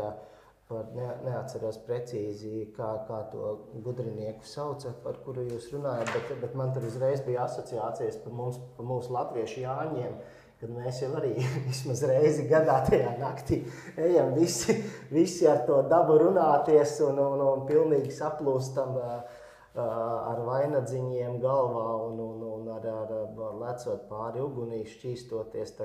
par 0.73 0.87
ne, 0.95 1.09
neatceros 1.25 1.77
precīzi, 1.87 2.69
kā, 2.77 2.89
kā 3.07 3.19
to 3.33 3.49
gudrinieku 3.85 4.47
sauca, 4.47 4.93
par 5.03 5.19
kuru 5.25 5.43
jūs 5.49 5.69
runājat, 5.73 6.13
bet, 6.15 6.31
bet 6.41 6.55
man 6.57 6.71
tur 6.75 6.87
uzreiz 6.87 7.21
bija 7.25 7.43
asociācijas 7.47 8.21
par, 8.23 8.33
mums, 8.37 8.61
par 8.77 8.87
mūsu 8.87 9.13
latviešu 9.13 9.61
jāņiem. 9.65 10.15
Kad 10.63 10.71
mēs 10.71 11.01
jau 11.03 11.09
arī 11.19 11.33
vismaz 11.67 12.05
reizi 12.07 12.47
gadā 12.47 12.77
tajā 12.87 13.17
naktī 13.19 13.59
ejam 13.99 14.31
visi, 14.37 14.77
visi 15.11 15.47
ar 15.49 15.65
to 15.67 15.81
dabu 15.91 16.15
runāties 16.21 16.95
un, 17.03 17.19
un, 17.19 17.43
un 17.43 17.65
pilnīgi 17.67 18.13
saplūstam 18.15 18.95
uh, 19.01 19.41
ar 19.81 20.41
vainagdziņiem 20.45 21.39
galvā 21.41 21.85
un, 22.07 22.19
un, 22.21 22.43
un 22.53 22.73
ar, 22.75 22.89
ar, 22.93 23.13
ar 23.49 23.61
lecot 23.61 24.07
pāri 24.09 24.43
ugunī, 24.43 24.83
šķīstoties. 24.85 25.77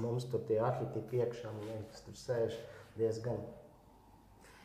Mums 0.00 0.24
tur 0.32 0.46
tie 0.48 0.60
arhitekti 0.64 1.20
iekšā, 1.20 1.50
kas 1.90 2.06
tur 2.06 2.16
sēž 2.16 2.56
diezgan 2.96 3.42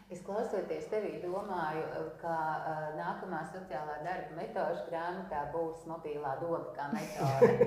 Es 0.08 0.22
klausoties 0.24 0.86
tevī, 0.88 1.18
domāju, 1.20 2.04
ka 2.22 2.34
uh, 2.34 2.84
nākamā 2.96 3.42
sociālā 3.52 3.98
darba 4.06 4.38
metožu 4.38 4.86
grāmatā 4.88 5.42
būs 5.52 5.82
mobilā 5.90 6.38
doma 6.40 6.70
kā 6.78 6.86
metode. 6.94 7.66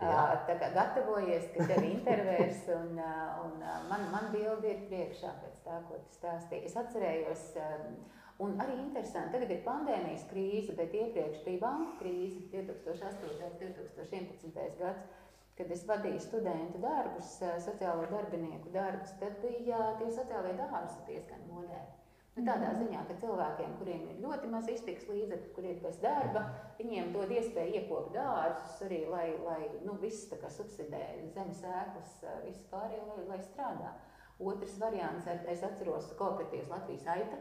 uh, 0.00 0.32
tā 0.48 0.56
kā 0.62 0.70
gatavojies, 0.72 1.50
ka 1.52 1.66
tev 1.68 1.84
intervērs 1.84 2.62
un, 2.72 2.96
uh, 2.96 3.42
un 3.42 3.60
uh, 3.60 3.76
man, 3.90 4.08
man 4.14 4.30
bildi 4.32 4.70
ir 4.72 4.80
priekšā 4.88 5.34
pēc 5.42 5.60
tā, 5.66 5.82
ko 5.90 6.00
tu 6.00 6.16
stāstīji. 6.16 6.70
Es 6.70 6.78
atcerējos, 6.80 7.44
um, 7.66 8.00
un 8.42 8.56
arī 8.58 8.78
interesanti, 8.80 9.36
tagad 9.36 9.52
ir 9.54 9.66
pandēmijas 9.66 10.24
krīze, 10.30 10.74
bet 10.78 10.94
iepriekš 10.94 11.44
bija 11.44 11.62
banku 11.66 11.98
krīze 12.00 12.46
2008. 12.54 13.28
un 13.30 13.52
2011. 13.60 14.80
gads 14.80 15.22
kad 15.58 15.70
es 15.70 15.84
vadīju 15.86 16.20
studentu 16.22 16.80
darbus, 16.82 17.36
eh, 17.42 17.58
sociālo 17.62 18.06
darbinieku 18.10 18.72
darbus, 18.74 19.12
tad 19.20 19.36
bija 19.42 19.92
tie 20.00 20.08
sociālie 20.10 20.54
dārzi 20.58 21.04
diezgan 21.06 21.44
moderni. 21.50 22.00
Nu, 22.34 22.42
tādā 22.42 22.72
mhm. 22.72 22.80
ziņā, 22.80 23.02
ka 23.06 23.14
cilvēkiem, 23.22 23.74
kuriem 23.78 24.08
ir 24.10 24.16
ļoti 24.24 24.48
maz 24.50 24.66
iztiks 24.72 25.06
līdzekļu, 25.06 25.52
kuriem 25.54 25.76
ir 25.76 25.84
bez 25.84 26.00
darba, 26.02 26.42
viņiem 26.80 27.12
dod 27.14 27.30
iespēju 27.30 27.76
iekopt 27.78 28.10
dārzus 28.16 28.80
arī, 28.88 29.04
lai, 29.06 29.28
lai 29.44 29.60
nu, 29.84 29.94
viss 30.02 30.26
tā 30.32 30.40
kā 30.42 30.50
subsidē 30.50 31.04
zemes 31.36 31.62
ēklas, 31.62 32.16
eh, 32.24 32.40
visu 32.48 32.66
pārējo, 32.72 33.06
lai, 33.12 33.28
lai 33.28 33.38
strādā. 33.46 33.94
Otrs 34.42 34.74
variants, 34.82 35.28
es 35.30 35.62
atceros 35.62 36.10
kooperatīvas 36.18 36.72
Latvijas 36.72 37.06
aita, 37.06 37.38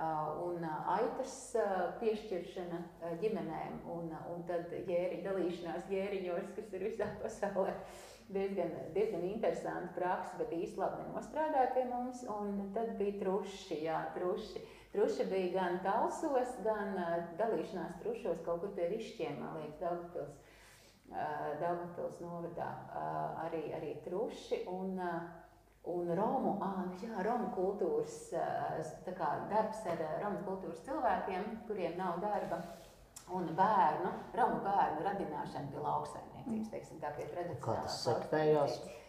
un 0.00 0.64
aitas 0.64 1.34
piešķiršana 2.00 2.78
ģimenēm, 3.20 3.82
un, 3.92 4.08
un 4.32 4.46
tad 4.48 4.72
jēriņu 4.72 5.26
dalīšanās 5.26 5.90
jēriņos, 5.92 6.54
kas 6.56 6.72
ir 6.72 6.86
visā 6.88 7.10
pasaulē. 7.22 7.76
Diezgan, 8.32 8.70
diezgan 8.94 9.24
interesanti 9.28 9.92
praksa, 9.98 10.38
bet 10.38 10.54
īstenībā 10.56 10.86
nenostrādāja 11.02 11.72
pie 11.74 11.82
mums. 11.90 12.22
Un 12.32 12.70
tad 12.72 12.94
bija 12.96 13.18
truši, 13.20 13.82
jā, 13.84 13.98
truši. 14.14 14.62
Truši 14.92 15.26
bija 15.28 15.50
gan 15.58 15.78
talsos, 15.84 16.54
gan 16.64 16.96
dalīšanās 17.38 17.98
trušos 18.00 18.40
kaut 18.46 18.62
kur 18.62 18.72
pie 18.76 18.88
rišķiem, 18.94 19.38
man 19.40 19.58
liekas, 19.58 19.80
Daugavpils, 19.82 20.34
Daugavpils 21.60 22.18
novadā 22.24 22.70
arī, 23.44 23.66
arī 23.76 23.94
truši. 24.06 24.62
Un, 24.72 24.96
Un 25.90 26.12
Romu, 26.14 26.52
ah, 26.62 26.84
jā, 27.02 27.24
Romu 27.26 27.48
kultūras, 27.56 28.14
kā, 29.18 29.30
darbs 29.50 29.82
ar 29.90 30.02
Romu 30.22 30.44
kultūras 30.46 30.84
cilvēkiem, 30.86 31.48
kuriem 31.66 31.96
nav 31.98 32.20
darba, 32.22 32.60
un 33.34 33.48
bērnu, 33.58 34.12
Romu 34.38 34.60
bērnu 34.62 35.02
radināšana 35.08 35.72
pie 35.72 35.82
lauksaimniecības, 35.82 36.70
teiksim, 36.70 37.00
tā 37.02 37.10
pie 37.16 37.26
tradicionālās 37.32 37.98
lauksaimniecības. 38.06 39.00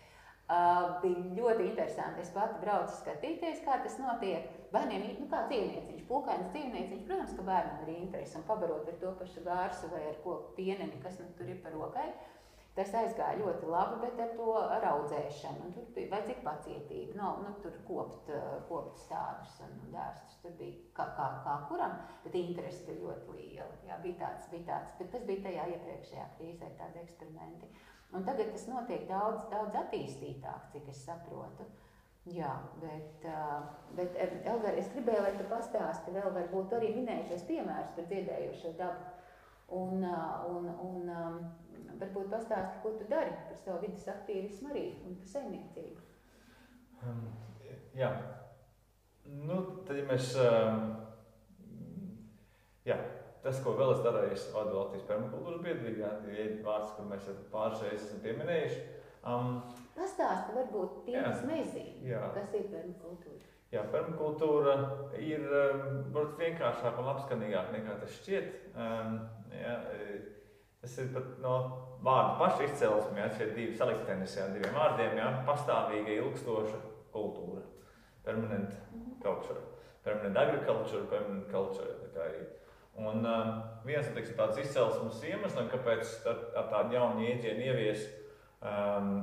Uh, 0.43 0.97
bija 0.99 1.21
ļoti 1.38 1.69
interesanti. 1.69 2.21
Es 2.26 2.34
pati 2.36 2.57
braucu 2.59 2.91
skatīties, 2.97 3.61
kā 3.63 3.78
tas 3.86 3.95
notiek. 4.01 4.49
Bērniem 4.74 5.05
ir 5.07 5.13
nu, 5.21 5.30
kāds 5.32 5.47
dzīvnieciņš, 5.53 6.01
pūkains 6.09 6.49
dzīvnieciņš. 6.51 7.05
Protams, 7.07 7.36
ka 7.38 7.45
bērnam 7.47 7.86
ir 7.86 7.93
interesi 7.93 8.36
un 8.38 8.43
pabarot 8.49 8.89
ar 8.91 8.97
to 8.99 9.13
pašu 9.21 9.45
gārsu 9.45 9.89
vai 9.93 10.01
ar 10.09 10.17
ko 10.26 10.36
pieneni, 10.57 10.99
kas 11.05 11.15
nu, 11.21 11.30
tur 11.38 11.47
ir 11.47 11.61
par 11.63 11.78
rokai. 11.78 12.09
Tas 12.74 12.89
aizgāja 12.97 13.38
ļoti 13.38 13.67
labi, 13.69 13.99
bet 14.01 14.21
ar 14.24 14.32
to 14.34 14.53
ar 14.57 14.86
audzēšanu. 14.95 15.67
Tur 15.76 15.89
bija 15.93 16.09
vajadzīga 16.15 16.41
pacietība. 16.47 17.13
No, 17.19 17.28
nu, 17.43 17.51
tur 17.61 17.76
kopt, 17.86 18.32
kopt 18.69 18.97
stādus 19.03 19.59
un 19.61 19.76
dārstus. 19.93 20.39
Tur 20.41 20.55
bija 20.57 20.80
kā, 20.97 21.05
kā, 21.19 21.28
kā 21.45 21.57
kuram, 21.69 21.93
bet 22.26 22.39
interesi 22.39 22.88
bija 22.88 23.03
ļoti 23.03 23.38
liela. 23.38 23.78
Jā, 23.86 23.99
bija 24.01 24.24
tāds, 24.24 24.49
bija 24.49 24.65
tāds, 24.71 24.97
bet 24.97 25.13
tas 25.13 25.30
bija 25.30 25.45
tajā 25.45 25.69
iepriekšējā 25.76 26.28
krīzē, 26.39 26.74
tādi 26.82 27.03
eksperimenti. 27.05 27.69
Un 28.13 28.26
tagad 28.26 28.49
tas 28.53 28.65
notiek 28.69 29.05
daudz, 29.09 29.45
daudz 29.53 29.78
attīstītāk, 29.86 30.69
cik 30.74 30.89
es 30.89 31.05
saprotu. 31.05 31.69
Jā, 32.34 32.55
bet, 32.80 33.26
bet 33.97 34.17
Elgar, 34.17 34.78
es 34.80 34.88
gribēju, 34.93 35.26
lai 35.26 35.34
tu 35.36 35.45
pastāsti 35.49 36.13
vēl, 36.15 36.30
varbūt 36.38 36.74
arī 36.78 36.93
minējušies 36.95 37.43
piemērus 37.49 37.93
par 37.97 38.07
dziedējošo 38.09 38.74
dabu. 38.80 39.12
Un, 39.74 40.03
un, 40.03 40.68
un 40.84 41.07
varbūt 41.99 42.30
pastāsti, 42.32 42.82
ko 42.84 42.93
tu 42.97 43.07
dari 43.09 43.34
par 43.47 43.57
savu 43.59 43.82
vidas 43.84 44.05
aktīvismu 44.14 44.72
arī 44.74 44.86
un 45.07 45.18
par 45.20 45.30
saimniecību. 45.32 46.07
Um, 47.03 47.24
jā, 47.97 48.09
nu, 49.47 49.59
tad 49.88 49.99
ja 49.99 50.05
mēs, 50.07 50.34
um, 50.39 50.89
jā, 52.88 52.97
tas, 53.43 53.61
ko 53.64 53.76
vēl 53.80 53.95
es 53.95 54.03
darīju, 54.05 54.36
es 54.38 54.49
vadu 54.55 54.78
Latvijas 54.80 55.07
permakultūras 55.09 55.64
biedrību, 55.66 56.03
jā, 56.03 56.11
ir 56.34 56.59
vārds, 56.66 56.93
kur 56.97 57.09
mēs 57.09 57.32
pāris 57.53 57.84
reizes 57.86 58.07
esam 58.09 58.22
pieminējuši. 58.26 58.84
Um, 59.24 59.57
Pastāsti 59.95 60.55
varbūt 60.57 61.03
kas 61.07 61.43
nezina, 61.47 62.30
kas 62.36 62.55
ir 62.57 62.70
permakultūra. 62.72 63.51
Jā, 63.74 63.82
permakultūra 63.89 64.74
ir 65.18 65.45
varbūt 65.49 66.36
vienkāršāk 66.41 66.99
un 67.01 67.07
labskanīgāk 67.09 67.72
nekā 67.74 67.95
tas 68.03 68.20
šķiet. 68.20 68.51
Um, 68.78 69.16
jā, 69.58 69.76
tas 70.82 70.97
ir 70.99 71.12
pat 71.16 71.30
no 71.43 71.58
vārda 72.04 72.38
paša 72.39 72.68
izcelsme, 72.68 73.20
ja 73.22 73.30
šie 73.36 73.51
divi 73.54 73.78
saliktenis, 73.78 74.38
jā, 74.39 74.49
diviem 74.56 74.76
vārdiem, 74.76 75.16
jā, 75.20 75.30
pastāvīga, 75.47 76.18
ilgstoša 76.20 76.82
kultūra. 77.14 77.64
Permanent 78.24 78.76
culture. 79.24 79.62
Permanent 80.04 80.38
agriculture, 80.38 81.06
permanent 81.12 81.47
culture. 81.51 81.88
Un 82.93 83.26
uh, 83.26 83.47
viens 83.88 84.06
no 84.14 84.22
tādiem 84.38 84.68
izcelsmes 84.68 85.24
iemesliem, 85.26 85.70
kāpēc 85.72 86.12
ar, 86.30 86.43
ar 86.60 86.68
tādu 86.70 86.93
jaunu 86.93 87.24
jēdzienu 87.26 87.66
ievies, 87.72 88.04
um, 88.62 89.16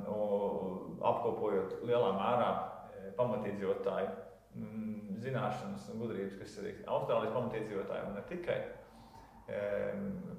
apkopojot 1.07 1.79
lielā 1.87 2.11
mērā 2.17 2.49
e, 2.51 3.13
pamatīdzīvotāju 3.17 4.11
mm, 4.59 5.21
zināšanas 5.23 5.87
un 5.93 6.03
gudrības, 6.03 6.35
kas 6.41 6.59
ir 6.61 6.83
Austrālijas 6.85 7.37
pamatīdzīvotāji 7.37 8.09
un 8.09 8.19
ne 8.19 8.25
tikai. 8.29 8.59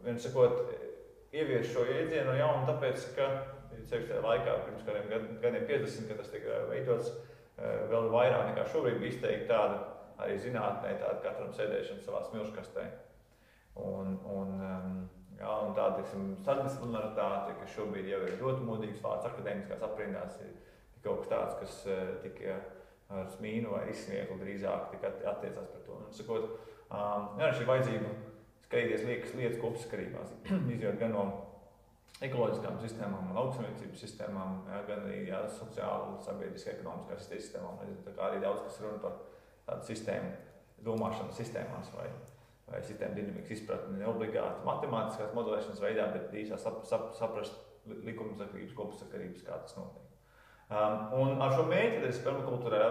Viens 0.06 0.24
sakot, 0.26 0.72
ievies 1.36 1.70
šo 1.72 1.86
jēdzienu 1.88 2.34
jaunu, 2.40 2.66
tāpēc, 2.70 3.04
ka 3.18 3.28
ceļš 3.90 4.08
tajā 4.10 4.24
laikā, 4.24 4.58
pirms 4.66 4.86
kādiem 4.88 5.38
gadiem 5.44 5.68
50, 5.70 6.10
kad 6.10 6.20
tas 6.22 6.32
tika 6.34 6.64
veidots, 6.70 7.12
e, 7.58 7.72
vēl 7.92 8.10
vairāk 8.14 8.50
nekā 8.50 8.66
šobrīd 8.72 9.00
bija 9.02 9.14
izteikti 9.14 9.50
tāda 9.52 9.80
arī 10.22 10.38
zinātnē, 10.42 10.96
tāda 11.02 11.22
katram 11.24 11.54
sēdēšana 11.56 12.06
savā 12.06 12.24
smilškastē. 12.28 12.86
Un, 13.82 14.18
un, 14.28 14.58
jā, 15.40 15.54
un 15.66 15.76
tāda 15.78 16.04
sadisciplinaritāte, 16.08 17.56
kas 17.62 17.78
šobrīd 17.78 18.10
jau 18.12 18.20
ir 18.26 18.36
ļoti 18.42 18.68
modīgs 18.68 19.04
vārds 19.04 19.30
akadēmiskās 19.32 19.86
aprindās, 19.88 20.42
ir 20.44 20.52
kaut 21.06 21.24
kas 21.24 21.32
tāds, 21.32 21.56
kas 21.62 21.78
uh, 21.90 22.02
tikai 22.22 22.58
ar 23.12 23.32
smīnu 23.36 23.72
vai 23.74 23.86
izsmieklu 23.92 24.38
drīzāk 24.40 24.94
attiecās 25.00 25.72
par 25.72 25.82
to. 25.88 25.96
Un, 25.98 26.12
sakot, 26.16 26.52
jā, 27.40 27.50
šī 27.58 27.66
vajadzība 27.68 28.12
skatīties 28.72 29.08
liekas 29.08 29.34
lietas 29.36 29.62
kopsakarībās, 29.62 30.36
izjūt 30.74 31.00
gan 31.02 31.16
no 31.16 31.26
ekoloģiskām 32.24 32.78
sistēmām, 32.80 33.34
lauksaimniecības 33.36 34.04
sistēmām, 34.06 34.62
jā, 34.72 34.82
gan 34.88 35.08
arī 35.08 35.24
jā, 35.28 35.42
sociāla, 35.58 36.16
sabiedriskā, 36.24 36.78
ekonomiskā 36.78 37.18
kā 38.16 38.30
arī 38.30 38.44
daudz 38.44 38.64
kas 38.68 38.80
runa 38.86 39.02
par 39.04 39.18
tādu 39.68 39.90
sistēmu, 39.90 40.32
domāšanas 40.86 41.42
sistēmās 41.42 41.92
vai 41.98 42.08
vai 42.72 42.80
sistēma 42.88 43.18
dinamikas 43.18 43.58
izpratni. 43.58 43.98
Ne 44.00 44.08
obligāti 44.08 44.64
matemātiskās 44.64 45.34
modelēšanas 45.36 45.82
veidā, 45.84 46.08
bet 46.14 46.32
īsā 46.40 46.60
sap, 46.62 46.86
sap, 46.88 47.10
saprast 47.18 47.58
likumsakarības, 48.08 48.76
kopsakarības, 48.78 49.44
kā 49.44 49.58
tas 49.66 49.76
notiek. 49.76 50.08
Um, 50.72 51.02
un 51.20 51.44
ar 51.44 51.52
šo 51.58 51.66
mērķi 51.68 52.08
es 52.08 52.22
permakultūrā 52.24 52.86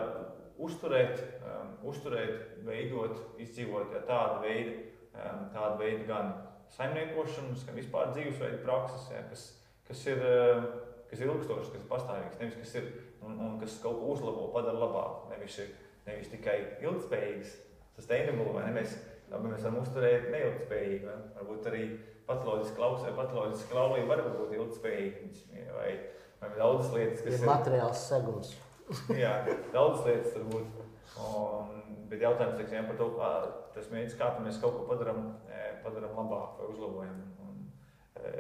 uzturēt, 0.61 1.22
um, 1.41 1.70
uzturēt, 1.89 2.59
veidot, 2.66 3.22
izdzīvot 3.41 3.95
ja, 3.97 4.03
tādu 4.09 4.43
veidu, 4.45 4.74
um, 5.14 5.44
tādu 5.54 5.80
veidu 5.82 6.06
gan 6.08 6.32
saimniekošanas, 6.76 7.66
gan 7.66 7.78
vispār 7.78 8.12
dzīvesveidu 8.14 8.62
prakses, 8.64 9.08
ja, 9.14 9.22
kas, 9.30 9.46
kas 9.88 10.04
ir, 10.12 10.22
uh, 10.22 10.66
kas 11.11 11.22
ir 11.22 11.32
ilgstošas, 11.32 11.72
kas 11.72 11.82
ir 11.82 11.88
pastāvīgas, 11.90 12.38
nevis 12.42 12.61
kas 12.61 12.76
ir 12.80 12.90
un, 13.26 13.38
un 13.38 13.56
kas 13.61 13.78
kaut 13.82 13.98
ko 14.00 14.14
uzlabo, 14.14 14.48
padara 14.54 14.80
labāk, 14.80 15.26
nevis, 15.34 15.58
ir, 15.64 15.74
nevis 16.06 16.30
tikai 16.32 16.56
ilgspējīgas, 16.84 17.56
sustainable, 17.96 18.52
vai 18.54 18.68
ne? 18.68 18.76
Mēs, 18.80 18.96
mēs 19.30 19.66
varam 19.66 19.80
uzturēt 19.82 20.30
neilgspējīgi. 20.32 21.04
Ne? 21.06 21.18
Varbūt 21.38 21.68
arī 21.70 21.84
patoloģiski 22.28 22.80
vai 22.80 23.12
patoloģiski 23.18 23.76
laulība 23.76 24.16
var 24.16 24.24
būt 24.38 24.56
ilgspējīga. 24.58 25.68
Vai, 25.76 25.90
vai 26.40 26.52
daudzas 26.56 26.94
lietas, 26.96 27.24
kas 27.24 27.36
ir. 27.36 27.44
Ir 27.44 27.50
materiāls 27.50 28.06
segums. 28.08 28.54
jā, 29.22 29.34
daudzas 29.74 30.06
lietas 30.08 30.38
var 30.38 30.48
būt. 30.54 30.80
Un, 31.20 31.80
bet 32.11 32.26
jautājums 32.26 32.58
teiksim, 32.58 32.88
par 32.90 32.98
to, 32.98 33.08
kā 33.16 33.30
tas 33.74 33.88
mēģinās, 33.92 34.18
kā 34.18 34.30
mēs 34.44 34.61
kaut 34.62 34.76
ko 34.78 34.88
padarām, 34.90 35.22
e, 35.46 35.62
padarām 35.84 36.18
labāk 36.18 36.61
vai 36.61 36.68
uzlabojam. 36.74 37.18
Un, 37.46 37.64
e, 38.18 38.36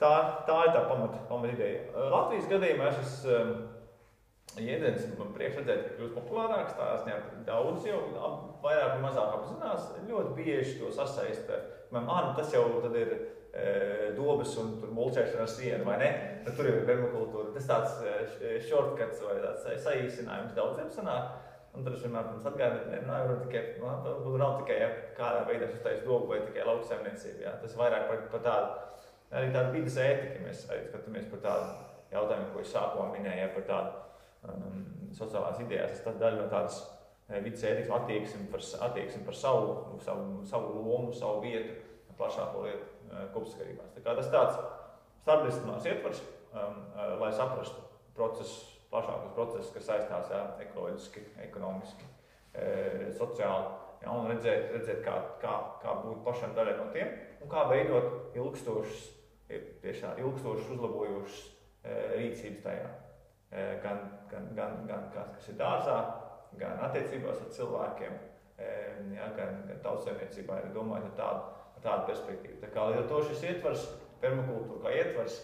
tā, 0.00 0.12
tā 0.48 0.60
ir 0.66 0.74
tā 0.74 0.84
pamata 0.88 1.24
pamat 1.30 1.54
ideja. 1.54 1.86
Latvijas 2.12 2.50
gadījumā 2.52 2.92
esmu 2.92 3.74
Jēdziens 4.56 5.18
man 5.18 5.34
prieks 5.36 5.58
redzēt, 5.58 5.82
ka 5.84 5.96
kļūst 5.98 6.14
populārāks. 6.16 6.76
Tā 6.78 6.92
ziņā 7.02 7.16
daudz 7.44 7.84
jau 7.84 7.98
vairāk 8.62 8.94
vai 8.94 9.00
mazāk 9.02 9.34
apzinās. 9.36 9.90
Ļoti 10.08 10.36
bieži 10.38 10.78
to 10.80 10.92
sasaista. 10.94 11.58
Man, 11.92 12.06
ah, 12.08 12.30
nu 12.30 12.36
tas 12.38 12.54
jau 12.54 12.64
ir 12.88 13.10
e, 13.12 13.66
dobas 14.16 14.54
un 14.62 14.72
mulčēšana 14.96 15.44
ar 15.44 15.50
sienu, 15.52 15.82
vai 15.84 15.98
ne? 16.00 16.08
Tad 16.46 16.56
tur 16.56 16.70
jau 16.70 16.78
ir 16.78 16.88
vermikultūra. 16.88 17.52
Tas 17.52 17.68
tāds 17.68 18.00
e, 18.00 18.56
shortcuts 18.64 19.20
vai 19.26 19.36
tāds 19.42 19.84
saīsinājums 19.84 20.56
daudziem 20.56 20.88
sanāk. 20.94 21.36
Un 21.76 21.84
tad 21.84 21.92
es 21.92 22.04
vienmēr 22.06 22.28
pirms 22.30 22.46
atgādināju, 22.48 23.02
ka 23.02 23.08
nav 23.10 23.32
tikai, 23.42 23.62
nu, 23.82 24.36
nav 24.40 24.60
tikai 24.62 24.76
ja, 24.80 24.88
kādā 25.18 25.42
veidā 25.48 25.68
taisa 25.84 26.04
dobu 26.06 26.30
vai 26.30 26.38
tikai 26.46 26.64
lauksaimniecība. 26.64 27.42
Ja. 27.44 27.52
Tas 27.60 27.76
vairāk 27.76 28.06
par, 28.08 28.22
par 28.32 28.44
tādu, 28.46 29.02
arī 29.36 29.50
tādu 29.52 29.74
vidas 29.74 29.98
ētiku, 30.00 30.44
mēs 30.46 30.62
arī 30.70 30.86
skatāmies 30.86 31.28
par 31.32 31.42
tādu 31.44 31.66
jautājumu, 32.14 32.52
ko 32.54 32.62
es 32.62 32.72
sākumā 32.72 33.08
minēju, 33.12 33.42
ja, 33.42 33.50
par 33.52 33.66
tādu 33.68 34.54
um, 34.54 34.86
sociālās 35.18 35.60
idejās. 35.66 36.00
Tas 36.06 36.16
daļa 36.22 36.40
no 36.40 36.46
tādas 36.52 36.78
eh, 37.28 37.42
vidas 37.44 37.66
ētikas 37.68 37.92
attieksme 37.98 38.48
par, 38.54 38.64
attieksme 38.88 39.26
par 39.28 39.36
savu, 39.36 39.74
savu, 40.06 40.40
savu 40.48 40.78
lomu, 40.80 41.12
savu 41.16 41.42
vietu 41.44 41.76
plašāko 42.16 42.64
lietu 42.64 42.88
uh, 43.10 43.26
kopsakarībās. 43.34 43.92
Tā 44.00 44.16
tas 44.16 44.32
tāds 44.32 44.56
starpdisciplinārs 45.26 45.90
ietvars, 45.92 46.24
um, 46.54 46.80
uh, 46.94 47.12
lai 47.20 47.34
saprastu 47.36 47.84
procesus, 48.16 48.75
plašākus 48.92 49.34
procesus, 49.36 49.72
kas 49.74 49.88
saistās 49.90 50.30
jā, 50.32 50.42
ekoloģiski, 50.66 51.24
ekonomiski, 51.48 52.06
e, 52.54 53.10
sociāli. 53.18 53.74
Jā, 54.02 54.12
un 54.12 54.28
redzēt, 54.30 54.70
redzēt 54.74 55.00
kā, 55.06 55.16
kā, 55.42 55.54
kā 55.82 55.96
būt 56.04 56.20
pašam 56.26 56.52
daļai 56.54 56.76
no 56.78 56.90
tiem 56.94 57.14
un 57.40 57.50
kā 57.50 57.64
veidot 57.70 58.36
ilgstošas, 58.36 59.08
tiešām 59.82 60.20
ilgstošas 60.20 60.70
uzlabojošas 60.76 61.42
e, 61.42 61.98
rīcības 62.20 62.62
tajā 62.66 62.94
gan, 63.82 63.98
gan, 64.30 64.48
gan, 64.54 64.86
gan 64.88 65.10
kas 65.34 65.48
ir 65.48 65.58
dārzā, 65.60 65.98
gan 66.60 66.80
attiecībās 66.88 67.42
ar 67.44 67.52
cilvēkiem, 67.56 68.16
ja, 69.14 69.28
gan, 69.36 69.60
gan 69.68 69.82
tautsēmniecībā, 69.84 70.60
ir 70.64 70.72
domājot 70.74 71.12
ar 71.12 71.18
tādu, 71.20 71.42
ar 71.76 71.84
tādu 71.84 72.08
perspektīvu. 72.10 72.60
Tā 72.62 72.72
kā 72.74 72.88
līdz 72.90 73.02
ar 73.02 73.10
to 73.10 73.20
šis 73.28 73.44
ietvers, 73.50 73.84
permakultūra 74.22 74.82
kā 74.86 74.94
ietvers, 75.00 75.38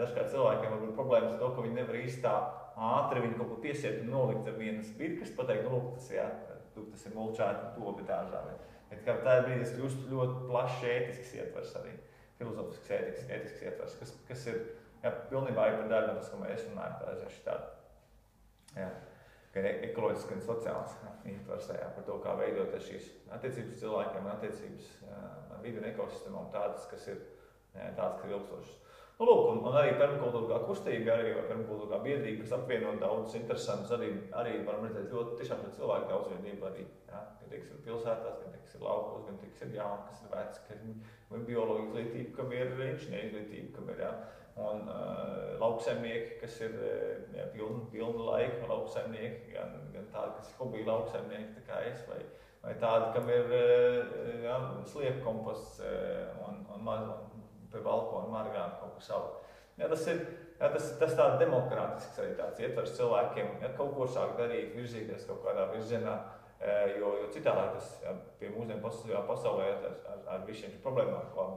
dažkārt 0.00 0.32
cilvēkiem 0.32 0.72
var 0.72 0.82
būt 0.84 0.94
problēmas 0.98 1.34
ar 1.34 1.42
to, 1.42 1.50
ka 1.54 1.66
viņi 1.66 1.78
nevar 1.80 2.00
īsti 2.00 2.24
tā 2.24 2.36
ātri 2.76 3.22
viņu 3.24 3.38
kaut 3.38 3.52
ko 3.52 3.60
piesiet 3.64 4.02
un 4.02 4.10
nolikt 4.12 4.50
ar 4.50 4.58
vienas 4.60 4.90
birkas, 4.98 5.32
pateikt, 5.36 5.68
nu, 5.70 5.94
tas, 5.96 6.10
jā, 6.12 6.26
tas 6.76 7.06
ir 7.08 7.14
mulčēta 7.16 7.72
tobi 7.76 8.04
dārzā. 8.08 8.42
Bet 8.90 9.00
kā 9.06 9.16
tā 9.24 9.38
ir 9.38 9.46
brīdis, 9.48 9.72
kļūst 9.78 10.10
ļoti 10.10 10.42
plašs 10.50 10.84
ētisks 10.90 11.32
ietvers 11.40 11.72
arī, 11.80 11.94
filozofisks 12.38 12.92
ētisks, 12.98 13.32
ētisks 13.32 13.64
ietvers, 13.64 13.96
kas, 14.02 14.12
kas 14.28 14.44
ir 14.52 14.60
jā, 15.02 15.14
pilnībā 15.32 15.70
ir 15.70 15.80
par 15.80 15.90
daļu 15.94 16.12
no 16.12 16.20
tas, 16.20 16.30
ko 16.30 16.42
mēs 16.44 16.68
runājam. 16.68 17.00
Tā 17.00 17.16
ir 17.16 17.40
tāda 17.48 17.72
Jā. 18.76 18.88
Gan 19.54 19.64
e- 19.64 19.76
ekoloģisks, 19.88 20.28
gan 20.28 20.42
sociāls 20.44 20.96
ietvers 21.26 21.68
tajā 21.70 21.86
par 21.96 22.04
to, 22.04 22.18
kā 22.24 22.34
veidoties 22.36 22.88
šīs 22.90 23.06
attiecības 23.32 23.78
cilvēkiem 23.80 24.28
attiecības 24.34 24.90
ar 25.08 25.62
vidi 25.64 25.80
un 25.80 25.88
ekosistēmām 25.92 26.50
tādas, 26.52 26.84
kas 26.90 27.06
ir, 27.12 27.22
jā, 27.72 27.88
tādas, 27.96 28.20
kas 28.20 28.28
ir 28.28 28.36
ilgstošas. 28.36 28.82
Nu, 29.16 29.24
lūk, 29.24 29.46
un, 29.48 29.58
un 29.64 29.76
arī 29.80 29.94
permakultūra 29.96 30.58
kustība, 30.66 31.14
arī 31.14 31.30
permakultūra 31.48 32.02
biedrība, 32.04 32.42
kas 32.42 32.50
apvieno 32.52 32.90
daudzus 33.00 33.38
interesantus, 33.38 33.94
arī, 33.96 34.10
arī 34.36 34.58
varam 34.66 34.82
redzēt 34.84 35.08
ļoti 35.08 35.38
tiešām 35.38 35.62
cilvēku 35.78 36.10
daudzveidību 36.10 36.66
arī, 36.68 36.82
jā, 37.08 37.22
gan 37.38 37.54
tiks 37.54 37.70
ir 37.72 37.78
pilsētās, 37.86 38.42
gan 38.42 38.52
tiks 38.58 38.76
ir 38.76 38.84
laukos, 38.84 39.22
gan 39.24 39.38
tiks 39.40 39.62
ir 39.64 39.70
jauni, 39.78 40.04
kas 40.10 40.20
ir 40.20 40.34
veci, 40.34 40.64
kas 40.66 40.82
ir 40.84 41.46
bioloģija 41.48 41.86
izglītība, 41.86 42.34
kam 42.36 42.52
ir 42.52 42.74
inženieru 42.90 43.30
izglītība, 43.30 43.70
kam 43.78 43.88
ir, 43.94 44.02
jā, 44.04 44.10
un 44.66 44.84
uh, 44.92 45.56
lauksaimnieki, 45.62 46.36
kas 46.42 46.60
ir 46.66 46.76
jā, 47.38 47.48
pilna, 47.56 47.86
pilna 47.94 48.28
laika 48.34 48.68
lauksaimnieki, 48.68 49.54
gan, 49.56 49.78
gan 49.96 50.12
tādi, 50.12 50.36
kas 50.42 50.52
ir 50.52 50.60
hobija 50.60 50.90
lauksaimnieki, 50.90 51.64
kā 51.70 51.80
es, 51.88 52.04
vai, 52.12 52.20
vai 52.66 52.76
tādi, 52.84 53.08
kam 53.16 53.32
ir 53.32 53.48
jā, 54.44 54.60
sliepkomposts 54.92 55.80
un, 55.86 56.66
un, 56.68 56.84
maz, 56.84 57.08
un 57.08 57.35
pie 57.72 57.82
balkona 57.84 58.30
margāt 58.32 58.80
kaut 58.80 58.96
ko 58.96 59.04
savu. 59.04 59.30
Ja, 59.76 59.88
tas 59.92 60.06
ir 60.08 60.22
ja, 60.60 60.70
tas, 60.72 60.88
tas 61.00 61.14
tāds 61.18 61.38
demokrātisks 61.42 62.18
arī 62.22 62.34
tāds 62.38 62.62
ietvers 62.64 62.96
cilvēkiem, 62.96 63.54
ja 63.62 63.72
kaut 63.76 63.94
ko 63.96 64.08
sāk 64.08 64.36
darīt, 64.40 64.74
virzīties 64.76 65.28
kaut 65.28 65.42
kādā 65.44 65.68
virzienā, 65.72 66.16
e, 66.58 66.74
jo, 67.00 67.12
jo 67.22 67.30
citādi 67.34 67.76
tas 67.76 67.94
ja, 68.04 68.16
pie 68.40 68.50
mūsdienu 68.54 68.82
pasaulē 69.28 69.70
ar, 69.74 69.88
ar, 70.12 70.20
ar 70.36 70.44
visiem 70.48 70.76
problēmām, 70.84 71.32
ko 71.36 71.48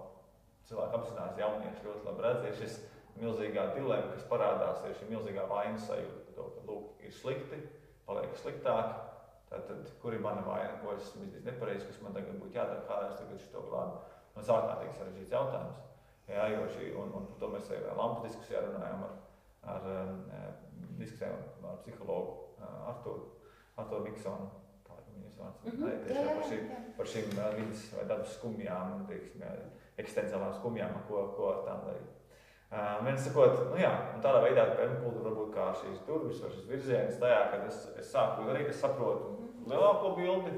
cilvēki 0.70 1.00
apzinās, 1.00 1.38
jaunieši 1.40 1.86
ļoti 1.88 2.10
labi 2.10 2.26
redz, 2.28 2.48
ir 2.50 2.58
šis 2.64 2.80
milzīgā 3.20 3.70
dilemma, 3.76 4.14
kas 4.14 4.28
parādās, 4.32 4.84
ir 4.88 4.98
šī 5.00 5.12
milzīgā 5.14 5.48
vainas 5.50 5.88
sajūta, 5.88 6.36
to, 6.36 6.50
ka, 6.56 6.66
lūk, 6.68 6.92
ir 7.04 7.16
slikti, 7.16 7.64
paliek 8.08 8.36
sliktāk, 8.44 8.98
Tātad, 9.50 9.88
kur 10.02 10.14
ir 10.14 10.22
mana 10.22 10.44
vaina, 10.46 10.76
ko 10.78 10.92
es 10.94 11.08
esmu 11.08 11.24
izdarījis 11.26 11.48
nepareizi, 11.48 11.88
kas 11.90 12.02
man 12.06 12.14
tagad 12.14 12.36
būtu 12.38 12.54
jādara, 12.54 12.84
kā 12.86 13.00
es 13.08 13.16
tagad 13.18 13.40
šo 13.42 13.64
glābu? 13.66 13.96
Man 14.36 14.46
ir 14.46 14.52
ārkārtīgi 14.56 14.98
sarežģīts 14.98 15.34
jautājums. 15.34 15.80
Jā, 16.30 16.46
jo 16.54 16.68
šī, 16.76 16.92
un, 17.02 17.12
un 17.18 17.28
to 17.42 17.50
mēs 17.50 17.72
arī 17.74 17.96
lampu 17.98 18.28
diskusijā 18.28 18.62
runājām 18.66 19.04
ar, 19.08 19.18
ar, 19.74 19.90
ar 20.40 20.56
diskusijām 21.00 21.66
ar 21.66 21.82
psihologu 21.84 22.38
Arturu. 22.90 23.36
Viņas 23.80 25.38
vārds 25.40 25.64
mm 25.64 25.72
-hmm. 25.72 26.06
tiešām 26.06 26.38
par 26.38 26.48
šīm, 26.52 26.64
par 26.98 27.12
šīm 27.14 27.28
vidas 27.58 27.84
vai 27.96 28.06
dabas 28.06 28.34
skumjām 28.38 29.06
teiksim, 29.08 29.42
jā, 29.42 29.52
eksistenciālām 29.98 30.54
skumjām, 30.60 30.96
ko, 31.08 31.28
ko 31.38 31.50
ar 31.54 31.62
tām 31.68 31.86
darīt. 31.88 32.10
Uh, 32.70 33.06
viens 33.06 33.24
sakot, 33.26 33.62
nu 33.72 33.78
jā, 33.82 33.92
tādā 34.24 34.44
veidā 34.44 34.68
permakultūra 34.78 35.30
varbūt 35.30 35.54
kā 35.56 35.72
šīs 35.80 36.04
durvis 36.06 36.42
vai 36.44 36.52
šis 36.52 36.68
virziens 36.70 37.16
tajā, 37.22 37.40
kad 37.52 37.64
es, 37.66 37.80
es 37.98 38.12
sāku 38.14 38.46
darīt, 38.46 38.68
es 38.70 38.82
saprotu 38.82 39.32
lielāko 39.66 40.12
bildi, 40.20 40.52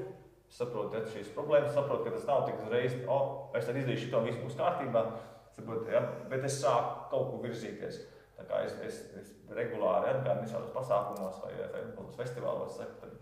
saprotu 0.52 1.00
šīs 1.14 1.30
problēmas, 1.32 1.72
saprotu, 1.72 2.04
ka 2.04 2.10
tas 2.10 2.26
nav 2.28 2.44
tik 2.46 2.60
uzreiz, 2.60 2.98
o, 3.06 3.16
oh, 3.16 3.56
es 3.56 3.64
tad 3.64 3.76
izdarīšu 3.80 4.10
to, 4.12 4.20
viss 4.26 4.42
būs 4.44 4.58
kārtībā, 4.58 5.06
Saprot, 5.56 5.88
ja? 5.92 6.02
Bet 6.30 6.44
es 6.48 6.58
sāku 6.62 7.08
kaut 7.12 7.30
kur 7.32 7.42
virzīties. 7.46 8.00
Tā 8.38 8.46
kā 8.48 8.62
es, 8.66 8.76
es, 8.86 9.00
es 9.20 9.32
regulāri 9.54 10.10
atgādinu 10.10 10.48
šādos 10.50 10.72
pasākumos 10.74 11.42
vai, 11.44 11.52
vai 11.74 12.06
festivālos. 12.16 12.78
Saku, 12.78 12.94
tad, 13.02 13.18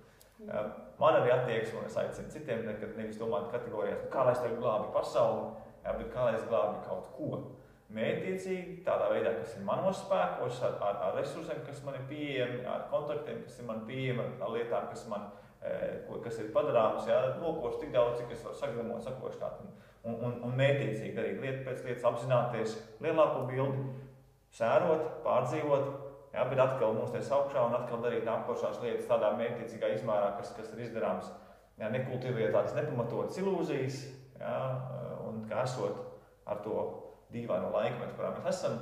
ja, 0.47 0.63
man 1.01 1.19
arī 1.19 1.33
attieksme, 1.35 1.81
un 1.81 1.89
es 1.89 1.99
aicinu 2.01 2.33
citiem, 2.33 2.63
nekad 2.69 2.95
nevis 2.99 3.19
domāt 3.21 3.51
kategorijās, 3.53 4.05
nu, 4.05 4.13
kā 4.15 4.27
lai 4.27 4.37
es 4.37 4.45
tagad 4.45 4.63
glābi 4.63 4.93
pasauli, 4.95 5.51
ja, 5.85 5.97
bet 5.99 6.13
kā 6.15 6.29
lai 6.29 6.37
es 6.39 6.47
glābi 6.49 6.85
kaut 6.87 7.11
ko. 7.17 7.43
Mētiecīgi, 7.91 8.85
tādā 8.87 9.09
veidā, 9.11 9.33
kas 9.41 9.57
ir 9.59 9.65
manos 9.67 9.99
spēkos, 10.05 10.61
ar, 10.63 10.77
ar, 10.87 10.99
ar 11.09 11.17
resursiem, 11.19 11.59
kas 11.67 11.81
man 11.83 11.97
ir 11.99 12.05
pieejami, 12.07 12.61
ar 12.71 12.85
kontaktiem, 12.93 13.41
kas 13.49 13.59
ir 13.59 13.67
man 13.67 13.81
pieejami, 13.89 14.29
ar 14.39 14.53
lietām, 14.55 14.87
kas, 14.93 15.03
man, 15.11 15.25
eh, 15.59 16.07
kas 16.23 16.39
ir 16.39 16.53
padarāmas, 16.55 17.09
ja, 17.11 17.19
lūkošu 17.43 17.81
tik 17.83 17.91
daudz, 17.97 18.21
cik 18.21 18.37
es 18.37 18.45
varu 18.47 18.61
sagramot, 18.61 19.03
sakošu 19.03 19.43
tam 19.43 19.73
un, 20.05 20.17
un, 20.17 20.37
un 20.47 20.55
mētiecīgi 20.59 21.17
darīt 21.17 21.43
lietu 21.43 21.65
pēc 21.67 21.83
lietas, 21.87 22.07
apzināties 22.09 22.77
lielāko 23.05 23.45
bildi, 23.51 23.85
sērot, 24.57 25.05
pārdzīvot, 25.25 25.91
jā, 26.35 26.47
bet 26.53 26.63
atkal 26.65 26.97
mūsties 26.97 27.31
augšā 27.37 27.67
un 27.69 27.77
atkal 27.81 28.03
darīt 28.05 28.27
nākošās 28.29 28.81
lietas 28.85 29.09
tādā 29.11 29.33
mētiecīgā 29.39 29.93
izmērā, 29.97 30.33
kas, 30.39 30.55
kas 30.57 30.73
ir 30.75 30.87
izdarāms. 30.87 31.31
Jā, 31.81 31.89
nekultivēt 31.93 32.53
tādas 32.53 32.75
nepamatotas 32.77 33.39
ilūzijas, 33.41 34.01
jā, 34.41 34.57
un 35.29 35.45
kā 35.49 35.65
esot 35.65 36.01
ar 36.51 36.61
to 36.65 36.81
dīvaino 37.33 37.71
laikmetu, 37.73 38.17
kurā 38.19 38.33
mēs 38.37 38.59
esam, 38.59 38.79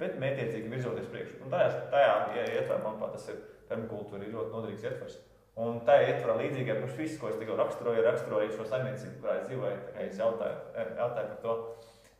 bet 0.00 0.18
mētiecīgi 0.22 0.72
virzoties 0.72 1.10
priekšu. 1.12 1.42
Un 1.44 1.52
tajā, 1.52 1.70
tajā 1.92 2.14
ja 2.36 2.46
ietver, 2.48 2.80
manuprāt, 2.84 3.16
tas 3.16 3.28
ir 3.32 3.42
permakultūra 3.68 4.30
ļoti 4.30 4.54
noderīgs 4.54 4.86
ietvers. 4.88 5.18
Un 5.58 5.80
tā 5.86 5.96
ir 6.00 6.12
ietvarā 6.12 6.36
līdzīgai 6.38 6.76
par 6.78 6.92
visu, 6.94 7.18
ko 7.18 7.28
es 7.30 7.38
tikko 7.40 7.56
raksturoju, 7.58 8.04
raksturoju 8.06 8.52
šo 8.54 8.66
saimniecību, 8.70 9.16
kurā 9.20 9.40
es 9.40 9.48
dzīvoju. 9.48 9.80
Es 10.04 10.20
jautāju, 10.20 10.58
eh, 10.74 10.92
jautāju 11.00 11.28
par 11.32 11.40
to, 11.42 11.54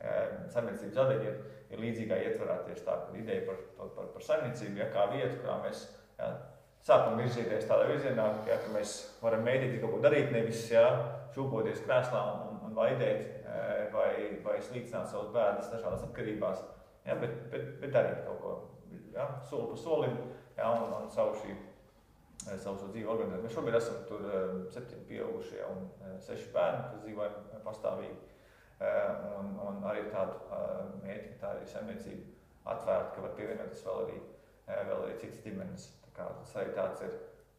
eh, 0.00 0.26
saimniecības 0.54 0.96
zadiņa 0.98 1.28
ir, 1.28 1.36
ir 1.70 1.78
līdzīgā 1.84 2.18
ietvarā 2.26 2.58
tieši 2.66 2.84
tā, 2.84 2.96
ideja 3.14 3.46
par, 3.46 3.60
par, 3.78 4.06
par 4.16 4.22
saimniecību, 4.22 4.76
ja 4.82 4.90
kā 4.90 5.06
vietu, 5.14 5.38
kurā 5.44 5.60
mēs 5.62 5.86
ja, 6.18 6.32
sākam 6.82 7.16
virzīties 7.22 7.70
tādā 7.70 7.86
virzienā, 7.92 8.26
ja, 8.48 8.58
ka 8.58 8.74
mēs 8.74 8.96
varam 9.22 9.46
mēģināt 9.46 9.80
kaut 9.80 9.94
ko 9.94 10.02
darīt, 10.02 10.32
nevis 10.32 10.66
ja, 10.72 10.84
šūpoties 11.36 11.86
krēslā 11.86 12.26
un, 12.34 12.60
un 12.66 12.74
vaidēt 12.74 13.46
eh, 13.46 13.88
vai, 13.94 14.12
vai 14.42 14.58
slīcināt 14.58 15.06
savus 15.06 15.30
bērnus 15.32 15.70
dažādās 15.70 16.02
atkarībās, 16.10 16.66
ja, 17.06 17.14
bet, 17.14 17.46
bet, 17.54 17.72
bet 17.80 17.94
darīt 17.94 18.24
kaut 18.26 18.42
ko 18.42 18.54
ja, 19.14 19.30
soli 19.48 19.70
pa 19.70 19.82
solim 19.86 20.22
ja, 20.58 20.74
un, 20.74 20.96
un 20.98 21.12
savu 21.14 21.38
šī 21.38 21.54
Eh, 21.54 21.69
savu 22.40 22.78
šo 22.80 22.88
dzīvi 22.90 23.10
organizēt. 23.10 23.44
Mēs 23.44 23.54
šobrīd 23.56 23.78
esam 23.78 24.02
tur 24.08 24.26
eh, 24.26 24.50
septiņi 24.74 25.06
pieaugušie 25.10 25.62
un 25.68 25.86
eh, 26.06 26.16
seši 26.26 26.50
bērni, 26.54 26.82
kas 26.90 27.04
dzīvo 27.06 27.30
pastāvīgi. 27.68 28.18
Un, 28.80 29.50
un 29.60 29.82
arī 29.84 30.06
tādu 30.08 30.38
mērķi, 31.02 31.34
ka 31.34 31.40
tā 31.42 31.50
ir 31.60 31.66
saimniecība 31.68 32.70
atvērta, 32.72 33.10
ka 33.12 33.24
var 33.26 33.34
pievienoties 33.36 33.84
vēl 33.84 34.00
arī, 34.06 34.16
vēl 34.88 35.04
arī 35.04 35.18
citas 35.20 35.44
ģimenes. 35.44 35.86
Tā 36.06 36.14
kā 36.16 36.30
tas 36.38 36.56
arī 36.62 36.72
tāds 36.78 37.04
ir 37.04 37.18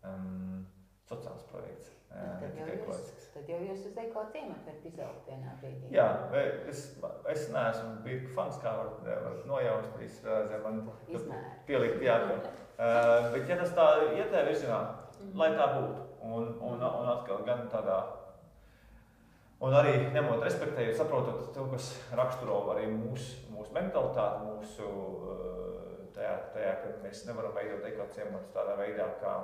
um, 0.09 0.63
sociāls 1.05 1.45
projekts. 1.53 1.93
Tad 2.12 2.57
jau, 2.57 2.66
jūs, 2.68 3.28
tad 3.34 3.49
jau 3.49 3.57
jūs 3.64 3.86
uz 3.88 3.97
eko 4.03 4.24
ciematu 4.34 4.68
varat 4.68 4.88
izaugt 4.89 5.30
vienā 5.30 5.53
brīdī. 5.62 5.91
Jā, 5.95 6.07
es, 6.70 6.82
es 7.32 7.45
neesmu 7.53 7.93
bijis 8.05 8.26
fans, 8.36 8.57
kā 8.62 8.74
var, 8.78 8.89
var 9.07 9.38
nojaust, 9.47 9.95
reizē 9.99 10.59
man 10.64 10.82
pielikt, 11.70 12.03
jā, 12.05 12.18
ka, 12.28 12.36
uh, 12.76 13.30
bet 13.34 13.49
ja 13.49 13.57
tas 13.62 13.72
tā 13.78 13.86
iet 14.09 14.34
tajā 14.34 14.43
virzienā, 14.49 14.82
mm. 15.22 15.32
lai 15.39 15.51
tā 15.55 15.70
būtu, 15.78 16.03
un, 16.28 16.51
un, 16.59 16.84
un 16.89 17.14
atkal 17.14 17.45
gan 17.47 17.64
tādā, 17.72 18.01
un 19.64 19.78
arī 19.80 19.95
ņemot, 20.12 20.43
respektējot, 20.43 20.99
saprotot 20.99 21.47
to, 21.55 21.70
kas 21.72 21.93
raksturo 22.18 22.59
arī 22.76 22.89
mūsu, 22.91 23.39
mūsu 23.55 23.74
mentalitāti, 23.78 24.51
mūsu 24.51 24.91
tajā, 26.18 26.36
tajā, 26.57 26.76
ka 26.84 26.93
mēs 27.05 27.26
nevaram 27.30 27.55
veidot 27.55 27.88
eko 27.88 28.12
ciematus 28.18 28.53
tādā 28.57 28.76
veidā, 28.84 29.07
kā 29.24 29.39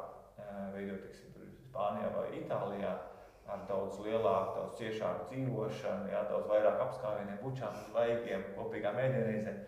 veidot, 0.75 1.07
tiksim, 1.07 1.36
Spānijā 1.67 2.09
vai 2.15 2.27
Itālijā 2.39 2.95
ar 3.47 3.59
daudz 3.67 3.99
lielāku, 4.03 4.55
daudz 4.57 4.79
ciešāku 4.79 5.27
dzīvošanu, 5.29 6.09
jā, 6.11 6.23
daudz 6.31 6.49
vairāk 6.51 6.81
apskāvieniem, 6.87 7.37
bučām, 7.43 7.75
zvaigiem, 7.87 8.43
kopīgām 8.57 8.97
ēdienreizēm. 9.03 9.61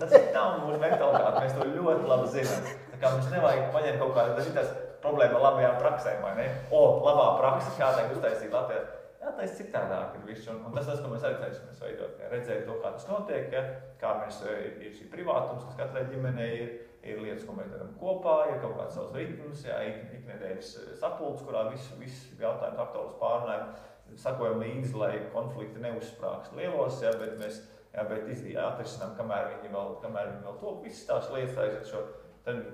Tas 0.00 0.12
nav 0.34 0.58
mūsu 0.64 0.80
mentalitāte, 0.82 1.40
mēs 1.44 1.56
to 1.56 1.68
ļoti 1.70 2.10
labi 2.10 2.28
zinām. 2.34 2.68
Tā 2.92 3.00
kā 3.00 3.14
mums 3.14 3.32
nevajag 3.32 3.72
paņemt 3.74 4.02
kaut 4.02 4.14
kādu, 4.16 4.36
tas 4.38 4.52
tas 4.56 4.70
problēma 5.04 5.40
labajām 5.42 5.80
praksēm, 5.80 6.22
vai 6.24 6.34
ne? 6.40 6.46
O, 6.74 6.82
labā 7.04 7.26
praksa, 7.40 7.72
kā 7.78 7.90
tā 7.96 8.06
uztaisīt 8.12 8.54
Latvijā. 8.54 8.84
Jā, 9.20 9.32
tā 9.34 9.46
ir 9.46 9.54
citādāk 9.58 10.16
ir 10.18 10.26
viss, 10.28 10.48
un, 10.52 10.60
un 10.68 10.74
tas 10.76 10.86
tas, 10.86 11.00
ko 11.02 11.10
mēs 11.10 11.24
arī 11.26 11.40
cenšamies 11.40 11.80
veidot, 11.82 12.18
ja, 12.20 12.28
redzēt 12.30 12.66
to, 12.68 12.76
kā 12.82 12.92
tas 12.94 13.06
notiek, 13.10 13.48
ja, 13.50 13.62
kā 14.00 14.12
mēs, 14.20 14.42
ir 14.84 14.92
šī 14.94 15.08
privātums, 15.10 15.64
kas 15.66 15.80
katrai 15.80 16.04
ģimenei 16.12 16.50
ir, 16.60 16.68
ir 17.06 17.22
lietas, 17.22 17.46
ko 17.46 17.54
mēs 17.56 17.70
darām 17.72 17.94
kopā, 18.00 18.36
ir 18.50 18.60
kaut 18.62 18.76
kāds 18.80 18.98
savs 18.98 19.14
ritms, 19.16 19.64
jā, 19.68 19.78
ik, 19.88 20.02
iknedēļas 20.20 20.72
eh, 20.82 20.90
sapulcs, 21.00 21.44
kurā 21.46 21.66
viss 21.70 21.94
vis 22.00 22.18
jautājums 22.40 22.82
aktuāls 22.86 23.16
pārunājam, 23.22 23.72
sakojam 24.20 24.60
līdzi, 24.62 24.92
lai 25.00 25.14
konflikti 25.32 25.82
neuzsprāgst 25.82 26.54
lielos, 26.58 27.00
jā, 27.02 27.14
bet 27.20 27.34
mēs 27.40 27.62
jā, 27.96 28.04
bet 28.10 28.28
atrisinām, 28.60 29.14
kamēr 29.16 29.50
viņi 29.54 29.72
vēl, 29.72 29.94
kamēr 30.02 30.32
viņi 30.32 30.44
vēl 30.46 30.58
top, 30.60 30.82
visas 30.84 31.06
tās 31.08 31.30
lietas 31.32 31.60
aiziet 31.62 31.90
šo 31.90 32.02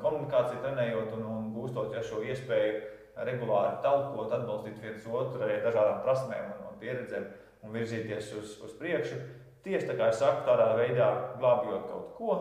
komunikāciju 0.02 0.60
trenējot 0.64 1.14
un, 1.16 1.28
un 1.30 1.52
gūstot 1.54 1.94
ja, 1.96 2.02
šo 2.04 2.20
iespēju 2.26 2.80
regulāri 3.28 3.78
talkot, 3.84 4.32
atbalstīt 4.32 4.80
viens 4.82 5.06
otru 5.06 5.44
ar 5.46 5.54
dažādām 5.64 6.02
prasmēm 6.04 6.50
un, 6.56 6.66
un 6.70 6.80
pieredzēm 6.80 7.28
un 7.62 7.76
virzīties 7.76 8.32
uz, 8.40 8.56
uz 8.64 8.74
priekšu. 8.80 9.20
Tieši 9.62 9.92
tā 9.92 9.96
kā 9.98 10.08
es 10.10 10.18
saku, 10.18 10.42
tādā 10.48 10.72
veidā 10.74 11.08
glābjot 11.38 11.86
kaut 11.86 12.08
ko, 12.18 12.36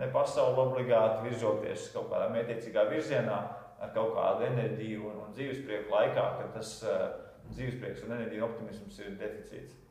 ne 0.00 0.08
pasauli 0.12 0.60
obligāti 0.60 1.28
virzoties 1.28 1.90
kaut 1.94 2.10
kādā 2.12 2.28
mētiecīgā 2.34 2.86
virzienā 2.90 3.38
ar 3.80 3.92
kaut 3.96 4.14
kādu 4.16 4.46
enerģiju 4.50 5.08
un, 5.10 5.18
un 5.26 5.34
dzīvesprieku 5.36 5.92
laikā, 5.92 6.28
kad 6.40 6.54
tas 6.56 6.76
uh, 6.84 7.08
dzīvesprieks 7.52 8.06
un 8.06 8.16
enerģija 8.16 8.44
un 8.44 8.48
optimisms 8.50 9.02
ir 9.02 9.18
deficīts. 9.20 9.82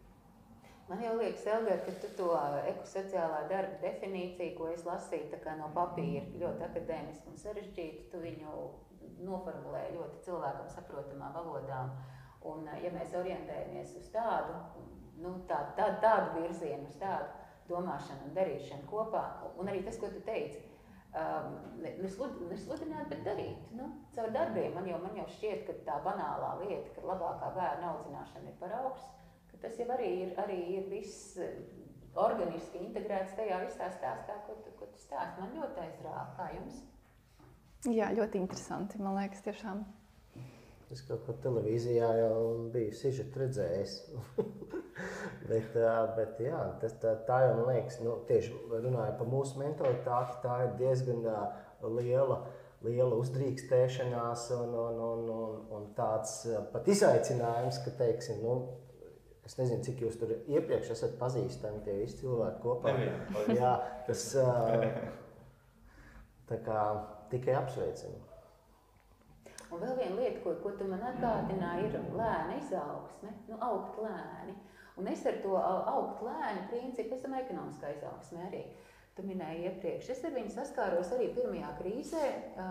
Man 0.85 1.01
jau 1.01 1.15
liekas, 1.17 1.45
Elgar, 1.49 1.79
ka 1.81 1.93
tu 2.01 2.11
to 2.13 2.27
ekosociālā 2.69 3.45
darba 3.49 3.79
definīciju, 3.81 4.53
ko 4.57 4.67
es 4.69 4.83
lasīju 4.85 5.39
no 5.57 5.71
papīra, 5.73 6.27
ļoti 6.41 6.61
akadēmiski 6.67 7.31
un 7.31 7.39
sarežģīti, 7.41 8.03
tu 8.11 8.21
viņu 8.21 8.51
noformulēji 9.25 9.95
ļoti 9.95 10.21
cilvēkam 10.27 10.69
saprotamā 10.69 11.31
valodā. 11.33 11.87
Un, 12.45 12.69
ja 12.83 12.91
mēs 12.93 13.15
orientējamies 13.17 13.95
uz 13.97 14.11
tādu, 14.13 14.59
nu, 15.17 15.31
tā, 15.49 15.63
tā, 15.77 15.89
tādu 16.03 16.43
virzienu, 16.43 16.85
uz 16.85 16.99
tādu 17.01 17.44
domāšanu 17.69 18.29
un 18.29 18.37
darīšanu 18.37 18.87
kopā, 18.91 19.25
un 19.59 19.71
arī 19.71 19.83
tas, 19.85 19.97
ko 20.01 20.11
tu 20.13 20.21
teici, 20.27 20.61
um, 21.17 21.59
nesludināt, 22.03 23.09
bet 23.11 23.25
darīt. 23.25 23.67
Nu, 23.77 23.89
caur 24.15 24.31
darbiem 24.35 24.73
man 24.77 24.89
jau, 24.89 25.01
man 25.03 25.17
jau 25.17 25.27
šķiet, 25.37 25.65
ka 25.67 25.77
tā 25.87 25.99
banālā 26.05 26.55
lieta, 26.63 26.93
ka 26.95 27.05
labākā 27.09 27.53
bērna 27.57 27.93
audzināšana 27.95 28.51
ir 28.53 28.59
par 28.61 28.75
augstu 28.83 29.15
tas 29.65 29.79
jau 29.79 29.87
arī 29.95 30.09
ir, 30.23 30.33
arī 30.41 30.57
ir 30.77 30.89
viss 30.91 31.37
eh, 31.41 31.57
organiski 32.21 32.81
integrēts 32.83 33.35
tajā 33.37 33.59
visā 33.65 33.89
stāstā, 33.95 34.37
ko 34.47 34.57
tu, 34.63 34.73
ko 34.79 34.89
tu 34.91 35.01
stāsti. 35.01 35.41
Man 35.41 35.55
ļoti 35.57 35.83
aizrāva. 35.85 36.27
Kā 36.37 36.49
jums? 36.55 36.81
Jā, 37.91 38.11
ļoti 38.17 38.41
interesanti. 38.41 39.01
Man 39.01 39.17
liekas, 39.19 39.43
tiešām. 39.45 39.83
Es 40.93 41.01
kaut 41.07 41.23
ko 41.25 41.33
televīzijā 41.41 42.09
jau 42.19 42.35
biju 42.73 42.93
sižet 42.93 43.33
redzējis. 43.41 43.95
bet, 45.49 45.73
bet 46.17 46.43
jā, 46.45 46.59
tas, 46.81 46.93
tā, 47.01 47.15
tā 47.27 47.41
jau 47.47 47.55
man 47.57 47.71
liekas, 47.71 47.97
nu, 48.05 48.19
tieši 48.29 48.53
runājot 48.69 49.17
par 49.19 49.31
mūsu 49.31 49.59
mentalitāti, 49.61 50.37
tā 50.45 50.59
ir 50.67 50.77
diezgan 50.79 51.25
liela, 51.97 52.39
liela 52.85 53.17
uzdrīkstēšanās 53.17 54.47
un, 54.59 54.77
un, 54.85 55.03
un, 55.09 55.29
un, 55.35 55.59
un 55.79 55.91
tāds 55.97 56.43
pat 56.73 56.89
izaicinājums, 56.93 57.81
ka, 57.85 57.95
teiksim, 58.03 58.45
nu, 58.45 58.57
Es 59.45 59.59
nezinu, 59.59 59.83
cik 59.85 59.99
jūs 60.01 60.15
tur 60.17 60.31
iepriekš 60.33 60.95
esat 60.95 61.19
pazīstami, 61.19 61.83
tie 61.85 61.99
visi 61.99 62.17
cilvēki 62.23 62.63
kopā. 62.63 62.95
Jā, 63.53 63.75
tas 64.07 64.23
tā 66.49 66.57
kā 66.65 66.79
tikai 67.29 67.53
apsveicami. 67.59 68.34
Un 69.75 69.83
vēl 69.83 69.97
viena 69.99 70.15
lieta, 70.21 70.39
ko, 70.43 70.55
ko 70.63 70.71
tu 70.79 70.87
man 70.87 71.03
atgādināji, 71.03 71.89
ir 71.89 72.09
lēna 72.15 72.55
izaugsme, 72.61 73.33
nu, 73.49 73.59
augt 73.67 73.99
lēni. 73.99 74.55
Un 74.95 75.09
es 75.11 75.25
ar 75.27 75.41
to 75.43 75.57
augt 75.59 76.21
lēni 76.23 76.63
principu, 76.71 77.17
es 77.17 77.23
domāju, 77.25 77.49
ekonomiskā 77.49 77.91
izaugsme 77.97 78.45
arī. 78.47 78.63
Tu 79.15 79.23
minēji 79.23 79.67
iepriekš, 79.69 80.09
es 80.11 80.23
ar 80.27 80.33
viņu 80.35 80.51
saskāros 80.51 81.11
arī 81.15 81.29
pirmajā 81.35 81.69
krīzē. 81.81 82.23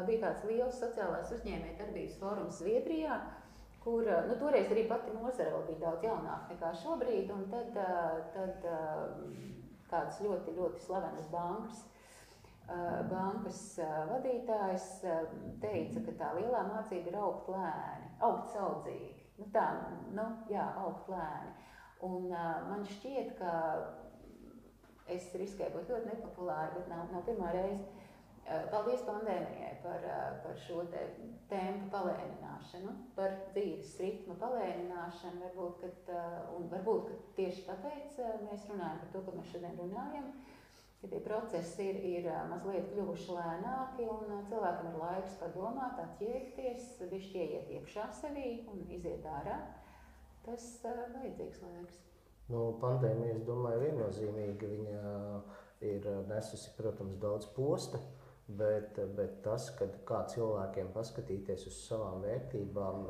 Bija 0.08 0.26
tāds 0.26 0.44
liels 0.48 0.80
sociālās 0.80 1.32
uzņēmējdarbības 1.36 2.18
fórums 2.20 2.60
Zviedrijā, 2.60 3.16
kur 3.84 4.08
nu, 4.28 4.36
toreiz 4.40 4.72
arī 4.72 4.86
pati 4.88 5.12
nozara 5.12 5.60
bija 5.68 5.82
daudz 5.86 6.04
jaunāka 6.08 6.52
nekā 6.54 6.72
šobrīd. 6.80 7.32
Tad, 7.52 7.80
eh, 7.80 8.20
tad 8.36 8.68
eh, 8.72 9.42
kādas 9.90 10.20
ļoti, 10.24 10.56
ļoti 10.56 10.84
slavenas 10.86 11.28
bankas. 11.32 11.84
Bankas 13.10 13.60
vadītājs 14.08 14.86
teica, 15.60 16.00
ka 16.06 16.14
tā 16.20 16.30
lielā 16.38 16.62
mācība 16.70 17.10
ir 17.10 17.18
augt 17.20 17.50
lēni, 17.52 18.08
augt 18.24 18.54
saudzīgi. 18.54 19.26
Nu, 19.36 19.48
tā, 19.52 19.66
nu, 20.16 20.24
jā, 20.48 20.64
augt 20.80 21.10
lēni. 21.12 21.52
Un, 22.08 22.30
man 22.30 22.86
šķiet, 22.88 23.34
ka 23.36 23.52
es 25.12 25.28
riskēju 25.36 25.74
būt 25.76 25.92
ļoti 25.92 26.10
nepopulāra, 26.12 26.72
bet 26.78 26.88
nav, 26.88 27.04
nav 27.12 27.26
pirmā 27.28 27.52
reize 27.52 27.84
Eh, 28.44 28.64
paldies 28.68 29.00
pandēmijai 29.06 29.76
par, 29.80 30.02
eh, 30.04 30.32
par 30.44 30.56
šo 30.66 30.82
te 30.92 31.00
tempu 31.48 31.86
palēnināšanu, 31.94 32.90
par 33.16 33.30
dzīves 33.54 33.94
ritmu 34.02 34.34
palēnināšanu. 34.42 35.40
Varbūt, 35.44 35.78
kad, 35.80 36.10
eh, 36.14 36.34
un 36.56 36.68
varbūt 36.68 37.06
ka 37.08 37.14
tieši 37.38 37.64
tāpēc 37.70 38.18
mēs 38.44 38.66
runājam 38.68 39.00
par 39.00 39.08
to, 39.12 39.22
ko 39.22 39.32
mēs 39.38 39.48
šodien 39.52 39.78
runājam. 39.80 40.28
Ka 41.04 41.10
tie 41.12 41.20
procesi 41.20 41.84
ir, 41.90 41.98
ir 42.08 42.26
mazliet 42.48 42.86
kļuvuši 42.88 43.34
lēnāki, 43.36 44.06
un 44.08 44.38
cilvēkam 44.48 44.88
ir 44.88 44.94
laiks 45.02 45.34
padomāt, 45.36 45.98
atjēgties, 46.00 46.86
viņš 47.10 47.26
ieiet 47.36 47.72
iekšā 47.76 48.06
sevī 48.22 48.54
un 48.72 48.80
iziet 48.88 49.26
ārā. 49.28 49.58
Tas 50.46 50.64
ir 50.88 51.02
vajadzīgs 51.12 51.60
laiks. 51.66 52.00
Nu, 52.48 52.70
pandēmija, 52.80 53.36
es 53.36 53.44
domāju, 53.44 53.82
viennozīmīgi 53.84 54.72
viņa 54.72 55.14
ir 55.92 56.08
nesusi, 56.32 56.72
protams, 56.78 57.20
daudz 57.20 57.52
posta. 57.52 58.00
Uh, 58.00 58.24
Bet, 58.46 58.98
bet 59.16 59.38
tas, 59.40 59.70
kad 59.78 59.94
kā 60.04 60.18
cilvēkiem 60.28 60.90
paskatīties 60.92 61.62
uz 61.70 61.76
savām 61.86 62.20
vērtībām, 62.26 63.06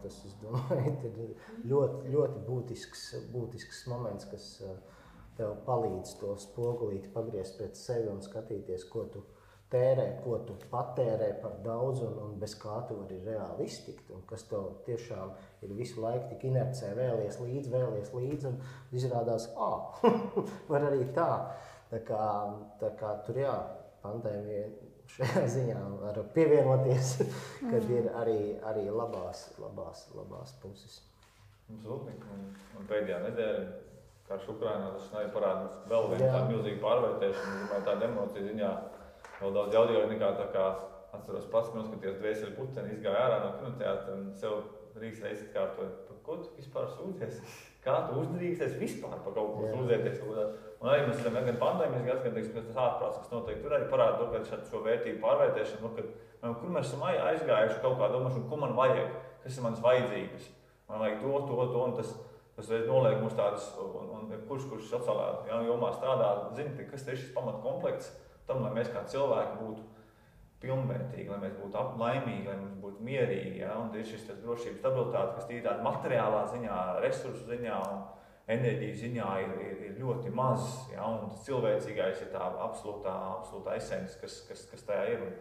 tas 0.00 0.16
domāju, 0.40 0.94
ir 1.08 1.34
ļoti, 1.68 2.12
ļoti 2.14 2.44
būtisks, 2.46 3.02
būtisks 3.34 3.82
moments, 3.92 4.24
kas 4.30 4.46
tev 5.38 5.56
palīdz 5.66 6.14
to 6.20 6.34
spogulīti 6.42 7.10
pagriezt 7.14 7.58
pret 7.60 7.78
sevi 7.78 8.10
un 8.12 8.22
skatīties, 8.24 8.86
ko 8.90 9.04
tu 9.12 9.24
tērē, 9.72 10.06
ko 10.24 10.38
tu 10.48 10.56
patērē 10.70 11.28
par 11.42 11.58
daudz 11.64 12.02
un, 12.06 12.16
un 12.24 12.36
bez 12.40 12.54
kā 12.58 12.78
tu 12.88 12.96
vari 13.02 13.18
reāli 13.26 13.68
iztikt. 13.68 14.10
Un 14.14 14.24
kas 14.28 14.46
tev 14.48 14.70
tiešām 14.86 15.32
ir 15.66 15.74
visu 15.76 16.02
laiku 16.04 16.30
tik 16.32 16.46
inercē, 16.50 16.94
vēlies 16.96 17.40
līdzi, 17.42 17.72
vēlies 17.74 18.12
līdzi 18.16 18.50
un 18.50 18.60
izrādās, 18.96 19.50
ah, 19.56 20.00
var 20.72 20.88
arī 20.90 21.04
tā. 21.16 21.32
Tā 21.88 22.02
kā, 22.04 22.22
tā 22.80 22.92
kā 23.00 23.14
tur 23.24 23.38
jā, 23.40 23.54
pandēmija 24.02 24.66
šajā 25.14 25.44
ziņā 25.56 25.82
var 26.02 26.22
pievienoties, 26.34 27.14
kad 27.70 27.82
mm. 27.82 27.92
ir 27.96 28.08
arī, 28.22 28.40
arī 28.70 28.88
labās, 28.92 29.46
labās, 29.60 30.06
labās 30.16 30.56
puses. 30.62 31.00
Mums 31.68 31.84
rūpīgi, 31.88 32.32
un, 32.32 32.44
un 32.80 32.88
pēdējā 32.88 33.20
nedēļa, 33.26 33.64
karš 34.28 34.50
Ukrainā, 34.52 34.92
tas 34.94 35.08
arī 35.16 35.30
parāda 35.32 35.68
vēl 35.88 36.10
vienu 36.12 36.28
tādu 36.28 36.52
milzīgu 36.52 36.82
pārvērtēšanu. 36.84 37.54
Es 37.54 37.62
domāju, 37.64 37.86
tāda 37.88 38.08
emocija 38.10 38.48
ziņā 38.48 38.72
vēl 39.38 39.54
daudz 39.56 39.78
jaudīgāk 39.78 40.12
nekā 40.12 40.32
tā 40.42 40.48
kā 40.54 40.66
atceros 41.16 41.48
pats, 41.52 41.72
noskatījos 41.76 42.18
dvēseli 42.20 42.56
puteni, 42.58 42.96
izgāju 42.96 43.16
ārā 43.22 43.40
no 43.44 43.54
kinoteātra 43.56 44.18
un 44.18 44.28
sev 44.36 44.60
trīs 44.98 45.22
reizes 45.24 45.48
atkārtoju, 45.48 45.90
par 46.08 46.20
ko 46.26 46.36
tu 46.42 46.54
vispār 46.58 46.88
sūdzies? 46.92 47.40
Kā 47.84 47.94
tu 48.08 48.18
uzdrīksties 48.20 48.76
vispār 48.80 49.20
par 49.24 49.34
kaut 49.36 49.52
ko 49.54 49.68
sūdzēties? 49.72 50.22
Un 50.78 50.90
arī 50.92 51.06
mēs 51.08 51.22
redzam, 51.24 51.46
gan 51.46 51.60
pandēmijas 51.62 52.06
gads, 52.06 52.24
gan 52.26 52.34
teiksim, 52.36 52.56
tas 52.68 52.80
ārprāts, 52.84 53.20
kas 53.22 53.32
notiek, 53.32 53.62
tur 53.62 53.74
arī 53.74 53.88
parāda 53.90 54.18
to, 54.20 54.26
ka 54.34 54.60
šo 54.68 54.82
vērtību 54.84 55.22
pārvērtēšanu, 55.24 55.80
nu, 55.86 55.92
kad, 55.96 56.10
nu, 56.42 56.52
kur 56.60 56.74
mēs 56.74 56.90
esam 56.90 57.04
aizgājuši 57.08 57.80
kaut 57.84 57.96
kā 58.02 58.10
domāšanu, 58.12 58.46
ko 58.50 58.60
man 58.60 58.76
vajag, 58.78 59.14
kas 59.44 59.58
ir 59.58 59.66
manas 59.66 59.82
vajadzības. 59.86 60.50
Man 60.90 61.02
vajag 61.04 61.22
to, 61.22 61.32
to, 61.48 61.56
to, 61.72 61.84
un 61.86 61.96
tas, 61.98 62.12
tas 62.58 62.72
noliek 62.88 63.20
mums 63.22 63.36
tādas, 63.38 63.68
un, 63.80 64.10
un 64.18 64.34
kurš, 64.48 64.66
kurš 64.72 64.90
sociālā 64.90 65.28
ja, 65.48 65.60
jomā 65.68 65.92
strādā, 65.94 66.32
zina, 66.58 66.74
kas 66.90 67.06
ir 67.06 67.20
šis 67.20 67.32
pamatkomplekts 67.36 68.10
tam, 68.48 68.64
lai 68.64 68.74
mēs 68.76 68.90
kā 68.92 69.04
cilvēki 69.08 69.58
būtu 69.62 69.86
pilnvērtīgi, 70.58 71.30
lai 71.30 71.40
mēs 71.44 71.56
būtu 71.60 71.82
laimīgi, 72.02 72.48
lai 72.50 72.56
mums 72.58 72.78
būtu 72.82 73.04
mierīgi. 73.06 73.60
Ja? 73.62 73.76
Un 73.78 73.94
ir 73.94 74.06
šis 74.08 74.26
drošības 74.42 74.80
stabilitāte, 74.82 75.36
kas 75.38 75.50
ir 75.54 75.62
tāda 75.62 75.86
materiālā 75.86 76.44
ziņā, 76.50 76.78
resursu 77.04 77.46
ziņā. 77.46 77.82
Un, 77.94 78.06
enerģijas 78.48 79.02
ziņā 79.02 79.28
ir, 79.44 79.54
ir, 79.60 79.80
ir 79.90 80.00
ļoti 80.00 80.32
maz. 80.34 80.64
Ja, 80.92 81.04
un 81.06 81.32
tas 81.32 81.44
cilvēcīgais 81.46 82.24
ir 82.24 82.32
tā 82.32 82.48
absolūtā, 82.64 83.12
absolūtā 83.38 83.76
esence, 83.76 84.16
kas, 84.22 84.40
kas, 84.48 84.64
kas 84.70 84.86
tajā 84.88 85.04
ir. 85.14 85.24
Un, 85.26 85.34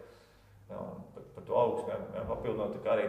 ja, 0.71 0.81
un 0.83 1.05
par, 1.15 1.27
par 1.35 1.47
to 1.47 1.59
augstu 1.61 1.93
ja, 1.93 2.25
papildinot, 2.27 2.79
arī 2.91 3.07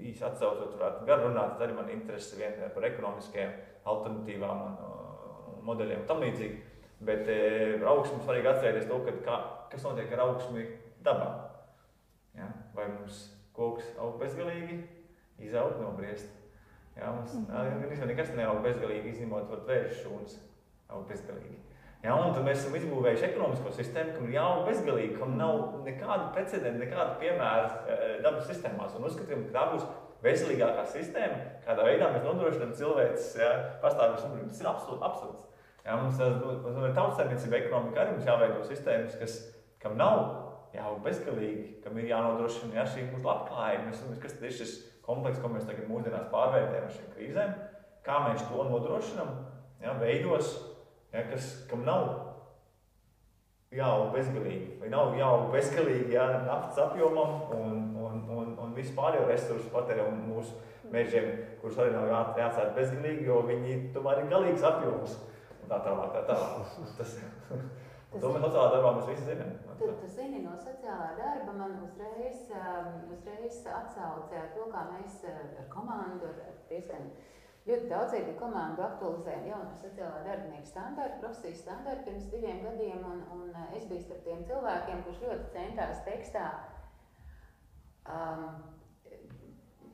īsi 0.00 0.24
atsaucot, 0.26 0.76
varētu 0.78 1.08
gar 1.08 1.24
runāt, 1.24 1.60
arī 1.62 1.76
man 1.76 1.90
interesi 1.92 2.38
vien 2.38 2.56
par 2.74 2.86
ekonomiskajām 2.90 3.56
alternatīvām 3.92 4.62
un, 4.66 4.78
un 5.54 5.66
modeļiem 5.68 6.02
un 6.02 6.08
tam 6.10 6.22
līdzīgi. 6.24 6.62
Bet 7.04 7.28
e, 7.28 7.40
augstu 7.84 8.16
mums 8.16 8.24
svarīgi 8.28 8.48
atcerēties 8.48 8.88
to, 8.88 9.00
kā, 9.26 9.40
kas 9.72 9.84
notiek 9.84 10.12
ar 10.14 10.24
augstu 10.28 10.64
dabā. 11.04 11.30
Ja? 12.38 12.48
Vai 12.74 12.88
mums 12.94 13.26
koks 13.54 13.92
aug 14.00 14.16
bezgalīgi, 14.22 14.80
izaug, 15.44 15.76
nobriest 15.82 16.32
Jā, 16.94 17.10
mums 17.12 17.34
mm. 17.34 17.46
-hmm. 17.46 18.06
nekas 18.06 18.34
neaug 18.38 18.60
bezgalīgi, 18.62 19.08
izņemot 19.10 19.48
vēža 19.68 19.94
šūnas. 20.02 20.36
Aug 20.88 21.08
bezgalīgi. 21.08 21.56
Jā, 22.04 22.12
un 22.20 22.34
tad 22.36 22.44
mēs 22.44 22.58
esam 22.60 22.74
izbūvējuši 22.76 23.24
ekonomisko 23.30 23.70
sistēmu, 23.72 24.12
kam 24.12 24.26
ir 24.28 24.34
jāaug 24.36 24.66
bezgalīgi, 24.68 25.14
kam 25.16 25.38
nav 25.38 25.78
nekāda 25.86 26.28
precedenta, 26.34 26.82
nekāda 26.82 27.16
piemēra 27.22 27.64
e, 27.64 27.96
dabas 28.24 28.44
sistēmās. 28.50 28.98
Un 28.98 29.08
uzskatām, 29.08 29.46
ka 29.46 29.54
tā 29.56 29.64
būs 29.72 29.86
veselīgākā 30.24 30.84
sistēma, 30.92 31.40
kādā 31.64 31.88
veidā 31.88 32.12
mēs 32.12 32.26
nodrošinām 32.28 32.76
cilvēces 32.76 33.30
pastāvību. 33.80 34.44
Tas 34.52 34.60
ir 34.60 34.70
absolūti 34.74 35.08
absurds. 35.08 35.50
Jā, 35.84 35.96
mums 36.00 36.20
ir 36.20 36.96
tautsēmniecība, 37.00 37.62
ekonomika 37.62 38.04
arī 38.04 38.16
mums 38.18 38.28
jāveido 38.28 38.64
sistēmas, 38.68 39.16
kas, 39.20 39.38
kam 39.80 39.96
nav 40.00 40.26
jāaug 40.76 41.00
bezgalīgi, 41.04 41.78
kam 41.84 41.96
ir 42.00 42.12
jānodrošina 42.12 42.82
jā, 42.82 42.88
šī 42.92 43.08
mūsu 43.14 43.24
labklājība. 43.24 43.96
Kas 44.20 44.36
ir 44.44 44.58
šis? 44.60 44.82
komplekss, 45.04 45.40
ko 45.42 45.50
mēs 45.52 45.66
tagad 45.68 45.88
mūsdienās 45.88 46.30
pārvērtējam 46.32 46.86
ar 46.86 46.94
šīm 46.94 47.10
krīzēm, 47.16 47.56
kā 48.06 48.20
mēs 48.26 48.44
to 48.48 48.68
nodrošinām, 48.70 49.34
ja, 49.84 49.96
veidos, 50.00 50.54
ja, 51.14 51.24
kas, 51.30 51.50
kam 51.70 51.84
nav 51.86 52.08
jāaug 53.74 54.12
bezgalīgi, 54.14 54.78
vai 54.80 54.90
nav 54.92 55.14
jāaug 55.18 55.48
bezgalīgi 55.54 56.14
ja, 56.14 56.26
naftas 56.46 56.80
apjomam 56.84 57.54
un, 57.56 57.80
un, 57.98 58.20
un, 58.36 58.52
un 58.62 58.74
vispārējo 58.76 59.26
resursu 59.30 59.70
patēriņam 59.74 60.20
mūsu 60.28 60.58
mežiem, 60.94 61.30
kurus 61.62 61.80
arī 61.82 61.94
nav 61.94 62.10
jā, 62.10 62.20
jāatstāj 62.42 62.74
bezgalīgi, 62.78 63.26
jo 63.30 63.40
viņi 63.48 63.78
tomēr 63.94 64.22
ir 64.22 64.30
galīgs 64.34 64.66
apjoms. 64.68 65.16
Tā 65.64 65.80
tālāk, 65.80 66.12
tā 66.12 66.22
tālāk. 66.28 66.74
Tas, 66.98 67.14
to 68.12 68.30
mēs 68.30 68.42
sociālā 68.44 68.66
darbā 68.74 68.90
mēs 68.98 69.08
visi 69.08 69.24
zinām. 69.26 69.54
Tu, 69.80 69.88
tu 69.98 70.10
zini, 70.12 70.42
no 70.44 70.52
sociālā 70.60 71.14
darba 71.18 71.54
man 71.56 71.78
uzreiz, 71.82 72.44
um, 72.52 72.90
uzreiz 73.16 73.62
atsaucē 73.66 74.44
to, 74.54 74.68
kā 74.70 74.84
mēs 74.92 75.22
uh, 75.26 75.40
ar 75.62 75.70
komandu, 75.72 76.30
ar 76.44 76.60
diezgan 76.68 77.08
ļoti 77.64 77.88
daudzīgi 77.88 78.36
komandu 78.40 78.84
aktualizējam 78.84 79.46
jauno 79.48 79.72
sociālā 79.80 80.20
darbinieku 80.26 80.68
standartu, 80.68 81.20
profesijas 81.22 81.62
standartu 81.64 82.04
pirms 82.10 82.28
diviem 82.32 82.60
gadiem, 82.66 83.00
un, 83.08 83.24
un 83.36 83.48
uh, 83.54 83.66
es 83.78 83.88
biju 83.88 84.04
starp 84.04 84.26
tiem 84.26 84.44
cilvēkiem, 84.50 85.02
kurš 85.06 85.22
ļoti 85.24 85.50
centās 85.56 86.02
tekstā 86.08 86.44
um, 88.16 88.46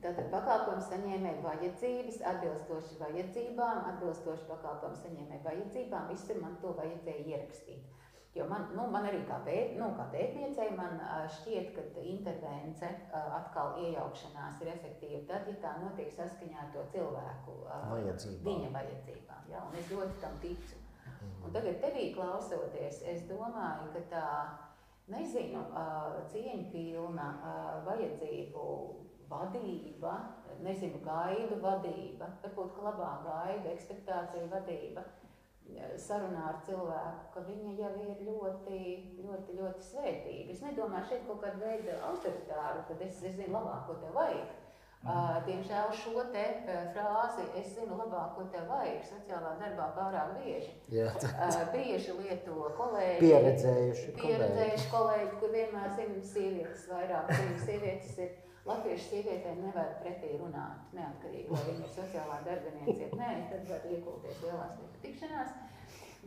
pakalpojumu 0.01 0.83
saņēmēju 0.89 1.45
vajadzības, 1.45 2.21
atbilstoši 2.33 2.99
vajadzībām, 2.99 3.81
atbilstoši 3.93 4.47
pakalpojumu 4.49 5.01
saņēmēju 5.05 5.47
vajadzībām, 5.47 6.07
visur 6.11 6.41
man 6.41 6.57
to 6.63 6.73
vajadzēja 6.79 7.27
ierakstīt. 7.35 8.00
Jo 8.31 8.45
man, 8.47 8.69
nu, 8.71 8.85
man 8.87 9.03
arī 9.09 9.25
kā, 9.27 9.41
pēt, 9.43 9.73
nu, 9.75 9.89
kā 9.97 10.05
pētniecei 10.13 10.69
man 10.77 11.01
šķiet, 11.35 11.73
ka 11.75 12.03
intervence, 12.07 12.87
atkal 13.11 13.75
iejaukšanās 13.83 14.61
ir 14.63 14.69
efektīva 14.71 15.19
tad, 15.27 15.49
ja 15.51 15.57
tā 15.65 15.73
notiek 15.81 16.13
saskaņā 16.15 16.61
ar 16.63 16.69
to 16.71 16.85
cilvēku 16.93 17.57
Vajadzībām. 17.91 18.45
viņa 18.47 18.71
vajadzībām. 18.77 19.51
Ja? 19.51 19.65
Un 19.67 19.75
es 19.81 19.91
ļoti 19.91 20.21
tam 20.23 20.39
ticu. 20.43 20.79
Un 21.43 21.51
tagad 21.51 21.81
tevī 21.83 22.07
klausoties, 22.15 23.01
es 23.11 23.25
domāju, 23.27 23.91
ka 23.97 24.05
tā, 24.13 24.25
nezinu, 25.11 25.65
cieņpilna 26.31 27.27
vajadzību 27.85 28.65
vadība, 29.31 30.13
nezinu, 30.63 31.01
gaidu 31.03 31.57
vadība, 31.63 32.29
varbūt 32.43 32.79
labā 32.85 33.11
gaidu, 33.25 33.73
ekspektāciju 33.73 34.47
vadība, 34.51 35.03
sarunā 35.99 36.47
ar 36.51 36.57
cilvēku, 36.65 37.27
ka 37.33 37.43
viņa 37.47 37.75
jau 37.79 37.91
ir 38.05 38.23
ļoti, 38.27 38.79
ļoti, 39.25 39.59
ļoti 39.59 39.85
svētīga. 39.89 40.49
Es 40.53 40.63
nedomāju 40.65 41.11
šeit 41.11 41.27
kaut 41.27 41.41
kādu 41.43 41.63
veidu 41.63 41.95
autoritāru, 42.09 42.83
kad 42.89 43.05
es, 43.05 43.21
es 43.23 43.37
zinu 43.37 43.55
labāk, 43.57 43.85
ko 43.87 43.97
tev 44.01 44.17
vajag. 44.17 44.57
Uh, 45.01 45.39
diemžēl 45.47 45.87
šo 45.97 46.27
te 46.29 46.43
frāzi 46.93 47.47
es 47.57 47.71
zinu 47.73 47.95
labāk, 47.97 48.35
ko 48.35 48.43
tev 48.53 48.67
vajag 48.69 48.99
sociālā 49.09 49.55
darbā 49.57 49.87
pārāk 49.95 50.35
bieži. 50.37 50.75
Jā. 50.93 51.07
Uh, 51.25 51.57
bieži 51.73 52.13
lieto 52.19 52.67
kolēģi. 52.77 53.17
Pieredzējuši 53.23 54.05
kolēģi. 54.11 54.21
Pieredzējuši 54.21 54.91
kolēģi, 54.93 55.33
kur 55.41 55.55
vienmēr 55.55 55.95
zina 55.97 56.21
sievietes 56.35 56.85
vairāk, 56.91 57.33
viņas 57.33 57.65
sievietes 57.65 58.13
ir 58.21 58.37
Latviešu 58.61 59.07
sievietēm 59.09 59.63
nevar 59.65 59.95
pretī 60.03 60.35
runāt, 60.37 60.81
neatkarīgi 60.93 61.49
vai 61.49 61.61
viņa 61.65 61.85
ir 61.87 61.93
sociālā 61.95 62.35
darbiniece. 62.45 63.07
Nē, 63.17 63.29
tad 63.49 63.63
var 63.71 63.87
iekulties 63.89 64.43
lielās 64.43 64.75
nepatikšanās. 64.77 65.55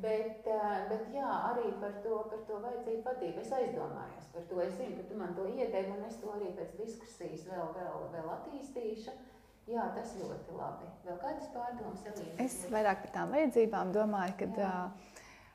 Bet, 0.03 0.49
bet 0.91 1.05
jā, 1.15 1.29
arī 1.53 1.69
par 1.79 1.95
to, 2.03 2.17
par 2.33 2.41
to 2.49 2.59
vajadzību 2.65 3.05
vadību. 3.07 3.45
Es 3.45 3.53
aizdomājos 3.55 4.27
par 4.33 4.49
to. 4.51 4.59
Es 4.65 4.75
zinu, 4.81 4.97
ka 4.99 5.07
tu 5.11 5.21
man 5.21 5.37
to 5.39 5.47
ieteiksi, 5.53 5.95
un 5.95 6.03
es 6.09 6.19
to 6.19 6.35
arī 6.35 6.51
pēc 6.59 6.75
diskusijas 6.81 7.47
vēl, 7.53 7.71
vēl, 7.79 8.03
vēl 8.17 8.33
attīstīšu. 8.41 9.15
Jā, 9.71 9.87
tas 9.95 10.19
ļoti 10.19 10.59
labi. 10.59 10.91
Vēl 11.07 11.23
kādas 11.23 11.47
pārdomas, 11.55 12.03
Elīna? 12.11 12.35
Es 12.43 12.59
vairāk 12.75 13.07
par 13.07 13.15
tām 13.15 13.39
vajadzībām 13.39 13.95
domāju, 13.95 14.41
ka. 14.43 14.51
Uh, 14.59 15.14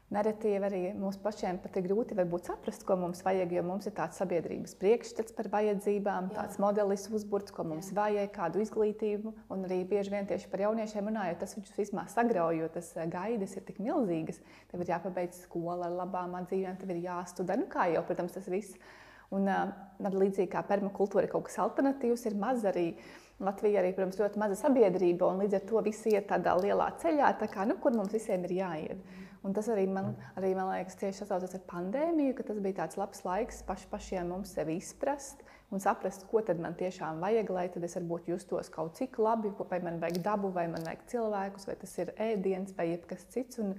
Nereti 0.09 0.55
arī 0.57 0.79
mums 0.97 1.19
pašiem 1.21 1.59
pat 1.61 1.75
ir 1.77 1.83
grūti 1.85 2.15
saprast, 2.41 2.81
ko 2.81 2.95
mums 2.97 3.19
vajag, 3.21 3.51
jo 3.53 3.61
mums 3.61 3.85
ir 3.85 3.93
tāds 3.93 4.17
sabiedrības 4.17 4.73
priekšstats 4.81 5.35
par 5.37 5.49
vajadzībām, 5.53 6.31
Jā. 6.31 6.37
tāds 6.39 6.57
modelis 6.57 7.05
uzbūvēts, 7.13 7.53
ko 7.53 7.63
mums 7.69 7.91
Jā. 7.91 7.97
vajag, 7.99 8.31
kādu 8.33 8.63
izglītību. 8.63 9.33
Un 9.53 9.67
arī 9.67 9.83
bieži 9.85 10.09
vien 10.09 10.25
tieši 10.25 10.49
par 10.49 10.65
jauniešiem 10.65 11.11
runājot, 11.11 11.37
tas 11.43 11.53
viņus 11.53 11.77
vismaz 11.77 12.17
sagrauj, 12.17 12.57
jo 12.57 12.71
tas 12.73 12.89
eh, 12.97 13.05
gaidas 13.05 13.53
ir 13.53 13.67
tik 13.69 13.77
milzīgas. 13.85 14.41
Tev 14.71 14.81
ir 14.81 14.95
jāpabeidz 14.95 15.43
skola 15.43 15.85
ar 15.91 15.95
labām 16.01 16.33
atzīmēm, 16.41 16.81
tev 16.81 16.95
ir 16.95 17.03
jāstudē. 17.05 17.59
Nu, 17.61 17.69
kā 17.69 17.85
jau, 17.93 18.01
protams, 18.09 18.33
tas 18.33 18.49
viss. 18.49 18.81
Un 19.29 19.45
uh, 19.45 19.69
līdzīgi 20.01 20.49
kā 20.49 20.65
permakultūra 20.65 21.27
ir 21.27 21.29
kaut 21.35 21.51
kas 21.51 21.61
alternatīvs, 21.61 22.25
ir 22.25 22.41
maz 22.41 22.65
arī. 22.65 22.95
Latvija 23.39 23.83
arī, 23.83 23.93
protams, 23.93 24.17
ļoti 24.19 24.41
maza 24.41 24.57
sabiedrība, 24.57 25.29
un 25.29 25.45
līdz 25.45 25.61
ar 25.61 25.69
to 25.69 25.85
visi 25.85 26.17
iet 26.17 26.25
tādā 26.27 26.57
lielā 26.59 26.89
ceļā, 26.99 27.29
tā 27.39 27.47
kā, 27.53 27.63
nu, 27.69 27.77
kur 27.79 27.93
mums 27.95 28.11
visiem 28.11 28.41
ir 28.49 28.57
jāiet. 28.57 28.97
Mm. 29.05 29.28
Un 29.47 29.53
tas 29.55 29.69
arī 29.71 29.85
man, 29.87 30.11
arī, 30.35 30.51
man 30.57 30.67
liekas, 30.73 30.97
tieši 30.99 31.21
sasaucas 31.21 31.55
ar 31.55 31.61
pandēmiju, 31.69 32.33
ka 32.35 32.43
tas 32.49 32.59
bija 32.59 32.81
tāds 32.81 32.99
labs 32.99 33.23
laiks 33.23 33.61
paš, 33.67 33.85
pašiem 33.91 34.33
mums 34.33 34.51
sevi 34.57 34.75
izprast 34.81 35.45
un 35.71 35.79
saprast, 35.79 36.25
ko 36.27 36.41
tad 36.43 36.59
man 36.59 36.75
tiešām 36.75 37.21
vajag, 37.23 37.51
lai 37.55 37.67
tad 37.71 37.85
es 37.87 37.95
varbūt 37.95 38.27
justos 38.33 38.71
kaut 38.73 38.97
cik 38.99 39.19
labi, 39.21 39.53
vai 39.69 39.79
man 39.85 40.01
vajag 40.01 40.19
dabu, 40.25 40.51
vai 40.51 40.67
man 40.67 40.83
vajag 40.83 41.05
cilvēkus, 41.13 41.69
vai 41.69 41.77
tas 41.79 41.95
ir 42.01 42.13
ēdiens 42.17 42.75
vai 42.75 42.89
jebkas 42.91 43.27
cits. 43.31 43.61
Un, 43.63 43.75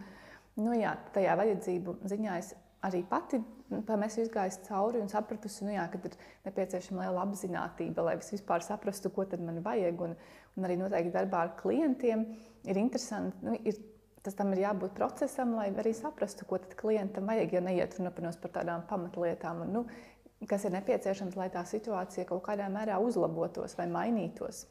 nu, 0.61 0.75
jā, 0.79 0.95
tajā 1.13 1.37
vajadzību 1.43 1.99
ziņā 2.09 2.39
es 2.41 2.55
arī 2.87 3.03
pati 3.11 3.43
tam 3.87 4.03
esmu 4.07 4.25
izgājis 4.25 4.59
cauri 4.67 5.01
un 5.03 5.11
sapratusi, 5.11 5.65
nu, 5.67 5.75
jā, 5.75 5.85
ka 5.93 6.01
ir 6.03 6.17
nepieciešama 6.47 7.05
liela 7.05 7.25
apziņotība, 7.27 8.07
lai 8.07 8.17
es 8.19 8.33
vispār 8.35 8.65
saprastu, 8.67 9.13
ko 9.15 9.27
man 9.39 9.63
vajag. 9.67 10.07
Un, 10.07 10.17
un 10.59 10.67
arī 10.67 10.77
noteikti 10.81 11.15
darbā 11.15 11.45
ar 11.45 11.53
klientiem 11.61 12.25
ir 12.67 12.81
interesanti. 12.81 13.39
Nu, 13.47 13.55
ir 13.55 13.79
tas 14.23 14.37
tam 14.37 14.53
ir 14.55 14.65
jābūt 14.65 14.95
procesam, 14.97 15.55
lai 15.57 15.71
arī 15.83 15.93
saprastu, 15.97 16.47
ko 16.49 16.59
klientam 16.81 17.31
vajag, 17.31 17.55
ja 17.57 17.63
neiet 17.65 17.97
runa 17.99 18.13
par 18.41 18.53
tādām 18.59 18.85
pamatlietām. 18.91 19.65
Un, 19.65 19.73
nu, 19.79 20.47
kas 20.49 20.65
ir 20.65 20.75
nepieciešams, 20.77 21.37
lai 21.41 21.49
tā 21.53 21.65
situācija 21.69 22.27
kaut 22.29 22.45
kādā 22.49 22.69
mērā 22.73 22.99
uzlabotos 23.01 23.77
vai 23.79 23.89
mainītos. 23.91 24.67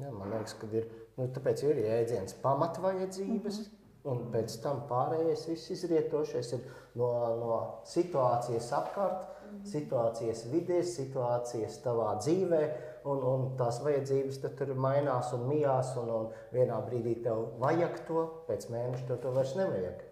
Jā, 0.00 0.10
man 0.10 0.32
liekas, 0.32 0.56
ka 0.58 0.68
ir, 0.74 0.88
nu, 1.18 1.28
ir 1.70 1.82
jēdziens 1.84 2.34
pamatvajadzības, 2.42 3.58
mm 3.60 3.66
-hmm. 3.68 4.10
un 4.10 4.24
pēc 4.32 4.56
tam 4.62 4.82
pārējais 4.88 5.46
viss 5.48 5.70
izrietošais 5.70 6.52
ir 6.52 6.64
no, 6.94 7.10
no 7.42 7.60
situācijas 7.84 8.72
apkārt, 8.72 9.20
mm 9.20 9.60
-hmm. 9.60 9.68
situācijas 9.74 10.44
vidē, 10.50 10.82
situācijas 10.82 11.78
tavā 11.84 12.16
dzīvēm 12.18 12.70
un, 13.04 13.20
un 13.28 13.44
tās 13.58 13.80
vajadzības 13.84 14.40
tur 14.44 14.72
mainās 14.80 15.32
un 15.36 15.46
mijās. 15.48 15.94
Un, 16.00 16.10
un 16.18 16.32
vienā 16.54 16.80
brīdī 16.86 17.18
tev 17.24 17.46
vajag 17.62 18.00
to, 18.08 18.24
pēc 18.48 18.68
mēneša 18.72 19.06
tev 19.10 19.20
to 19.22 19.34
vairs 19.36 19.54
nevajag. 19.58 20.02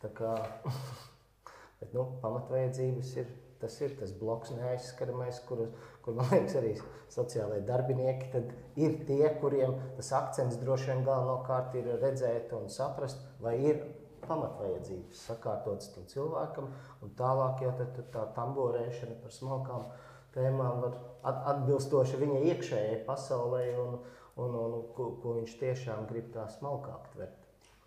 Tā 0.00 0.10
kā, 0.16 0.34
bet, 1.80 1.92
nu, 1.92 2.06
pamatvajadzības 2.24 3.14
ir 3.20 3.30
tas, 3.60 3.76
ir 3.84 3.94
tas 4.00 4.12
bloks 4.16 4.54
neaizskaramais, 4.56 5.42
kur, 5.48 5.66
kur 6.04 6.16
man 6.16 6.30
liekas, 6.32 6.56
arī 6.60 6.74
sociālai 7.12 7.60
darbinieki 7.68 8.44
ir 8.80 9.00
tie, 9.08 9.24
kuriem 9.42 9.76
tas 9.98 10.12
akcents 10.16 10.60
droši 10.62 10.94
vien 10.94 11.04
galvenokārt 11.04 11.76
ir 11.76 11.90
redzēt 12.00 12.54
un 12.56 12.70
saprast, 12.72 13.20
vai 13.44 13.58
ir 13.60 13.82
pamatvajadzības 14.24 15.24
sakārtotas 15.28 15.92
tam 15.94 16.06
cilvēkam, 16.08 16.70
un 17.04 17.12
tālāk 17.18 17.64
jau 17.64 17.72
tā, 17.78 17.88
tā 18.14 18.24
tamborēšana 18.36 19.18
par 19.20 19.34
smalkām 19.34 19.86
tēmām 20.34 20.82
var 20.84 20.96
atbilstoši 21.52 22.20
viņa 22.20 22.40
iekšējai 22.52 23.02
pasaulē 23.08 23.64
un, 23.82 23.98
un, 24.40 24.56
un 24.62 24.76
ko, 24.96 25.10
ko 25.22 25.36
viņš 25.40 25.56
tiešām 25.60 26.06
grib 26.10 26.30
tā 26.34 26.46
smalkāk 26.56 27.10
tvert. 27.14 27.36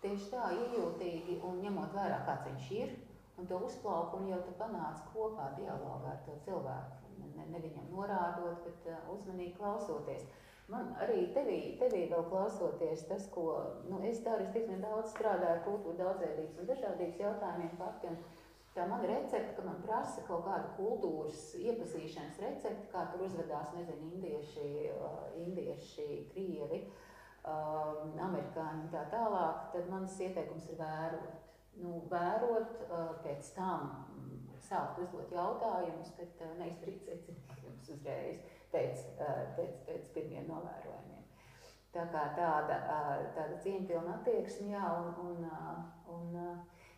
Tieši 0.04 0.30
tā, 0.34 0.50
iejūtīgi 0.52 1.40
un 1.48 1.62
ņemot 1.64 1.94
vērā, 1.96 2.20
kāds 2.26 2.46
viņš 2.50 2.70
ir, 2.76 2.94
un 3.40 3.48
to 3.50 3.58
uzplauku 3.66 4.20
un 4.20 4.28
jau 4.34 4.40
tu 4.44 4.52
panāc 4.58 5.00
kopā 5.14 5.50
dialogā 5.58 6.12
ar 6.12 6.20
to 6.26 6.36
cilvēku. 6.44 7.00
Ne, 7.34 7.46
ne 7.50 7.60
viņam 7.62 7.86
norādot, 7.94 8.66
bet 8.66 8.90
uh, 8.92 8.98
uzmanīgi 9.14 9.56
klausoties. 9.56 10.26
Man 10.70 10.94
arī 11.04 11.26
tevī, 11.36 11.58
tevī 11.80 12.06
vēl 12.10 12.24
klausoties 12.30 13.04
tas, 13.08 13.26
ko 13.32 13.46
nu, 13.88 13.98
es 14.08 14.22
daru, 14.24 14.46
es 14.46 14.52
diezgan 14.54 14.80
daudz 14.84 15.10
strādāju 15.12 15.64
kultūra 15.66 15.98
daudzveidības 15.98 16.60
un 16.60 16.70
dažādības 16.70 17.20
jautājumiem 17.20 17.74
pati. 17.80 18.12
Un, 18.12 18.43
Tā 18.74 18.88
man 18.90 19.04
recepte, 19.06 19.54
ka 19.54 19.62
man 19.62 19.82
prasa 19.84 20.24
kaut 20.26 20.42
kādu 20.48 20.72
kultūras 20.74 21.42
iepazīšanas 21.60 22.40
recepti, 22.42 22.88
kā 22.90 23.04
tur 23.12 23.22
uzvedās, 23.28 23.70
nezinu, 23.76 24.08
indieši, 24.16 24.70
indieši 25.44 26.06
krievi, 26.32 26.80
amerikāņi 27.44 28.82
un 28.86 28.90
tā 28.90 29.04
tālāk, 29.12 29.68
tad 29.76 29.86
mans 29.92 30.18
ieteikums 30.26 30.66
ir 30.72 30.80
vērot. 30.82 31.40
Nu, 31.84 32.00
vērot, 32.10 32.82
pēc 33.22 33.54
tam 33.54 33.88
sākt 34.64 34.98
uzdot 35.04 35.30
jautājumus, 35.34 36.10
bet 36.18 36.42
neizdarīt 36.58 37.06
secinājumus 37.06 37.94
uzreiz 37.94 38.42
pēc, 38.74 39.06
pēc, 39.54 39.80
pēc 39.86 40.12
pirmiem 40.14 40.46
novērojumiem. 40.50 41.24
Tā 41.94 42.08
kā 42.10 42.22
tāda, 42.34 42.78
tāda 43.36 43.58
cieņpilna 43.62 44.16
attieksme, 44.18 44.72
jā, 44.74 44.86
un, 44.98 45.12
un, 45.30 45.44
un 46.14 46.38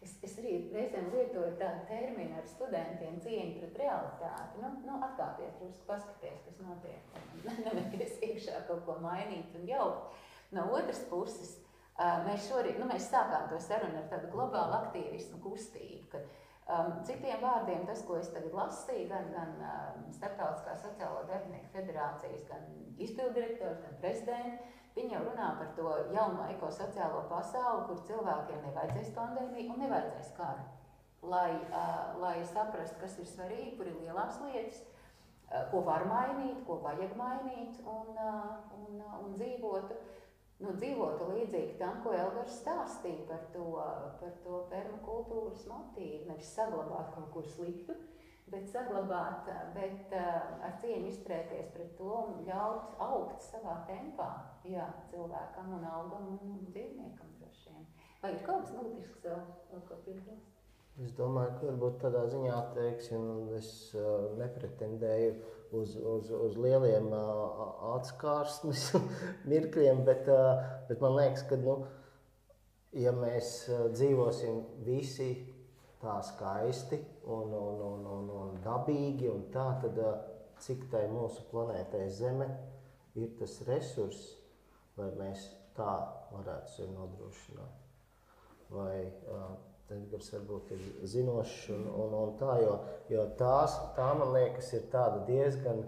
Es, 0.05 0.13
es 0.23 0.37
arī 0.39 0.55
reizēm 0.75 1.09
lietoju 1.11 1.57
tādu 1.61 1.87
terminu 1.89 2.37
ar 2.39 2.49
studentiem, 2.51 3.19
cieņu 3.25 3.61
pret 3.61 3.79
realitāti. 3.83 4.63
Nu, 4.63 4.71
nu, 4.87 4.99
atkāpies, 5.09 5.57
drusku 5.61 5.87
paskaties, 5.89 6.43
kas 6.47 6.63
notiek. 6.63 7.21
Nemeties 7.67 8.19
iekšā 8.23 8.65
kaut 8.69 8.85
ko 8.87 8.99
mainīt 9.03 9.55
un 9.59 9.69
jaukt. 9.71 10.19
No 10.55 10.69
otras 10.77 11.01
puses, 11.11 11.57
mēs 12.29 12.47
šorīt, 12.51 12.79
nu, 12.79 12.87
mēs 12.91 13.09
sākām 13.11 13.49
to 13.51 13.59
sarunu 13.63 13.99
ar 14.03 14.11
tādu 14.13 14.31
globālu 14.35 14.77
aktīvismu 14.85 15.41
kustību, 15.43 16.11
kad 16.13 16.29
Um, 16.67 16.97
citiem 17.07 17.39
vārdiem, 17.39 17.85
tas, 17.87 18.01
ko 18.03 18.17
es 18.19 18.27
tagad 18.35 18.55
lasīju, 18.59 19.05
gan, 19.07 19.29
gan 19.31 19.53
um, 19.63 20.07
Startautiskā 20.11 20.73
sociālo 20.83 21.21
darbinieku 21.29 21.69
federācijas, 21.71 22.41
gan 22.49 22.65
izpildirektors, 22.99 23.79
gan 23.85 24.01
prezidents, 24.03 24.81
viņi 24.97 25.15
jau 25.15 25.23
runā 25.29 25.53
par 25.61 25.71
to 25.77 25.93
jauno 26.15 26.49
ekosociālo 26.55 27.23
pasauli, 27.31 27.85
kur 27.89 28.03
cilvēkiem 28.09 28.65
nevajadzēs 28.71 29.15
pandēmiju 29.17 29.75
un 29.75 29.83
nevajadzēs 29.85 30.35
karu. 30.39 30.67
Lai, 31.27 31.53
uh, 31.69 32.19
lai 32.23 32.37
saprastu, 32.47 33.01
kas 33.01 33.17
ir 33.19 33.29
svarīgi, 33.29 33.75
kur 33.79 33.89
ir 33.91 33.97
lielās 34.03 34.39
lietas, 34.45 34.83
uh, 34.83 35.65
ko 35.73 35.83
var 35.87 36.07
mainīt, 36.09 36.61
ko 36.69 36.79
vajag 36.85 37.17
mainīt 37.19 37.81
un, 37.83 38.13
uh, 38.15 38.53
un, 38.79 39.01
uh, 39.01 39.17
un 39.25 39.35
dzīvotu 39.35 39.97
nu, 40.63 40.73
dzīvotu 40.73 41.29
līdzīgi 41.33 41.77
tam, 41.81 42.01
ko 42.05 42.15
Elgars 42.17 42.61
stāstīja 42.63 43.27
par 43.29 43.43
to, 43.53 43.67
par 44.21 44.37
to 44.45 44.61
permakultūras 44.71 45.67
motīvu. 45.69 46.25
Nevis 46.31 46.53
saglabāt 46.57 47.13
kaut 47.17 47.29
ko 47.35 47.45
sliktu, 47.45 47.97
bet 48.53 48.69
saglabāt, 48.71 49.49
bet 49.75 50.13
uh, 50.15 50.59
ar 50.67 50.75
cieņu 50.83 51.11
izturēties 51.11 51.73
pret 51.75 51.95
to 51.99 52.11
un 52.21 52.45
ļaut 52.47 53.01
augt 53.03 53.43
savā 53.43 53.81
tempā. 53.89 54.29
Jā, 54.67 54.87
cilvēkam 55.11 55.73
un 55.79 55.87
augam 55.91 56.29
un 56.37 56.61
dzīvniekam 56.69 57.33
droši 57.41 57.73
vien. 57.73 57.89
Vai 58.23 58.35
ir 58.37 58.45
kaut 58.47 58.67
kas 58.67 58.77
būtisks 58.79 59.25
vēl, 59.27 59.83
ko 59.89 59.99
piebilst? 60.05 60.53
Es 61.05 61.11
domāju, 61.19 61.51
ka 61.59 61.67
varbūt 61.67 61.99
tādā 62.07 62.23
ziņā, 62.33 62.61
teiksim, 62.79 63.27
es 63.59 63.69
uh, 63.99 64.31
nepretendēju 64.39 65.35
uz, 65.77 65.97
uz, 65.99 66.31
uz 66.31 66.57
lieliem 66.63 67.11
atskārsmes 67.97 68.89
mirkļiem, 69.51 70.07
bet, 70.07 70.31
bet 70.89 71.03
man 71.03 71.19
liekas, 71.19 71.45
ka, 71.51 71.59
nu, 71.61 71.81
ja 72.97 73.13
mēs 73.13 73.59
dzīvosim 73.93 74.63
visi 74.87 75.33
tā 76.01 76.17
skaisti 76.25 77.03
un, 77.27 77.53
un, 77.53 77.83
un, 77.91 78.07
un, 78.17 78.33
un 78.41 78.57
dabīgi, 78.65 79.29
un 79.33 79.47
tā, 79.55 79.67
tad 79.83 80.01
cik 80.63 80.87
tai 80.93 81.05
mūsu 81.13 81.45
planētai 81.51 82.07
Zeme 82.13 82.49
ir 83.19 83.33
tas 83.39 83.59
resurss, 83.69 84.37
lai 84.97 85.11
mēs 85.19 85.49
tā 85.77 85.93
varētu 86.33 86.73
sevi 86.73 86.95
nodrošināt. 86.95 87.83
Vai, 88.73 88.97
Edgars 89.93 90.33
varbūt 90.35 90.73
ir 90.75 90.87
zinošs 91.07 91.69
un, 91.77 91.85
un, 91.87 92.15
un 92.19 92.33
tā, 92.41 92.57
jo, 92.59 92.73
jo 93.13 93.27
tās, 93.39 93.77
tā 93.95 94.09
man 94.19 94.33
liekas 94.35 94.73
ir 94.75 94.89
tāda 94.91 95.21
diezgan 95.29 95.85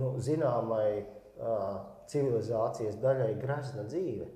nu, 0.00 0.14
zināmai 0.24 0.88
uh, 1.02 1.82
civilizācijas 2.08 2.96
daļai 3.02 3.34
grazna 3.42 3.84
dzīve. 3.90 4.30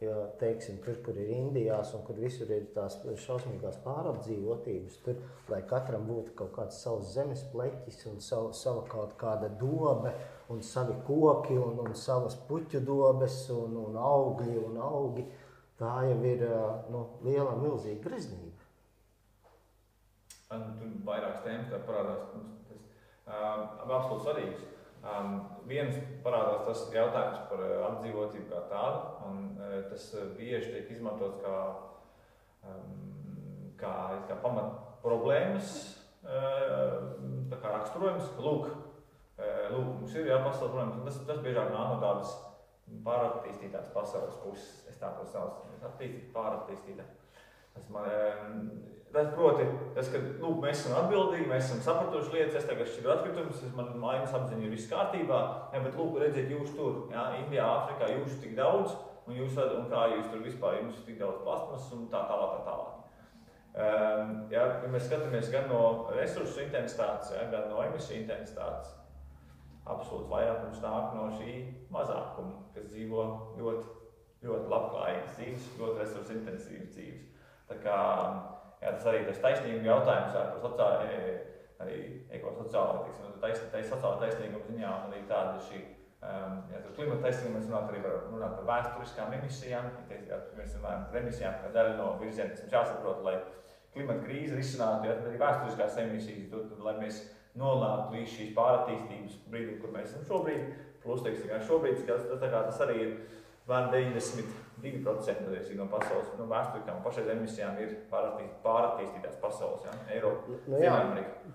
Jo, 0.00 0.14
teiksim, 0.40 0.78
tur, 0.80 0.96
kur 1.04 1.16
ir 1.20 1.28
Indijās 1.36 1.90
un 1.92 2.00
kur 2.06 2.16
visur 2.16 2.48
ir 2.54 2.70
tās 2.72 2.94
šausmīgās 3.20 3.82
pārapdzīvotības, 3.84 4.94
tur, 5.04 5.18
lai 5.52 5.58
katram 5.68 6.06
būtu 6.08 6.32
kaut 6.38 6.54
kāds 6.54 6.78
savs 6.80 7.10
zemes 7.12 7.42
pleķis 7.52 8.06
un 8.08 8.16
savu, 8.24 8.54
sava 8.56 8.86
kaut 8.88 9.12
kāda 9.20 9.50
dobe 9.60 10.14
un 10.48 10.64
savi 10.64 10.96
koki 11.04 11.58
un, 11.60 11.82
un 11.84 11.92
savas 11.92 12.38
puķu 12.48 12.80
dobes 12.86 13.42
un, 13.52 13.76
un 13.82 14.00
augļi 14.00 14.56
un 14.62 14.80
augi, 14.86 15.26
tā 15.76 15.92
jau 16.08 16.16
ir 16.32 16.46
nu, 16.94 17.04
liela, 17.26 17.52
milzīga 17.60 18.00
greznība. 18.08 18.56
Tur 20.48 20.96
vairākas 21.06 21.44
tēmas 21.44 21.84
parādās. 21.84 22.24
Tas 22.32 22.80
um, 23.36 23.68
absolūti 23.84 24.24
svarīgs. 24.24 24.64
Um, 25.00 25.38
viens 25.64 25.96
parādās 26.24 26.66
tas 26.66 26.82
jautājums 26.92 27.46
par 27.48 27.62
apdzīvotību 27.86 28.50
kā 28.50 28.60
tādu, 28.68 28.98
un 29.30 29.38
uh, 29.56 29.78
tas 29.88 30.04
bieži 30.36 30.74
tiek 30.74 30.90
izmantots 30.92 31.40
kā, 31.40 31.54
um, 32.68 33.70
kā, 33.80 33.94
kā 34.28 34.36
pamat 34.44 34.76
problēmas 35.00 35.72
uh, 36.26 37.08
raksturojums, 37.64 38.28
lūk, 38.44 38.68
uh, 39.40 39.64
lūk, 39.72 39.88
mums 40.02 40.18
ir 40.20 40.28
jāpastāv 40.28 40.68
problēmas, 40.68 41.00
un 41.00 41.08
tas, 41.08 41.20
tas 41.30 41.42
biežāk 41.44 41.72
nāk 41.72 41.94
no 41.94 41.98
tādas 42.04 42.36
pārattīstītās 43.06 43.88
pasaules 43.94 44.36
puses, 44.44 44.84
es 44.90 45.00
tā 45.00 45.14
to 45.16 45.24
saucu, 45.32 45.64
attīstīt, 45.80 46.28
pārattīstītā. 46.34 47.06
Tas, 47.80 47.90
man, 47.94 48.70
tas 49.12 49.30
proti, 49.34 49.64
tas, 49.96 50.10
ka 50.12 50.20
lūk, 50.20 50.60
mēs 50.62 50.82
esam 50.82 50.98
atbildīgi, 51.00 51.48
mēs 51.50 51.64
esam 51.66 51.80
sapratuši 51.86 52.34
lietas, 52.34 52.60
es 52.60 52.68
tagad 52.68 52.90
šķiru 52.90 53.12
atkritumus, 53.14 53.62
man 53.74 53.90
mājas 54.02 54.34
apziņa 54.36 54.66
ir 54.66 54.74
viss 54.76 54.90
kārtībā, 54.90 55.40
ja, 55.72 55.82
bet 55.82 55.96
lūk, 55.98 56.18
redziet, 56.22 56.52
jūs 56.52 56.74
tur, 56.76 57.06
ja, 57.14 57.30
Indijā, 57.40 57.66
Āfrikā, 57.80 58.12
jūs 58.14 58.38
tik 58.42 58.54
daudz, 58.58 58.94
un, 59.26 59.34
jūs, 59.40 59.58
un 59.80 59.88
kā 59.90 60.06
jūs 60.14 60.30
tur 60.30 60.44
vispār, 60.44 60.78
jums 60.82 61.02
tik 61.06 61.18
daudz 61.22 61.42
plasmas 61.46 61.88
un 61.96 62.06
tā 62.12 62.22
tālāk, 62.28 62.58
tā 62.58 62.64
tālāk. 62.68 62.96
Um, 63.70 64.30
ja, 64.50 64.64
ja 64.82 64.88
mēs 64.90 65.06
skatāmies 65.06 65.50
gan 65.52 65.68
no 65.70 66.10
resursu 66.16 66.64
intensitātes, 66.64 67.30
ja, 67.36 67.46
gan 67.52 67.68
no 67.70 67.78
emisiju 67.84 68.24
intensitātes, 68.24 68.96
absolūti 69.90 70.30
vairākums 70.30 70.82
nāk 70.82 71.14
no 71.16 71.28
šī 71.38 71.56
mazākuma, 71.94 72.64
kas 72.74 72.90
dzīvo 72.90 73.26
ļoti, 73.58 73.96
ļoti 74.46 74.72
labklājīgas 74.74 75.36
dzīves, 75.38 75.68
ļoti 75.80 76.02
resursu 76.02 76.38
intensīvas 76.38 76.94
dzīves. 76.96 77.29
Kā, 77.70 78.00
jā, 78.82 78.90
tas 78.90 79.06
arī 79.06 79.22
tas 79.28 79.40
taisnīgums 79.44 79.86
jautājums 79.86 80.36
jā, 80.36 80.42
par 80.50 80.64
sociālo, 80.64 81.22
arī 81.80 82.00
ekosociālo, 82.36 83.06
teiksim, 83.06 83.38
tais, 83.40 83.64
tais, 83.72 83.88
sociālo 83.88 84.18
taisnīgumu 84.20 84.66
ziņā, 84.68 84.92
un 85.06 85.14
arī 85.14 85.24
tāda 85.30 85.62
šī 85.68 85.84
Um, 86.20 86.56
ja 86.68 86.82
tur 86.84 86.92
klimata 86.92 87.22
taisnība 87.24 87.54
mēs 87.54 87.62
runājam 87.64 87.86
arī 87.88 88.00
par, 88.04 88.16
runāt 88.28 88.50
par 88.58 88.66
vēsturiskām 88.68 89.30
emisijām. 89.38 89.86
Ja 90.28 90.36
mēs 90.58 90.74
runājam 90.76 91.06
par 91.06 91.18
emisijām, 91.22 91.54
kā 91.62 91.70
daļa 91.72 91.94
no 91.96 92.08
virziena, 92.20 92.50
kas 92.52 92.60
mums 92.60 92.74
jāsaprot, 92.74 93.22
lai 93.24 93.36
klimata 93.94 94.26
krīze 94.26 94.58
risinātu, 94.58 95.08
ja 95.08 95.14
arī 95.16 95.40
vēsturiskās 95.40 95.96
emisijas, 96.02 96.50
tad, 96.52 96.74
lai 96.84 96.92
mēs 96.98 97.22
nonākt 97.56 98.12
līdz 98.12 98.34
šīs 98.34 98.52
pārattīstības 98.58 99.38
brīdim, 99.48 99.78
kur 99.80 99.94
mēs 99.96 100.12
esam 100.12 100.28
šobrīd. 100.28 100.68
Plus, 101.00 101.24
teiksim, 101.24 101.54
šobrīd 101.70 102.04
tas, 102.04 102.28
tas, 102.28 102.52
tas 102.52 102.84
arī 102.84 102.98
ir 103.06 103.16
vēl 103.72 103.88
92% 104.82 105.76
no 105.78 105.86
pasaules 105.92 106.32
no 106.38 106.48
vēsturiskām 106.50 107.02
pašreiz 107.04 107.30
emisijām 107.34 107.78
ir 107.82 107.94
pārattīst, 108.10 108.58
pārattīstītās 108.64 109.38
pasaules, 109.42 109.86
ja? 109.86 109.94
Eiropa, 110.16 110.58
nu, 110.66 110.80
jā, 110.80 110.96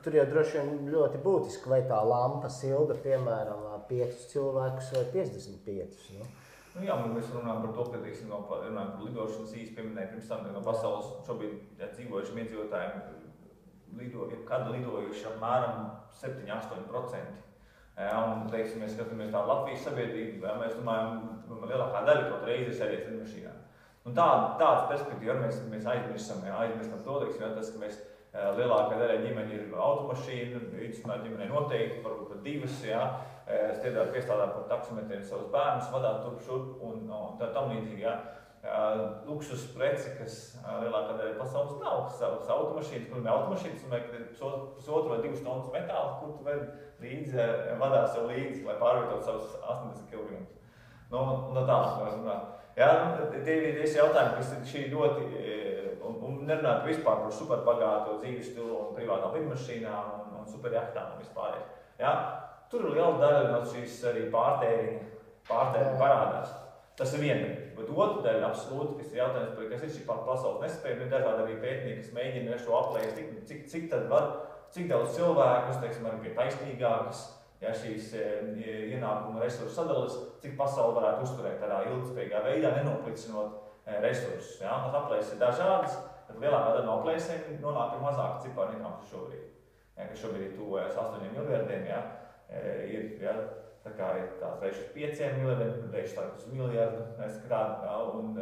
Tur 0.05 0.17
jau 0.19 0.25
droši 0.29 0.57
vien 0.59 0.89
ļoti 0.93 1.21
būtiski, 1.25 1.71
vai 1.71 1.81
tā 1.89 1.99
lampa 2.05 2.51
silda, 2.53 2.97
piemēram, 3.05 3.67
5 3.89 4.25
cilvēkus 4.33 4.91
vai 4.97 5.05
55. 5.13 6.09
Nu? 6.19 6.31
Nu, 6.75 6.83
jā, 6.83 6.95
mēs 7.07 7.29
runājam 7.31 7.61
par 7.63 7.75
to, 7.77 7.83
ka 7.93 7.99
teiksim, 8.03 8.31
no, 8.33 8.41
runājam 8.51 8.89
par 8.97 9.05
lidošanas 9.07 9.53
īsi 9.55 9.75
pieminēja 9.77 10.11
pirms 10.11 10.27
tam 10.27 10.49
no 10.51 10.63
pasaules 10.65 11.13
šobrīd 11.27 11.79
ja, 11.79 11.87
dzīvojušiem 11.93 12.41
iedzīvotājiem 12.43 13.05
lido, 13.95 14.27
kad 14.49 14.67
lidojuši 14.73 15.29
apmēram 15.31 15.85
7-8%. 16.19 17.44
Ja, 17.95 18.15
un, 18.27 18.47
teiksim, 18.51 18.81
mēs 18.83 18.91
skatāmies 18.95 19.31
tā 19.31 19.41
Latvijas 19.47 19.85
sabiedrību, 19.87 20.43
ja, 20.43 20.57
mēs 20.59 20.73
domājam, 20.75 21.13
ka 21.45 21.53
nu, 21.53 21.59
lielākā 21.69 22.01
daļa 22.09 22.25
kaut 22.27 22.43
reizi 22.49 22.73
ir 22.73 22.75
sēdēt 22.79 23.05
lidmašīnā. 23.07 23.53
Un 24.05 24.17
tā, 24.17 24.25
tāds 24.59 24.89
perspektīva, 24.89 25.37
mēs, 25.39 25.61
mēs 25.71 25.87
aizmirstam, 25.93 26.43
ja, 26.45 26.57
aizmirstam 26.65 27.05
to, 27.05 27.21
teiksim, 27.23 27.45
ja, 27.45 27.53
tas, 27.55 27.71
ka 27.71 27.81
mēs 27.81 28.01
lielākā 28.59 28.99
daļa 28.99 29.21
ģimeņa 29.23 29.55
ir 29.55 29.77
automašīna, 29.79 30.61
vidusmēr 30.73 31.23
ģimenei 31.23 31.47
noteikti, 31.53 32.03
varbūt 32.03 32.33
pat 32.33 32.43
divas, 32.43 32.81
ja, 32.83 33.05
strādāt 33.79 34.11
piestādāt 34.11 34.51
par 34.57 34.67
taksometriem 34.73 35.23
savus 35.23 35.47
bērnus, 35.53 35.91
vadāt 35.93 36.23
turp 36.25 36.43
šurp 36.43 36.83
un, 36.83 37.05
un 37.07 37.39
tā 37.39 37.53
tam 37.55 37.71
līdzīgi. 37.71 38.03
Ja 38.03 38.17
luksus 39.27 39.67
preci, 39.75 40.15
kas 40.17 40.35
lielākā 40.63 41.15
daļa 41.19 41.37
pasaules 41.39 41.77
nav. 41.81 42.07
Savas 42.17 42.49
automašīnas, 42.49 43.07
kur 43.11 43.21
ir 43.21 43.31
automašīnas, 43.31 43.85
un 43.85 43.95
ir 43.99 44.25
pusotru 44.33 45.13
vai 45.13 45.21
divas 45.23 45.43
tonnas 45.45 45.71
metāla, 45.73 46.17
kur 46.21 46.35
tu 46.39 47.05
līdzi, 47.05 47.47
vadāt 47.81 48.11
sev 48.13 48.29
līdzi, 48.31 48.63
lai 48.65 48.77
pārvietotu 48.81 49.27
savus 49.27 49.55
80 49.61 50.09
km. 50.11 50.45
Nu, 51.11 51.21
no 51.53 51.65
tā 51.67 51.79
mēs 52.01 52.17
runājam. 52.17 52.51
Jā, 52.75 52.89
nu, 53.07 53.27
tie 53.31 53.53
ir 53.55 53.77
tie 53.77 53.99
jautājumi, 54.01 54.39
kas 54.39 54.49
ir 54.51 54.65
šī 54.71 54.81
ļoti, 54.91 55.27
un, 56.03 56.17
un 56.27 56.41
nerunāt 56.49 56.83
vispār 56.87 57.21
par 57.21 57.31
superbagāto 57.31 58.17
dzīves 58.19 58.49
stilu 58.51 58.81
un 58.81 58.95
privātām 58.97 59.37
lidmašīnām 59.37 60.09
un, 60.17 60.33
un 60.41 60.49
superjachtām 60.49 61.13
un 61.13 61.21
vispār. 61.21 61.61
Jā, 62.01 62.11
tur 62.71 62.89
ir 62.89 62.97
liela 62.97 63.21
daļa 63.21 63.45
no 63.53 63.61
šīs 63.69 64.01
arī 64.11 64.25
pārtēriņa, 64.33 65.05
pārtēriņa 65.47 66.01
parādās. 66.01 66.51
Tas 66.99 67.15
ir 67.15 67.23
viena. 67.23 67.53
Bet 67.75 67.91
otra 67.91 68.21
daļa, 68.23 68.49
absolūti, 68.49 68.97
kas 69.01 69.11
ir 69.11 69.19
jautājums 69.19 69.55
par 69.57 69.69
kas 69.71 69.81
ir 69.83 69.93
šī 69.95 70.03
pasaules 70.07 70.61
nespēja, 70.63 70.99
ir 71.01 71.09
dažādi 71.11 71.43
arī 71.43 71.55
pētnieki, 71.59 72.01
kas 72.01 72.13
mēģina 72.15 72.59
šo 72.63 72.75
aplēst, 72.79 73.17
cik, 73.17 73.33
cik, 73.49 73.65
cik 73.71 73.87
tad 73.91 74.05
var, 74.11 74.29
cik 74.71 74.87
daudz 74.91 75.15
cilvēkus, 75.17 75.81
teiksim, 75.81 76.07
arī 76.07 76.21
pie 76.23 76.35
taisnīgākas, 76.37 77.23
ja 77.63 77.73
šīs 77.75 78.13
e, 78.15 78.23
ienākuma 78.93 79.43
resursu 79.43 79.75
sadalas, 79.75 80.15
cik 80.43 80.55
pasauli 80.59 80.95
varētu 80.99 81.27
uzturēt 81.27 81.59
tādā 81.61 81.81
ilgspējīgā 81.89 82.43
veidā, 82.45 82.71
nenoplicinot 82.77 83.57
e, 83.83 83.99
resursus. 84.05 84.61
Ja? 84.61 84.79
Tas 84.85 84.99
aplēses 85.01 85.35
ir 85.35 85.43
dažādas, 85.43 85.99
bet 86.29 86.39
lielākā 86.43 86.77
daļa 86.77 86.87
no 86.87 86.97
aplēsēm 87.01 87.59
nonāk 87.63 87.95
pie 87.95 88.01
mazāka 88.05 88.45
cipara 88.45 88.75
nekā 88.75 88.87
mums 88.87 89.11
šobrīd. 89.11 89.51
Ja, 89.95 90.07
kas 90.09 90.23
šobrīd 90.23 90.49
ir 90.49 90.57
tuvojas 90.57 90.97
8 90.99 91.29
miljardiem, 91.35 91.87
ja? 91.91 92.01
E, 92.47 92.65
ir, 92.91 93.07
ja? 93.23 93.35
Tā 93.85 93.91
kā 93.93 94.07
ir 94.17 94.31
tāds 94.41 94.63
reizes 94.63 94.81
uz 94.81 94.93
5 94.95 95.37
miljardiem, 95.37 95.91
reizes 95.93 96.17
uz 96.39 96.47
miljardu 96.49 97.03
skrāta, 97.35 97.99
un 98.17 98.33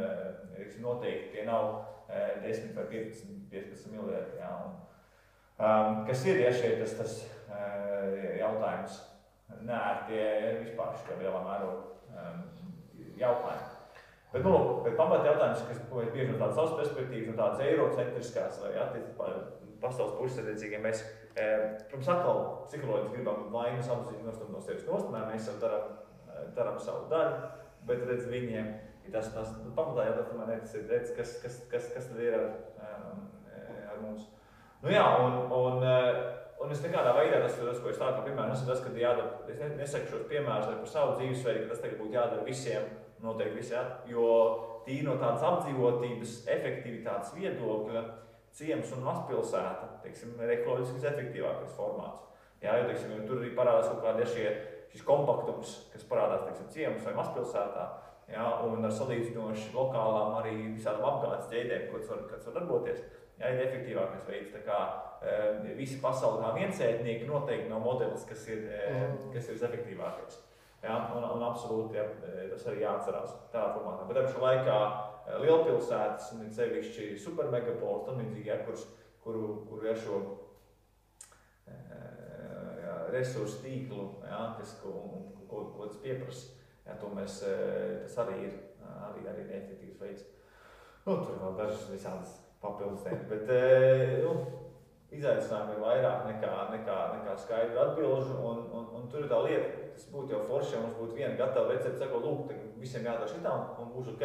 reizes 0.56 0.80
noteikti 0.80 1.34
tie 1.34 1.44
nav 1.50 1.82
10 2.08 2.72
vai 2.78 2.86
15, 2.94 3.36
15 3.52 3.92
miljardi. 3.92 4.40
Jā, 4.40 4.54
un, 4.70 4.78
Um, 5.64 6.02
kas 6.08 6.24
ir 6.26 6.40
ja 6.42 6.50
šie 6.52 6.72
tas, 6.80 6.96
tas 6.98 7.12
uh, 7.54 8.14
jautājums? 8.40 8.96
Nē, 9.64 9.82
tie 10.08 10.24
ir 10.48 10.56
vispār 10.64 10.96
šie 11.04 11.18
lielā 11.20 11.44
mērogā 11.46 12.24
um, 12.24 12.40
jautājumi. 13.20 13.70
Bet, 14.34 14.48
nu, 14.48 14.56
bet 14.82 14.98
pamat 14.98 15.28
jautājums, 15.30 15.62
kas 15.70 15.84
ir 15.86 16.10
bieži 16.16 16.32
no 16.32 16.40
tādas 16.40 16.58
savas 16.58 16.74
perspektīvas, 16.80 17.30
no 17.30 17.38
tādas 17.38 17.62
eirocentriskās 17.68 18.58
vai 18.64 18.74
attiecībā 18.82 19.30
pasaules 19.84 20.16
puses, 20.18 20.40
attiecīgi, 20.42 20.80
mēs, 20.84 21.04
e, 21.36 21.48
protams, 21.92 22.10
atkal 22.14 22.42
psiholoģiski 22.70 23.18
gribam 23.18 23.50
vainas 23.54 23.92
apziņu 23.94 24.26
nostum 24.28 24.54
no 24.54 24.62
sevis 24.64 24.88
nostumē, 24.88 25.26
mēs 25.30 25.50
jau 25.52 25.58
darām, 25.62 25.98
darām 26.58 26.80
savu 26.82 27.08
daļu, 27.12 27.52
bet, 27.90 28.06
redz, 28.10 28.30
viņiem 28.32 28.70
ir 29.04 29.12
tas, 29.14 29.32
tas 29.36 29.52
nu, 29.60 29.74
pamatā 29.76 30.08
jau 30.08 30.16
tas, 30.20 30.32
man 30.38 30.50
redz, 30.52 30.78
redz, 30.90 31.12
kas, 31.18 31.36
kas, 31.44 31.60
kas, 31.72 31.92
kas 31.96 32.10
tad 32.12 32.24
ir 32.24 32.38
ar, 32.40 32.48
ar 33.92 34.00
mums. 34.02 34.30
Nu 34.84 34.92
jā, 34.92 35.04
un, 35.24 35.38
un, 35.56 35.86
un 36.64 36.76
es 36.76 36.84
nekādā 36.84 37.14
veidā, 37.20 37.44
tas, 37.44 37.56
tas 37.60 37.80
ko 37.84 37.92
es 37.92 38.00
tādu, 38.02 38.26
piemēram, 38.28 38.56
esmu 38.56 38.72
tas, 38.72 38.84
ka 38.84 38.92
jādara, 39.00 39.44
es 39.52 39.64
nesaku 39.80 40.12
šos 40.12 40.28
piemērus 40.32 40.72
par 40.74 40.92
savu 40.92 41.18
dzīvesveidu, 41.20 41.66
ka 41.66 41.74
tas 41.74 41.84
tagad 41.84 42.00
būtu 42.02 42.18
jādara 42.18 42.48
visiem, 42.48 42.92
noteikti 43.24 43.60
visi, 43.60 43.74
ja? 43.76 43.84
jo 44.08 44.28
tīri 44.84 45.06
no 45.08 45.16
tādas 45.22 45.46
apdzīvotības, 45.48 46.36
efektivitātes 46.52 47.32
viedokļa, 47.38 48.04
ciems 48.54 48.94
un 48.96 49.04
mazpilsēta 49.08 49.90
teiksim, 50.04 50.36
ir 50.42 50.54
ekoloģiski 50.60 51.02
efektīvākais 51.10 51.74
formāts. 51.78 52.30
Jā, 52.64 52.78
jo, 52.80 52.88
teiksim, 52.90 53.26
tur 53.28 53.42
arī 53.42 53.52
parādās 53.58 53.90
kaut 53.90 54.04
kādi 54.06 54.28
šie, 54.30 54.46
šis 54.94 55.04
kompaktums, 55.08 55.76
kas 55.92 56.06
parādās 56.08 56.46
teiksim, 56.48 56.70
ciems 56.76 57.08
vai 57.08 57.16
mazpilsētā. 57.18 57.88
Jā, 58.32 58.46
un 58.64 58.86
ar 58.88 58.94
salīdzinoši 58.96 59.74
lokālām 59.76 60.38
arī 60.40 60.54
visādām 60.78 61.10
apgādes 61.10 61.50
ķēdēm, 61.52 61.90
ko 61.90 62.00
tas 62.00 62.14
var, 62.14 62.24
var 62.32 62.56
darboties. 62.56 63.04
Jā, 63.42 63.50
ir 63.52 63.66
efektīvākais 63.66 64.24
veids. 64.30 64.54
Tā 64.54 64.62
kā 64.64 64.80
e, 65.20 65.74
visi 65.76 66.00
pasaulē 66.00 66.54
viensētnieki 66.56 67.28
noteikti 67.28 67.68
nav 67.74 67.84
modelis, 67.84 68.24
kas 68.30 68.48
ir, 68.54 68.64
e, 68.72 69.06
kas 69.34 69.50
ir 69.50 69.58
visefektīvākais. 69.58 70.40
Ja, 70.84 70.98
un, 71.16 71.24
un 71.24 71.44
absolūti 71.48 71.96
ja, 71.96 72.04
tas 72.52 72.66
arī 72.68 72.82
jāatcerās 72.84 73.36
tādā 73.54 73.70
formātā. 73.72 74.08
Bet 74.10 74.18
pašā 74.26 74.42
laikā 74.44 74.80
eh, 74.84 75.13
lielpilsētas, 75.28 76.34
un 76.36 76.50
sevišķi 76.52 77.14
supermegapolis, 77.22 78.08
tam 78.08 78.20
līdzīgi, 78.22 78.50
ja, 78.50 78.60
kur, 78.68 78.80
kuru, 79.24 79.46
kuru 79.70 79.88
ir 79.88 80.00
šo 80.00 80.20
eh, 81.68 82.84
ja, 82.84 82.98
resursu 83.14 83.62
tīklu, 83.64 84.10
ja, 84.28 84.44
kas, 84.60 84.76
ko, 84.84 84.94
ko, 85.48 85.68
ko 85.76 85.88
tas 85.88 86.02
pieprasa, 86.04 86.58
ja, 86.88 86.98
to 87.00 87.12
mēs, 87.16 87.42
eh, 87.48 88.04
tas 88.08 88.20
arī 88.26 88.42
ir 88.50 88.58
arī, 88.84 89.28
arī 89.30 89.46
neefektīvs 89.52 90.02
veids. 90.02 90.28
Nu, 91.06 91.20
tur 91.20 91.40
vēl 91.40 91.56
dažas 91.60 91.88
visādas 91.92 92.36
papildus 92.64 93.04
tēmas, 93.04 93.26
bet 93.28 93.50
nu, 94.24 94.36
izaicinājumi 95.14 95.76
ir 95.76 95.82
vairāk 95.84 96.28
nekā, 96.30 96.52
nekā, 96.74 96.98
nekā 97.18 97.36
skaidru 97.44 97.82
atbilžu, 97.84 98.38
un, 98.40 98.62
un, 98.74 98.86
un 98.98 99.08
tur 99.12 99.26
ir 99.26 99.32
tā 99.32 99.40
lieta, 99.46 99.88
tas 99.94 100.08
būtu 100.14 100.34
jau 100.34 100.42
forši, 100.48 100.76
ja 100.76 100.84
mums 100.84 100.98
būtu 100.98 101.18
viena 101.18 101.36
gatava 101.40 101.74
recepte, 101.74 102.00
sako, 102.02 102.22
lūk, 102.24 102.54
visiem 102.82 103.06
jādara 103.08 103.30
šitā 103.30 103.52
un, 103.54 103.66
un 103.84 103.92
būs 103.94 104.14
ok. 104.16 104.24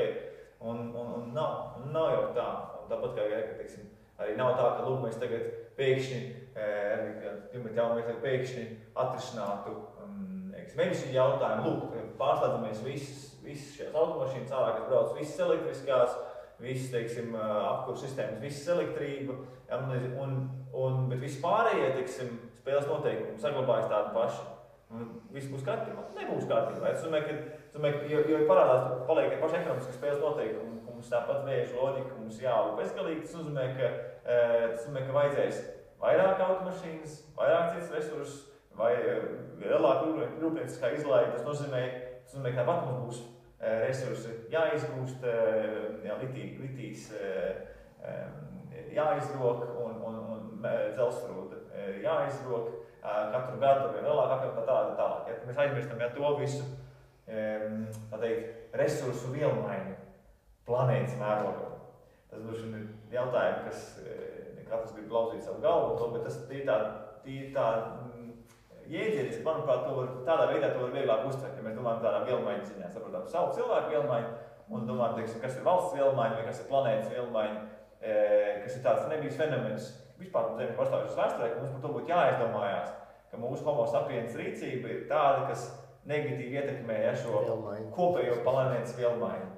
Un, 0.59 0.89
un, 0.91 1.11
un 1.15 1.29
nav, 1.37 1.79
un 1.79 1.93
nav 1.95 2.11
jau 2.11 2.23
tā, 2.35 2.47
un 2.81 2.89
tāpat 2.91 3.15
kā, 3.15 3.27
ja, 3.31 3.43
teiksim, 3.61 3.87
arī 4.19 4.35
nav 4.39 4.57
tā, 4.59 4.73
ka, 4.75 4.87
lūk, 4.89 5.05
mēs 5.05 5.21
tagad 5.23 5.45
pēkšņi, 5.79 6.19
arī 6.59 7.13
klimata 7.53 7.79
jaunieši 7.79 8.17
pēkšņi 8.25 8.65
atrisinātu 8.99 9.77
um, 10.03 10.49
medicīnu 10.79 11.15
jautājumu, 11.15 11.69
lūk, 11.69 11.95
pārslēdzamies 12.19 12.83
visas, 12.87 13.23
visas 13.45 13.77
šīs 13.77 13.95
automašīnas 13.95 14.57
ārā, 14.59 14.75
kas 14.75 14.91
brauc, 14.91 15.15
visas 15.21 15.45
elektriskās, 15.47 16.19
visas, 16.59 16.91
teiksim, 16.91 17.39
apkurs 17.39 18.03
sistēmas, 18.03 18.43
visas 18.43 18.75
elektrība, 18.75 19.39
ja, 19.71 19.79
un, 20.25 20.37
un, 20.75 21.05
bet 21.13 21.23
visi 21.23 21.39
pārējie, 21.45 21.93
teiksim, 22.01 22.35
spēles 22.59 22.91
noteikumi 22.91 23.39
saglabājas 23.43 23.93
tādi 23.93 24.15
paši. 24.17 24.47
Un 24.89 25.09
viss 25.35 25.51
būs 25.53 25.65
kārtībā. 25.67 26.07
Nebūs 26.17 26.47
kārtībā. 26.49 26.95
Es 26.95 27.03
domāju, 27.05 27.27
ka, 27.29 27.58
domāju, 27.75 28.05
jo, 28.11 28.21
jo 28.33 28.43
parādās, 28.49 28.87
paliek 29.09 29.33
ja 29.35 29.41
paši 29.43 29.59
ekonomiski 29.61 29.97
spēles 29.97 30.23
noteikumi, 30.23 30.83
ka 30.85 30.95
mums 30.95 31.11
tāpat 31.13 31.43
vēža 31.47 31.79
loģika, 31.79 32.11
ka 32.11 32.21
mums 32.21 32.43
jābūt 32.43 32.79
bezgalīgi. 32.83 33.25
Tas 33.25 33.39
nozīmē, 33.39 33.67
ka, 33.79 33.91
tas 34.27 34.85
nozīmē, 34.85 35.07
ka 35.07 35.17
vajadzēs 35.19 35.65
vairāk 36.03 36.45
automašīnas, 36.47 37.17
vairāk 37.39 37.73
citas 37.75 37.95
resursus, 37.97 38.45
vai 38.79 38.93
lielāku 39.59 40.15
rūpnieciskā 40.43 40.93
izlaide. 40.97 41.35
Tas 41.37 41.47
nozīmē, 41.47 41.83
tas 42.25 42.37
nozīmē, 42.37 42.55
ka 42.55 42.63
tāpat 42.63 42.87
mums 42.87 43.05
būs 43.05 43.25
resursi 43.59 44.35
jāizgūst, 44.53 45.25
jā, 46.07 46.19
litī, 46.23 46.51
litīs 46.63 47.09
jāizrok 48.95 49.65
un, 49.83 49.97
un, 50.09 50.21
un 50.35 50.69
dzelzrūda 50.95 51.65
jāizrok 52.03 52.77
katru 53.03 53.59
gadu 53.63 53.91
vien 53.95 54.07
lielāk, 54.07 54.45
un 54.49 54.55
tā 54.57 54.67
tālāk. 54.67 54.95
Tā, 54.99 55.09
tā. 55.09 55.33
Ja 55.33 55.49
mēs 55.49 55.61
aizmirstam 55.65 56.03
ja, 56.03 56.11
to 56.15 56.31
visu 56.39 56.67
teikt, 57.29 58.75
resursu 58.79 59.33
vielmaiņu 59.35 59.97
planētas 60.69 61.17
mērogā. 61.21 61.69
Tas 62.29 62.45
būs 62.45 62.65
jautājums, 63.13 63.65
kas 63.69 63.85
ne 64.57 64.65
katrs 64.69 64.95
grib 64.97 65.13
lauzīt 65.13 65.45
savu 65.45 65.63
galvu, 65.65 66.11
bet 66.15 66.27
tas 66.29 66.41
ir 66.53 66.67
tā, 66.69 66.77
tā 67.55 67.69
mm, 67.79 68.29
jēdziens, 68.93 69.41
manuprāt, 69.47 69.87
to 69.87 69.97
var, 69.97 70.13
tādā 70.29 70.51
veidā 70.53 70.75
to 70.75 70.85
var 70.85 70.93
vieglāk 70.97 71.25
uztvert, 71.31 71.57
ja 71.57 71.65
mēs 71.65 71.79
domājam 71.79 72.05
tādā 72.05 72.21
vielmaiņu 72.29 72.69
ziņā, 72.73 72.93
saprotam 72.93 73.27
savu 73.33 73.57
cilvēku 73.57 73.95
vielmaiņu 73.97 74.37
un 74.69 74.87
domājam, 74.89 75.17
teiksim, 75.19 75.43
kas 75.45 75.57
ir 75.57 75.67
valsts 75.67 75.97
vielmaiņa 75.97 76.39
vai 76.39 76.47
kas 76.51 76.63
ir 76.63 76.71
planētas 76.73 77.13
vielmaiņa, 77.15 77.65
kas 78.65 78.77
ir 78.77 78.85
tāds 78.85 79.09
nebijis 79.13 79.41
fenomens, 79.41 79.91
vispār 80.21 80.55
zemes 80.59 80.77
pastāvēšanas 80.79 81.21
vēsturē, 81.23 81.51
ka 81.53 81.61
mums 81.63 81.75
par 81.75 81.85
to 81.85 81.93
būtu 81.97 82.13
jāizdomājās, 82.13 82.97
ka 83.31 83.41
mūsu 83.41 83.65
homo 83.65 83.87
sapiens 83.89 84.37
rīcība 84.37 84.93
ir 84.93 85.05
tāda, 85.11 85.47
kas 85.49 85.69
negatīvi 86.09 86.59
ietekmē 86.59 86.99
ja, 87.05 87.15
šo 87.17 87.43
vielmaiņu. 87.45 87.89
kopējo 87.95 88.41
planētas 88.47 88.97
vielmaiņu 88.99 89.49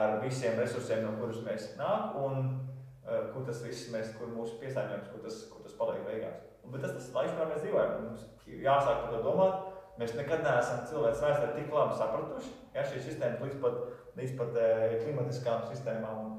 ar 0.00 0.20
visiem 0.22 0.58
resursiem, 0.60 1.02
no 1.04 1.16
kurus 1.18 1.42
mēs 1.46 1.72
nāk 1.78 2.14
un 2.20 2.38
uh, 2.46 3.26
kur 3.32 3.44
tas 3.46 3.62
viss 3.66 3.90
mēs, 3.94 4.12
kur 4.18 4.30
mūsu 4.32 4.60
piesārņojums, 4.62 5.10
kur 5.12 5.24
tas, 5.24 5.42
kur 5.50 5.64
tas 5.66 5.76
paliek 5.78 6.04
beigās. 6.06 6.46
Un, 6.64 6.72
bet 6.74 6.84
tas 6.84 6.94
tas 6.96 7.10
laiks, 7.16 7.34
kurā 7.34 7.48
mēs 7.50 7.64
dzīvojam, 7.64 7.96
mums 8.06 8.26
jāsāk 8.46 9.04
par 9.04 9.14
to 9.14 9.22
domāt. 9.26 9.66
Mēs 10.00 10.14
nekad 10.16 10.44
neesam 10.46 10.84
cilvēks 10.88 11.20
vēsturē 11.20 11.48
tik 11.56 11.74
labi 11.74 11.96
sapratuši, 11.98 12.52
ja 12.72 12.84
šīs 12.88 13.02
sistēmas 13.04 13.42
līdz 13.44 13.58
pat, 13.60 13.82
līdz 14.16 14.36
pat 14.38 14.54
eh, 14.56 14.94
klimatiskām 15.02 15.66
sistēmām 15.68 16.22
un, 16.22 16.30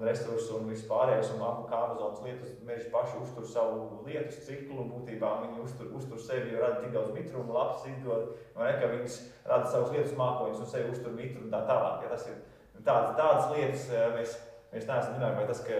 un 0.00 0.06
resursu 0.08 0.56
un 0.56 0.68
vispārējais, 0.72 1.34
un 1.34 1.42
abu 1.44 1.66
kā 1.68 1.78
Amazonas 1.84 2.22
lietus 2.24 2.54
meži 2.64 2.88
paši 2.92 3.18
uztur 3.20 3.44
savu 3.46 4.00
lietus 4.06 4.38
ciklu, 4.46 4.86
būtībā 4.88 5.32
viņi 5.42 5.60
uztur, 5.64 5.90
uztur 5.98 6.22
sevi, 6.24 6.54
jo 6.54 6.62
rada 6.62 6.80
tik 6.80 6.94
daudz 6.94 7.12
mitrumu, 7.12 7.52
labs 7.52 7.84
izdod, 7.90 8.30
vai 8.56 8.70
ne, 8.70 8.78
ka 8.80 8.88
viņas 8.94 9.18
rada 9.50 9.68
savus 9.68 9.92
lietus 9.92 10.16
mākoņus 10.16 10.64
un 10.64 10.70
sevi 10.72 10.94
uztur 10.94 11.12
mitru 11.18 11.44
un 11.44 11.52
tā 11.52 11.60
tālāk. 11.68 12.06
Ja 12.06 12.14
tas 12.14 12.26
ir 12.32 12.40
tādas, 12.80 13.12
tādas 13.20 13.52
lietas, 13.52 13.86
eh, 13.92 14.08
mēs, 14.16 14.34
mēs 14.72 14.88
neesam 14.88 15.18
zinājuši, 15.18 15.38
vai 15.42 15.46
tas, 15.52 15.62
ka 15.68 15.78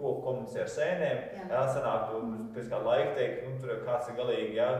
koku 0.00 0.18
komunicē 0.26 0.64
ar 0.64 0.74
sēnēm, 0.74 1.24
jā, 1.38 1.48
jā 1.54 1.64
sanāk, 1.78 2.10
tu 2.10 2.50
pēc 2.58 2.70
kāda 2.74 2.90
laika 2.90 3.16
teikt, 3.20 3.46
nu, 3.46 3.56
tur 3.62 3.86
kāds 3.86 4.10
ir 4.10 4.18
galīgi, 4.18 4.52
jā, 4.58 4.70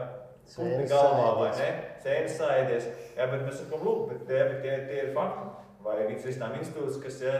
Sēnes 0.45 0.91
galvā, 0.91 1.29
vai 1.39 1.47
ne? 1.57 1.69
Sēnes 2.03 2.35
saidies. 2.37 2.83
Jā, 3.15 3.25
bet 3.31 3.47
mēs 3.47 3.63
sakām, 3.63 3.81
lūk, 3.81 4.03
bet 4.11 4.27
tie, 4.29 4.43
tie, 4.61 4.75
tie 4.85 4.99
ir 5.07 5.15
fakti 5.15 5.47
vai 5.85 6.03
vidas 6.09 6.25
risinājuma 6.25 6.61
institūts, 6.61 6.99
kas 7.01 7.17
ja, 7.21 7.33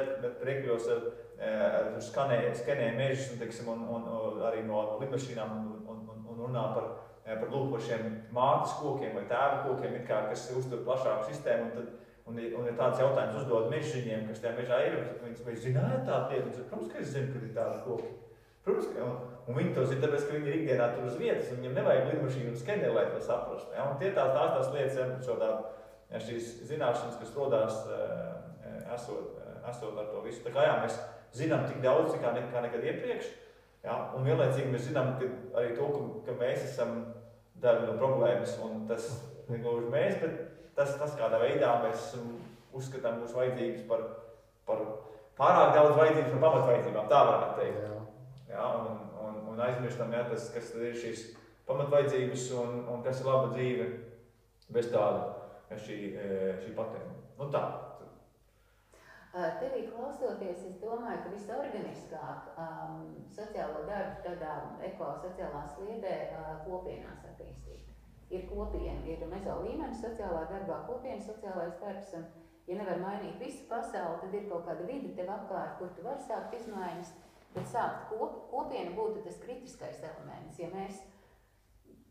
rekļos 0.45 0.89
ar, 0.93 1.05
ar 1.41 2.01
skanē, 2.01 2.39
skanē 2.55 2.91
mežus 2.97 3.33
un, 3.33 3.41
teiksim, 3.41 3.67
un, 3.71 3.83
un, 3.91 4.07
un 4.07 4.41
arī 4.47 4.63
no 4.67 4.85
lidmašīnām 5.01 5.51
un, 5.57 5.67
un, 5.91 6.01
un, 6.13 6.23
un 6.31 6.41
runā 6.45 6.65
par, 6.75 6.89
lūk, 7.25 7.71
par 7.73 7.83
šiem 7.83 8.09
mātes 8.35 8.75
kokiem 8.79 9.15
vai 9.17 9.25
tēva 9.29 9.63
kokiem, 9.65 9.97
kā, 10.07 10.25
kas 10.31 10.49
uztur 10.55 10.85
plašāku 10.87 11.29
sistēmu. 11.31 11.69
Un, 11.69 11.73
tad, 11.77 11.93
un, 12.25 12.41
un 12.59 12.69
ir 12.69 12.77
tāds 12.79 13.01
jautājums 13.03 13.39
uzdod 13.41 13.71
mežģiņiem, 13.73 14.27
kas 14.29 14.43
tajā 14.43 14.57
mežā 14.59 14.81
ir, 14.87 14.99
viņi 15.23 15.47
vai 15.47 15.55
zināja 15.61 16.03
tādu 16.07 16.35
lietu, 16.35 16.67
protams, 16.69 16.91
ka 16.93 17.01
es 17.03 17.11
zinu, 17.13 17.33
ka 17.33 17.41
ir 17.41 17.55
tādi 17.57 17.81
koki. 17.85 18.11
Protams, 18.65 18.91
ka, 18.95 19.05
un, 19.05 19.17
un 19.45 19.59
viņi 19.59 19.73
to 19.75 19.87
zina, 19.89 20.03
tāpēc, 20.07 20.27
ka 20.27 20.37
viņi 20.37 20.49
ir 20.51 20.59
ikdienā 20.61 20.91
tur 20.95 21.09
uz 21.09 21.17
vietas, 21.19 21.51
un 21.51 21.59
viņiem 21.61 21.75
nevajag 21.79 22.07
lidmašīnu 22.13 22.53
un 22.53 22.61
skeneri, 22.61 22.93
lai 22.95 23.09
to 23.11 23.19
saprastu. 23.21 23.75
Ja? 23.75 23.89
Un 23.91 23.99
tie 24.01 24.13
tās, 24.15 24.31
tās, 24.33 24.55
tās 24.55 24.71
lietas, 24.73 25.01
ja, 25.01 25.09
šo 25.27 25.35
tādu 25.41 25.59
ja, 26.09 26.21
šīs 26.29 26.53
zināšanas, 26.71 27.19
kas 27.21 27.35
rodās 27.37 27.83
esot, 28.95 29.37
esot 29.69 29.99
ar 30.01 30.09
to 30.09 30.23
visu. 30.25 30.41
Tā 30.45 30.53
kā 30.55 30.65
jā, 30.65 30.79
mēs 30.81 30.97
zinām 31.35 31.65
tik 31.67 31.81
daudz, 31.83 32.15
kā, 32.21 32.31
ne, 32.35 32.45
kā 32.51 32.63
nekad 32.63 32.83
iepriekš, 32.87 33.29
jā, 33.85 33.95
un 34.17 34.27
vienlaicīgi 34.27 34.71
mēs 34.73 34.89
zinām 34.89 35.15
ka 35.19 35.29
arī 35.59 35.75
to, 35.77 35.87
ka, 35.93 36.03
ka 36.27 36.37
mēs 36.39 36.65
esam 36.69 36.97
daļa 37.63 37.87
no 37.89 37.95
problēmas, 37.99 38.57
un 38.65 38.85
tas 38.89 39.09
negluži 39.49 39.91
mēs, 39.93 40.19
bet 40.21 40.39
tas, 40.77 40.95
tas 40.99 41.15
kādā 41.19 41.39
veidā 41.41 41.71
mēs 41.83 42.13
uzskatām 42.75 43.21
mūsu 43.21 43.37
vajadzības 43.39 43.85
par, 43.89 44.03
par 44.67 44.83
pārāk 45.39 45.75
daudz 45.75 45.95
vajadzības 45.99 46.33
par 46.33 46.43
pamatvajadzībām, 46.47 47.09
tā 47.11 47.21
varētu 47.29 47.61
teikt. 47.61 47.79
Jā. 47.85 48.01
Jā, 48.55 48.65
un, 48.79 48.99
un, 49.25 49.39
un 49.51 49.63
aizmirstam, 49.65 50.13
jā, 50.15 50.23
tas, 50.29 50.49
kas 50.53 50.71
ir 50.79 50.95
šīs 50.99 51.25
pamatvajadzības 51.67 52.45
un, 52.61 52.77
un 52.91 53.01
kas 53.03 53.19
ir 53.21 53.29
laba 53.29 53.51
dzīve 53.55 53.87
bez 54.75 54.91
tāda 54.93 55.75
šī, 55.81 55.97
šī 56.63 56.75
patēma. 56.77 57.15
Nu 57.39 57.49
tā. 57.53 57.63
Tevī 59.35 59.81
klausoties, 59.89 60.61
es 60.63 60.75
domāju, 60.79 61.17
ka 61.25 61.31
visorganiskāk 61.33 62.45
um, 62.55 63.01
sociālo 63.35 63.81
darbu 63.89 64.21
tādā 64.23 64.53
ekosociālā 64.87 65.63
sliedē 65.73 66.13
uh, 66.29 66.53
kopienās 66.63 67.25
attīstīt. 67.27 67.89
Ir 68.31 68.45
kopiena, 68.47 69.01
ir 69.03 69.25
mezo 69.27 69.57
līmenis 69.65 69.99
sociālā 70.05 70.45
darbā, 70.53 70.77
kopienas 70.87 71.27
sociālais 71.27 71.75
darbs, 71.81 72.13
un, 72.15 72.23
ja 72.69 72.79
nevar 72.79 73.01
mainīt 73.03 73.35
visu 73.43 73.67
pasauli, 73.67 74.21
tad 74.23 74.39
ir 74.39 74.47
kaut 74.47 74.63
kāda 74.69 74.87
vide 74.87 75.11
tev 75.19 75.33
apkārt, 75.35 75.75
kur 75.81 75.91
tu 75.97 76.07
vari 76.07 76.23
sākt 76.23 76.55
izmaiņas, 76.61 77.11
bet 77.57 77.67
sākt 77.73 78.07
kop, 78.13 78.39
kopiena 78.53 78.95
būtu 78.95 79.25
tas 79.27 79.43
kritiskais 79.43 79.99
elements. 80.13 80.63
Ja 80.63 80.71
mēs 80.71 81.03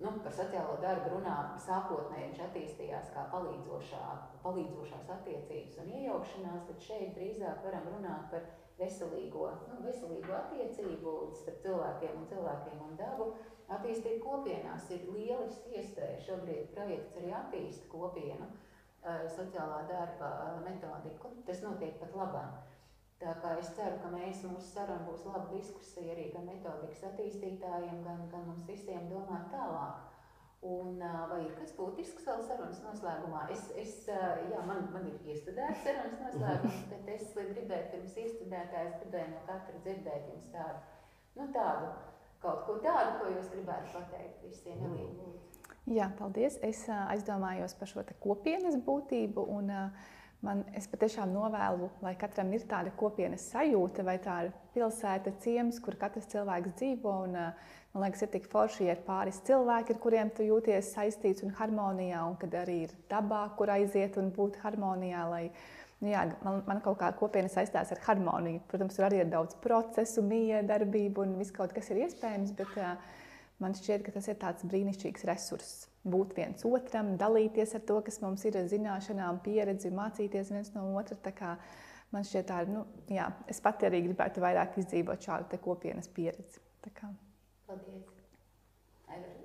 nu, 0.05 0.13
par 0.25 0.35
sociālo 0.37 0.77
darbu 0.83 1.15
runā, 1.17 1.37
sākotnēji 1.65 2.29
viņš 2.29 2.43
attīstījās 2.47 3.13
kā 3.15 3.25
palīdzošā, 3.33 4.03
palīdzošās 4.45 5.09
attiecības 5.17 5.81
un 5.83 5.95
iejaukšanās, 6.01 6.67
tad 6.69 6.85
šeit 6.89 7.17
drīzāk 7.17 7.65
varam 7.65 7.89
runāt 7.95 8.29
par 8.33 8.47
veselīgo, 8.79 9.49
nu, 9.71 9.81
veselīgo 9.87 10.37
attiecību 10.37 11.17
starp 11.41 11.65
cilvēkiem 11.65 12.21
un 12.21 12.29
cilvēkiem 12.31 12.85
un 12.89 12.97
dabu. 13.01 13.33
Attīstīt 13.75 14.21
kopienās 14.21 14.91
ir 14.93 15.07
lieliski 15.09 15.79
iespēja. 15.79 16.21
Šobrīd 16.27 16.75
projekts 16.75 17.17
arī 17.17 17.31
attīsta 17.33 17.89
kopienu 17.89 18.51
sociālā 19.33 19.83
darba 19.89 20.31
metodiku. 20.65 21.33
Tas 21.49 21.63
notiek 21.65 21.97
pat 22.01 22.13
labāk. 22.17 22.74
Tā 23.25 23.33
kā 23.41 23.55
es 23.57 23.71
ceru, 23.73 23.97
ka 24.03 24.11
mēs, 24.13 24.43
mūsu 24.45 24.67
saruna 24.75 25.07
būs 25.07 25.23
laba 25.25 25.47
diskusija 25.49 26.13
arī 26.13 26.27
gan 26.35 26.45
metodikas 26.45 27.07
attīstītājiem, 27.09 28.03
gan, 28.05 28.27
gan 28.33 28.43
mums 28.51 28.67
visiem 28.69 29.07
domāt 29.09 29.47
tālāk. 29.53 30.03
Un, 30.65 31.01
vai 31.31 31.39
ir 31.45 31.55
kas 31.57 31.73
būtisks 31.77 32.25
vēl 32.25 32.43
sarunas 32.45 32.83
noslēgumā? 32.85 33.47
Es, 33.53 33.65
es, 33.81 33.95
jā, 34.09 34.61
man, 34.69 34.87
man 34.93 35.09
ir 35.09 35.29
iestudēts 35.33 35.85
sarunas 35.87 36.21
noslēgums, 36.21 36.83
bet 36.93 37.09
es 37.17 37.33
gribēju 37.37 37.91
pirms 37.95 38.19
iestudētājas, 38.25 38.99
gribēju 39.03 39.33
no 39.33 39.45
katra 39.49 39.81
dzirdēt 39.87 40.29
jums 40.33 40.51
tādu, 40.53 41.01
nu 41.41 41.49
tādu, 41.57 41.93
kaut 42.45 42.67
ko 42.69 42.77
tādu, 42.85 43.17
ko 43.21 43.33
jūs 43.33 43.53
gribētu 43.57 43.93
pateikt 43.97 44.45
visiem. 44.45 44.85
Elīna, 44.91 45.33
Jā, 45.93 46.11
paldies. 46.17 46.57
Es 46.65 46.85
aizdomājos 46.89 47.77
par 47.77 47.91
šo 47.91 48.05
kopienas 48.25 48.77
būtību. 48.85 49.45
Un, 49.53 49.69
uh, 49.69 50.13
Man, 50.45 50.61
es 50.77 50.85
patiešām 50.93 51.31
novēlu, 51.33 51.87
lai 52.05 52.13
katram 52.21 52.51
ir 52.53 52.67
tāda 52.69 52.91
kopienas 52.99 53.47
sajūta, 53.49 54.03
vai 54.05 54.19
tā 54.21 54.35
ir 54.45 54.51
pilsēta, 54.75 55.33
ciems, 55.41 55.79
kur 55.81 55.97
katrs 56.01 56.29
cilvēks 56.35 56.75
dzīvo. 56.77 57.15
Un, 57.25 57.39
man 57.95 58.05
liekas, 58.05 58.27
ir 58.27 58.33
tik 58.35 58.51
forši, 58.53 58.85
ja 58.89 58.97
ir 58.97 59.01
pāris 59.07 59.41
cilvēki, 59.47 59.95
ar 59.95 60.03
kuriem 60.03 60.33
tu 60.37 60.45
jūties 60.45 60.91
saistīts 60.97 61.47
un 61.47 61.55
harmonijā, 61.57 62.21
un 62.29 62.37
kad 62.43 62.59
arī 62.61 62.83
ir 62.89 62.93
dabā, 63.09 63.47
kur 63.57 63.73
aiziet 63.73 64.19
un 64.21 64.29
būt 64.37 64.61
harmonijā. 64.67 65.25
Lai, 65.33 65.47
nu 66.05 66.13
jā, 66.13 66.27
man, 66.45 66.61
man 66.69 66.85
kaut 66.85 67.01
kā 67.01 67.09
kopiena 67.17 67.49
saistās 67.49 67.95
ar 67.97 68.05
harmoniju. 68.05 68.67
Protams, 68.69 68.99
tur 68.99 69.09
arī 69.09 69.23
ir 69.25 69.33
daudz 69.33 69.57
procesu, 69.65 70.27
miedarbību 70.29 71.25
un 71.25 71.35
viss 71.41 71.57
kaut 71.57 71.73
kas 71.73 71.89
ir 71.95 72.05
iespējams, 72.05 72.53
bet 72.61 72.77
uh, 72.77 72.95
man 73.65 73.81
šķiet, 73.81 74.05
ka 74.05 74.19
tas 74.19 74.29
ir 74.29 74.41
tāds 74.45 74.69
brīnišķīgs 74.69 75.29
resurss 75.33 75.89
būt 76.05 76.35
viens 76.37 76.65
otram, 76.69 77.15
dalīties 77.21 77.75
ar 77.79 77.85
to, 77.89 77.99
kas 78.07 78.21
mums 78.25 78.45
ir 78.49 78.59
zināšanām, 78.71 79.41
pieredzi, 79.45 79.93
mācīties 79.95 80.53
viens 80.55 80.73
no 80.77 80.91
otra. 80.99 81.57
Man 82.15 82.23
šķiet, 82.23 82.47
tā 82.47 82.61
ir. 82.63 82.69
Nu, 82.71 82.85
jā, 83.11 83.27
es 83.51 83.59
pati 83.65 83.89
arī 83.89 84.05
gribētu 84.05 84.45
vairāk 84.45 84.77
izdzīvot 84.79 85.25
šādu 85.25 85.59
kopienas 85.65 86.11
pieredzi. 86.15 86.61
Paldies! 87.67 88.15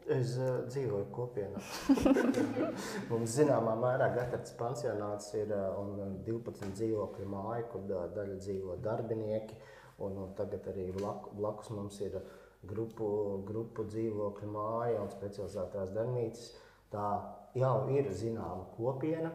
Es 0.10 0.32
uh, 0.42 0.64
dzīvoju 0.66 1.06
kopienā. 1.14 1.60
Mums 3.12 3.36
zināmā 3.38 3.76
mērā 3.78 4.08
gatavs 4.16 4.56
pansionāts 4.58 5.30
ir 5.38 5.52
uh, 5.54 5.78
un 5.78 6.16
12 6.26 6.72
dzīvokļu 6.80 7.28
māja, 7.30 7.68
kur 7.70 7.84
uh, 7.94 8.08
daļa 8.16 8.40
dzīvo 8.42 8.80
darbinieki. 8.86 9.60
Un, 10.02 10.18
un 10.24 10.34
tagad 10.34 10.66
arī 10.72 10.88
blakus, 10.96 11.36
blakus 11.38 11.70
mums 11.76 12.00
ir 12.02 12.18
uh, 12.18 12.39
grupu, 12.68 13.10
grupu 13.48 13.86
dzīvokļu 13.88 14.50
māja 14.52 15.04
un 15.04 15.14
specializētās 15.14 15.94
darbnīcas. 15.96 16.52
Tā 16.90 17.08
jau 17.58 17.76
ir 17.94 18.10
zināma 18.14 18.66
kopiena. 18.76 19.32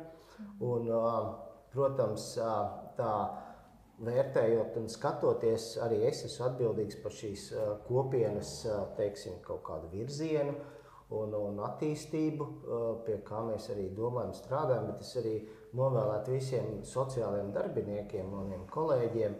Un, 0.65 0.91
protams, 1.75 2.35
tā 2.99 3.15
vērtējot 4.05 4.79
un 4.81 4.89
skatoties, 4.91 5.75
arī 5.85 6.01
es 6.09 6.25
esmu 6.27 6.49
atbildīgs 6.49 6.99
par 7.03 7.15
šīs 7.15 7.49
kopienas 7.87 8.57
teiksim, 8.99 9.39
kaut 9.47 9.63
kādu 9.67 9.91
virzienu 9.93 10.57
un, 11.15 11.35
un 11.39 11.61
attīstību, 11.69 12.49
pie 13.07 13.21
kā 13.27 13.45
mēs 13.47 13.69
arī 13.75 13.89
domājam, 13.95 14.35
strādājam. 14.35 14.89
Bet 14.91 15.05
es 15.07 15.13
arī 15.21 15.35
novēlētu 15.79 16.35
visiem 16.35 16.81
sociālajiem 16.87 17.53
darbiniekiem 17.55 18.35
un 18.41 18.67
kolēģiem, 18.75 19.39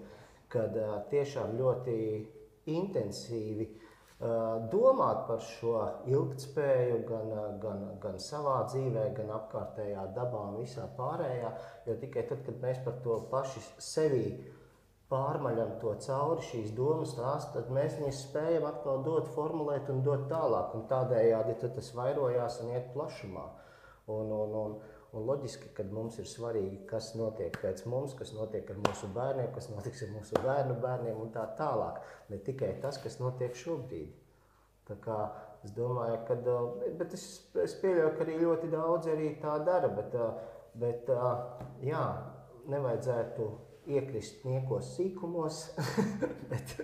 kad 0.55 0.77
tiešām 1.11 1.57
ļoti 1.59 1.97
intensīvi 2.71 3.69
domāt 4.73 5.27
par 5.29 5.41
šo 5.43 5.75
ilgspēju 6.09 7.01
gan, 7.09 7.33
gan, 7.61 7.81
gan 8.01 8.19
savā 8.23 8.63
dzīvē, 8.71 9.09
gan 9.17 9.33
apkārtējā 9.37 10.07
dabā 10.17 10.43
un 10.51 10.61
visā 10.63 10.87
pārējā. 10.97 11.51
Jo 11.87 11.97
tikai 12.01 12.23
tad, 12.31 12.45
kad 12.47 12.61
mēs 12.63 12.79
par 12.85 13.01
to 13.05 13.19
paši 13.31 13.61
sevi 13.79 14.25
pārmaļam 15.11 15.77
to 15.83 15.93
cauri 16.07 16.47
šīs 16.47 16.73
domas 16.77 17.13
tās, 17.19 17.51
tad 17.53 17.69
mēs 17.75 17.99
viņus 17.99 18.23
spējam 18.29 18.65
atkal 18.71 19.03
dot, 19.05 19.29
formulēt 19.35 19.91
un 19.93 20.01
dot 20.07 20.29
tālāk. 20.31 20.73
Un 20.79 20.87
tādējādi 20.89 21.59
tas 21.67 21.93
vairojās 21.99 22.63
un 22.65 22.73
iet 22.73 22.91
plašumā. 22.95 23.45
Un, 24.15 24.33
un, 24.37 24.57
un, 24.61 24.73
Un 25.15 25.29
loģiski, 25.29 25.69
ka 25.77 25.85
mums 25.95 26.17
ir 26.19 26.27
svarīgi, 26.27 26.81
kas 26.91 27.13
notiek 27.15 27.55
pēc 27.63 27.85
mums, 27.87 28.17
kas 28.19 28.33
notiek 28.35 28.71
ar 28.73 28.79
mūsu 28.83 29.07
bērniem, 29.15 29.53
kas 29.55 29.69
notiks 29.71 30.03
ar 30.03 30.11
mūsu 30.11 30.41
bērnu 30.43 30.75
bērniem 30.83 31.21
un 31.23 31.29
tā 31.35 31.45
tālāk. 31.59 32.01
Ne 32.33 32.41
tikai 32.43 32.73
tas, 32.83 32.99
kas 33.03 33.21
notiek 33.21 33.55
šobrīd. 33.55 34.11
Tā 34.89 34.97
kā 35.05 35.19
es 35.65 35.71
domāju, 35.77 36.17
ka 36.27 36.39
bet 36.99 37.15
es, 37.15 37.29
es 37.63 37.77
pieļauju, 37.79 38.11
ka 38.17 38.27
arī 38.27 38.41
ļoti 38.41 38.73
daudz 38.75 39.13
arī 39.13 39.31
tā 39.45 39.55
dara. 39.69 39.93
Bet, 40.01 40.19
bet 40.83 41.15
jā, 41.87 42.03
nevajadzētu 42.75 43.49
iekrist 43.95 44.43
niekos 44.49 44.97
sīkumos, 44.97 45.63
bet 46.51 46.75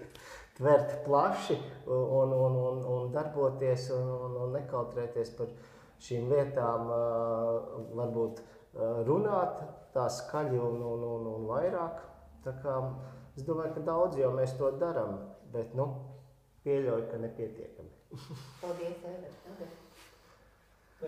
tvert 0.61 1.01
plaši 1.09 1.59
un, 1.91 2.31
un, 2.31 2.57
un, 2.62 2.81
un 2.95 3.12
darboties 3.12 3.91
un, 3.97 4.09
un, 4.28 4.41
un 4.45 4.57
nekautrēties 4.61 5.35
par 5.35 5.51
viņu 5.51 5.78
šīm 6.01 6.30
lietām 6.32 6.88
varbūt 7.98 8.40
runāt 9.09 9.61
tā 9.94 10.07
skaļi 10.12 10.59
un, 10.59 10.78
un, 10.92 11.05
un, 11.05 11.26
un 11.34 11.48
vairāk. 11.51 12.01
Tā 12.44 12.55
kā, 12.62 12.76
es 13.36 13.44
domāju, 13.44 13.74
ka 13.76 13.84
daudz 13.88 14.18
jau 14.20 14.30
mēs 14.36 14.55
to 14.59 14.70
darām, 14.80 15.18
bet 15.53 15.74
nu, 15.76 15.88
pieļauju, 16.64 17.09
ka 17.11 17.20
nepietiekami. 17.20 17.92
Paldies, 18.62 19.05
Eva. 19.07 19.70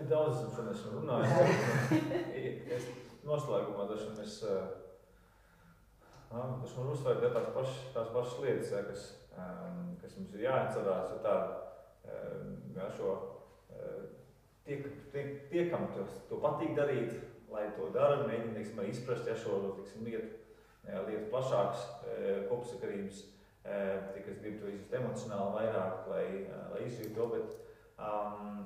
Daudz 0.09 0.39
esam 0.39 0.53
šodien 0.55 0.71
esmu 0.73 0.93
runājis. 0.99 2.87
Noslēgumā 3.27 3.85
dažiem 3.87 4.17
es, 4.23 4.39
tas 6.33 6.73
man 6.75 6.89
uzsver 6.91 7.21
tās 7.23 7.51
pašas, 7.55 7.77
tās 7.93 8.09
pašas 8.11 8.39
lietas, 8.43 8.71
ja, 8.73 8.81
kas, 8.89 9.05
kas 10.01 10.17
mums 10.17 10.33
ir 10.35 10.43
jāatcerās, 10.47 11.13
ja 11.13 11.19
tā, 11.23 11.35
ja, 12.75 12.89
šo 12.97 13.13
tiek, 14.65 14.87
tiek, 15.11 15.35
tiekam 15.51 15.87
to, 15.93 16.05
to 16.29 16.39
patīk 16.43 16.73
darīt, 16.77 17.17
lai 17.53 17.67
to 17.77 17.89
dara, 17.93 18.23
mēģinām 18.27 18.89
izprast 18.89 19.27
ja, 19.29 19.35
šo 19.37 19.59
tiksim, 19.79 20.07
lietu, 20.07 20.39
ja, 20.87 21.03
lietu 21.07 21.29
plašākas 21.33 21.83
e, 22.07 22.37
kopsakarības, 22.49 23.25
e, 23.63 23.81
tik 24.15 24.31
es 24.31 24.39
gribu 24.41 24.63
to 24.63 24.71
izjust 24.71 24.95
emocionāli 24.99 25.59
vairāk, 25.59 26.07
lai, 26.11 26.25
lai 26.73 26.87
izjūtu 26.87 27.13
to, 27.17 27.27
bet 27.35 27.59
um, 27.99 28.63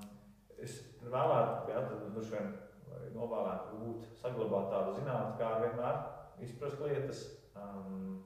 es 0.64 0.80
vēlētu, 1.04 1.74
ja, 1.74 1.84
tad 1.90 2.08
droši 2.14 2.36
vien 2.38 2.54
novēlētu 3.18 3.82
būt, 3.82 4.08
saglabāt 4.22 4.72
tādu 4.74 4.96
zinātni, 5.00 5.36
kā 5.42 5.52
vienmēr 5.64 6.00
izprast 6.46 6.82
lietas, 6.84 7.24
um, 7.58 8.22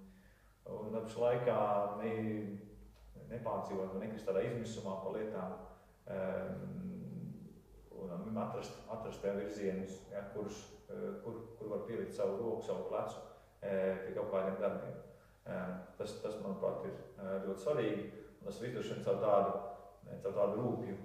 un 0.72 0.98
apš 1.02 1.18
laikā 1.22 1.58
ne, 2.02 2.14
nepārdzīvot, 3.32 3.96
nekrist 4.02 4.28
tādā 4.28 4.44
izmisumā 4.48 4.98
par 5.04 5.16
lietām, 5.16 5.58
um, 6.12 7.01
un 8.06 8.38
atrast, 8.42 8.80
atrast 8.90 9.22
tajā 9.24 9.38
virzienus, 9.40 10.00
ja, 10.12 10.24
kurus, 10.34 10.64
eh, 10.90 11.08
kur, 11.24 11.42
kur 11.60 11.72
var 11.76 11.86
pielikt 11.88 12.16
savu 12.16 12.38
roku, 12.40 12.66
savu 12.66 12.88
plecu 12.90 13.20
eh, 13.62 14.06
pie 14.06 14.16
kaut 14.18 14.32
kādiem 14.34 14.60
darbiem. 14.62 14.98
Eh, 15.46 15.72
tas, 15.98 16.18
tas 16.24 16.38
manuprāt, 16.42 16.86
ir 16.90 16.98
ļoti 17.48 17.66
svarīgi. 17.66 18.06
Un 18.42 18.50
tas 18.50 18.62
viss 18.62 18.94
ir 18.94 19.04
caur 19.06 19.20
tādu, 19.22 19.58
caur 20.24 20.38
tādu 20.38 20.62
rūpju, 20.62 20.96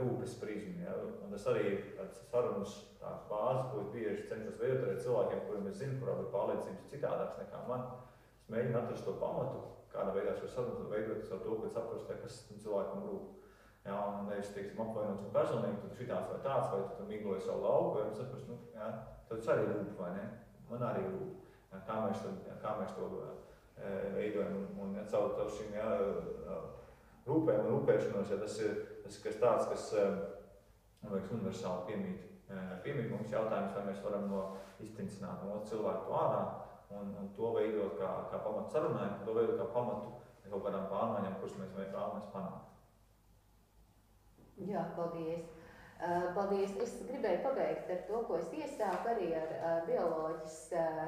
rūpes 0.00 0.36
prizmu. 0.40 0.84
Ja. 0.84 0.94
Un 1.24 1.32
tas 1.34 1.44
arī 1.50 1.66
ir 1.72 1.82
tāds 1.98 2.22
sarunas 2.30 2.76
tāds 3.00 3.26
bāzes, 3.30 3.66
ko 3.72 3.82
es 3.82 3.90
bieži 3.94 4.28
cenšos 4.28 4.60
veidot 4.60 4.88
ar 4.88 5.02
cilvēkiem, 5.04 5.42
kuriem 5.48 5.68
es 5.70 5.78
zinu, 5.80 5.98
kurā 6.00 6.16
ir 6.20 6.30
pārliecības 6.34 6.88
citādāks 6.92 7.40
nekā 7.40 7.60
man. 7.68 7.86
Es 8.40 8.48
mēģinu 8.52 8.80
atrast 8.80 9.06
to 9.08 9.16
pamatu, 9.20 9.62
kādā 9.92 10.14
veidā 10.16 10.36
šo 10.38 10.48
sarunu 10.52 10.88
veidot 10.92 11.28
to, 11.28 11.58
ka 11.62 11.72
saprast, 11.74 12.12
kas 12.24 12.40
cilvēkam 12.50 13.06
rūp. 13.08 13.39
Jā, 13.86 13.96
un 13.96 14.26
nevis 14.28 14.50
teiksim, 14.52 14.80
apvainots 14.82 15.24
un 15.24 15.32
personīgi, 15.32 15.78
tad 15.82 15.94
šitāds 15.96 16.32
vai 16.34 16.40
tāds, 16.44 16.72
vai 16.72 16.80
tu 16.98 17.06
migloji 17.08 17.46
savu 17.46 17.62
lauku, 17.64 17.94
vai 17.96 18.18
saprast, 18.18 18.50
nu, 18.50 18.58
jā, 18.76 18.88
tad 19.30 19.48
arī 19.54 19.68
rūp, 19.70 19.94
vai 19.96 20.10
ne? 20.18 20.26
Man 20.68 20.84
arī 20.84 21.06
rūp. 21.06 21.46
kā 21.86 21.96
mēs, 22.04 22.20
to, 22.24 22.34
kā 22.60 22.74
mēs 22.80 22.92
to 22.98 23.08
veidojam. 24.14 24.66
Un, 24.82 24.94
ja, 24.98 25.06
caur, 25.08 25.32
caur 25.38 25.50
šīm 25.56 25.74
jā, 25.78 25.88
rūpēm 27.28 27.64
un 27.64 27.72
rūpēšanos, 27.76 28.34
ja 28.34 28.40
tas 28.42 28.58
ir 28.60 28.76
tas 29.04 29.18
kas 29.24 29.38
tāds, 29.42 29.68
kas 29.72 29.86
man 31.02 31.14
liekas 31.16 31.32
universāli 31.34 31.86
piemīt. 31.88 32.26
Piemīt 32.84 33.10
mums 33.10 33.32
jautājums, 33.32 33.74
vai 33.76 33.84
mēs 33.88 34.02
varam 34.04 34.26
no 34.30 34.42
iztincināt 34.82 35.44
no 35.46 35.60
cilvēku 35.66 36.14
ārā 36.20 36.42
un, 36.98 37.14
un 37.20 37.30
to 37.36 37.52
veidot 37.54 37.96
kā, 37.98 38.10
kā 38.32 38.40
pamatu 38.44 38.74
sarunai, 38.74 39.12
to 39.24 39.36
veidot 39.36 39.58
kā 39.60 39.68
pamatu 39.74 40.16
kaut 40.50 40.64
kādām 40.66 40.88
pārmaiņām, 40.90 41.36
kuras 41.38 41.58
mēs 41.60 41.76
vēlamies 41.78 42.30
panākt. 42.34 42.69
Jā, 44.68 44.84
paldies. 44.96 45.46
Paldies. 46.36 46.72
Es 46.80 46.94
gribēju 47.04 47.42
pabeigt 47.44 47.90
ar 47.92 48.02
to, 48.08 48.22
ko 48.28 48.38
es 48.40 48.52
iesāku 48.56 49.12
arī 49.12 49.30
ar 49.36 49.84
bioloģis 49.88 50.58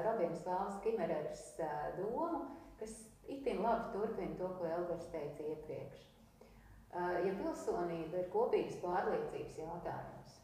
Robins 0.05 0.43
Vāls 0.45 0.79
Kimerers 0.85 1.45
domu, 1.97 2.43
kas 2.79 2.93
itin 3.29 3.61
labi 3.65 3.91
turpina 3.95 4.37
to, 4.39 4.49
ko 4.57 4.69
Elgars 4.69 5.07
teica 5.13 5.47
iepriekš. 5.53 6.03
Ja 6.93 7.33
pilsonība 7.39 8.21
ir 8.21 8.29
kopīgas 8.33 8.77
pārliecības 8.83 9.57
jautājums, 9.63 10.35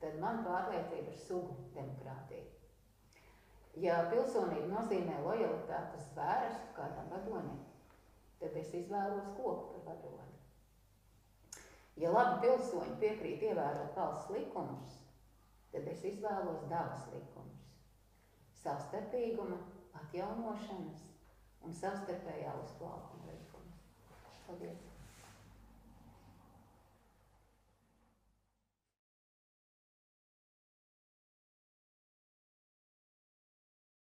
tad 0.00 0.16
man 0.22 0.40
pārliecība 0.46 1.12
ir 1.12 1.20
sugu 1.20 1.58
demokrātija. 1.74 2.46
Ja 3.80 4.00
pilsonība 4.10 4.72
nozīmē 4.72 5.20
lojalitāti 5.26 6.00
uz 6.00 6.08
vērstu 6.16 6.72
kādam 6.78 7.12
vadonim, 7.12 7.60
tad 8.40 8.56
es 8.56 8.72
izvēlos 8.80 9.28
koku 9.36 9.84
par 9.84 10.00
vadoni. 10.00 10.29
Ja 11.98 12.12
labi 12.14 12.40
pilsoņi 12.46 12.96
piekrīt 13.00 13.42
ievērot 13.50 13.96
valsts 13.98 14.30
likumus, 14.34 14.94
tad 15.72 15.88
es 15.90 16.04
izvēlos 16.12 16.68
dabas 16.70 17.08
likumus- 17.14 17.66
savstarpīguma, 18.62 19.58
atjaunošanas 20.02 21.02
un 21.66 21.74
savstarpējā 21.82 22.54
uzplaukuma 22.62 23.34
likumus. 23.34 23.84
Paldies! 24.46 24.89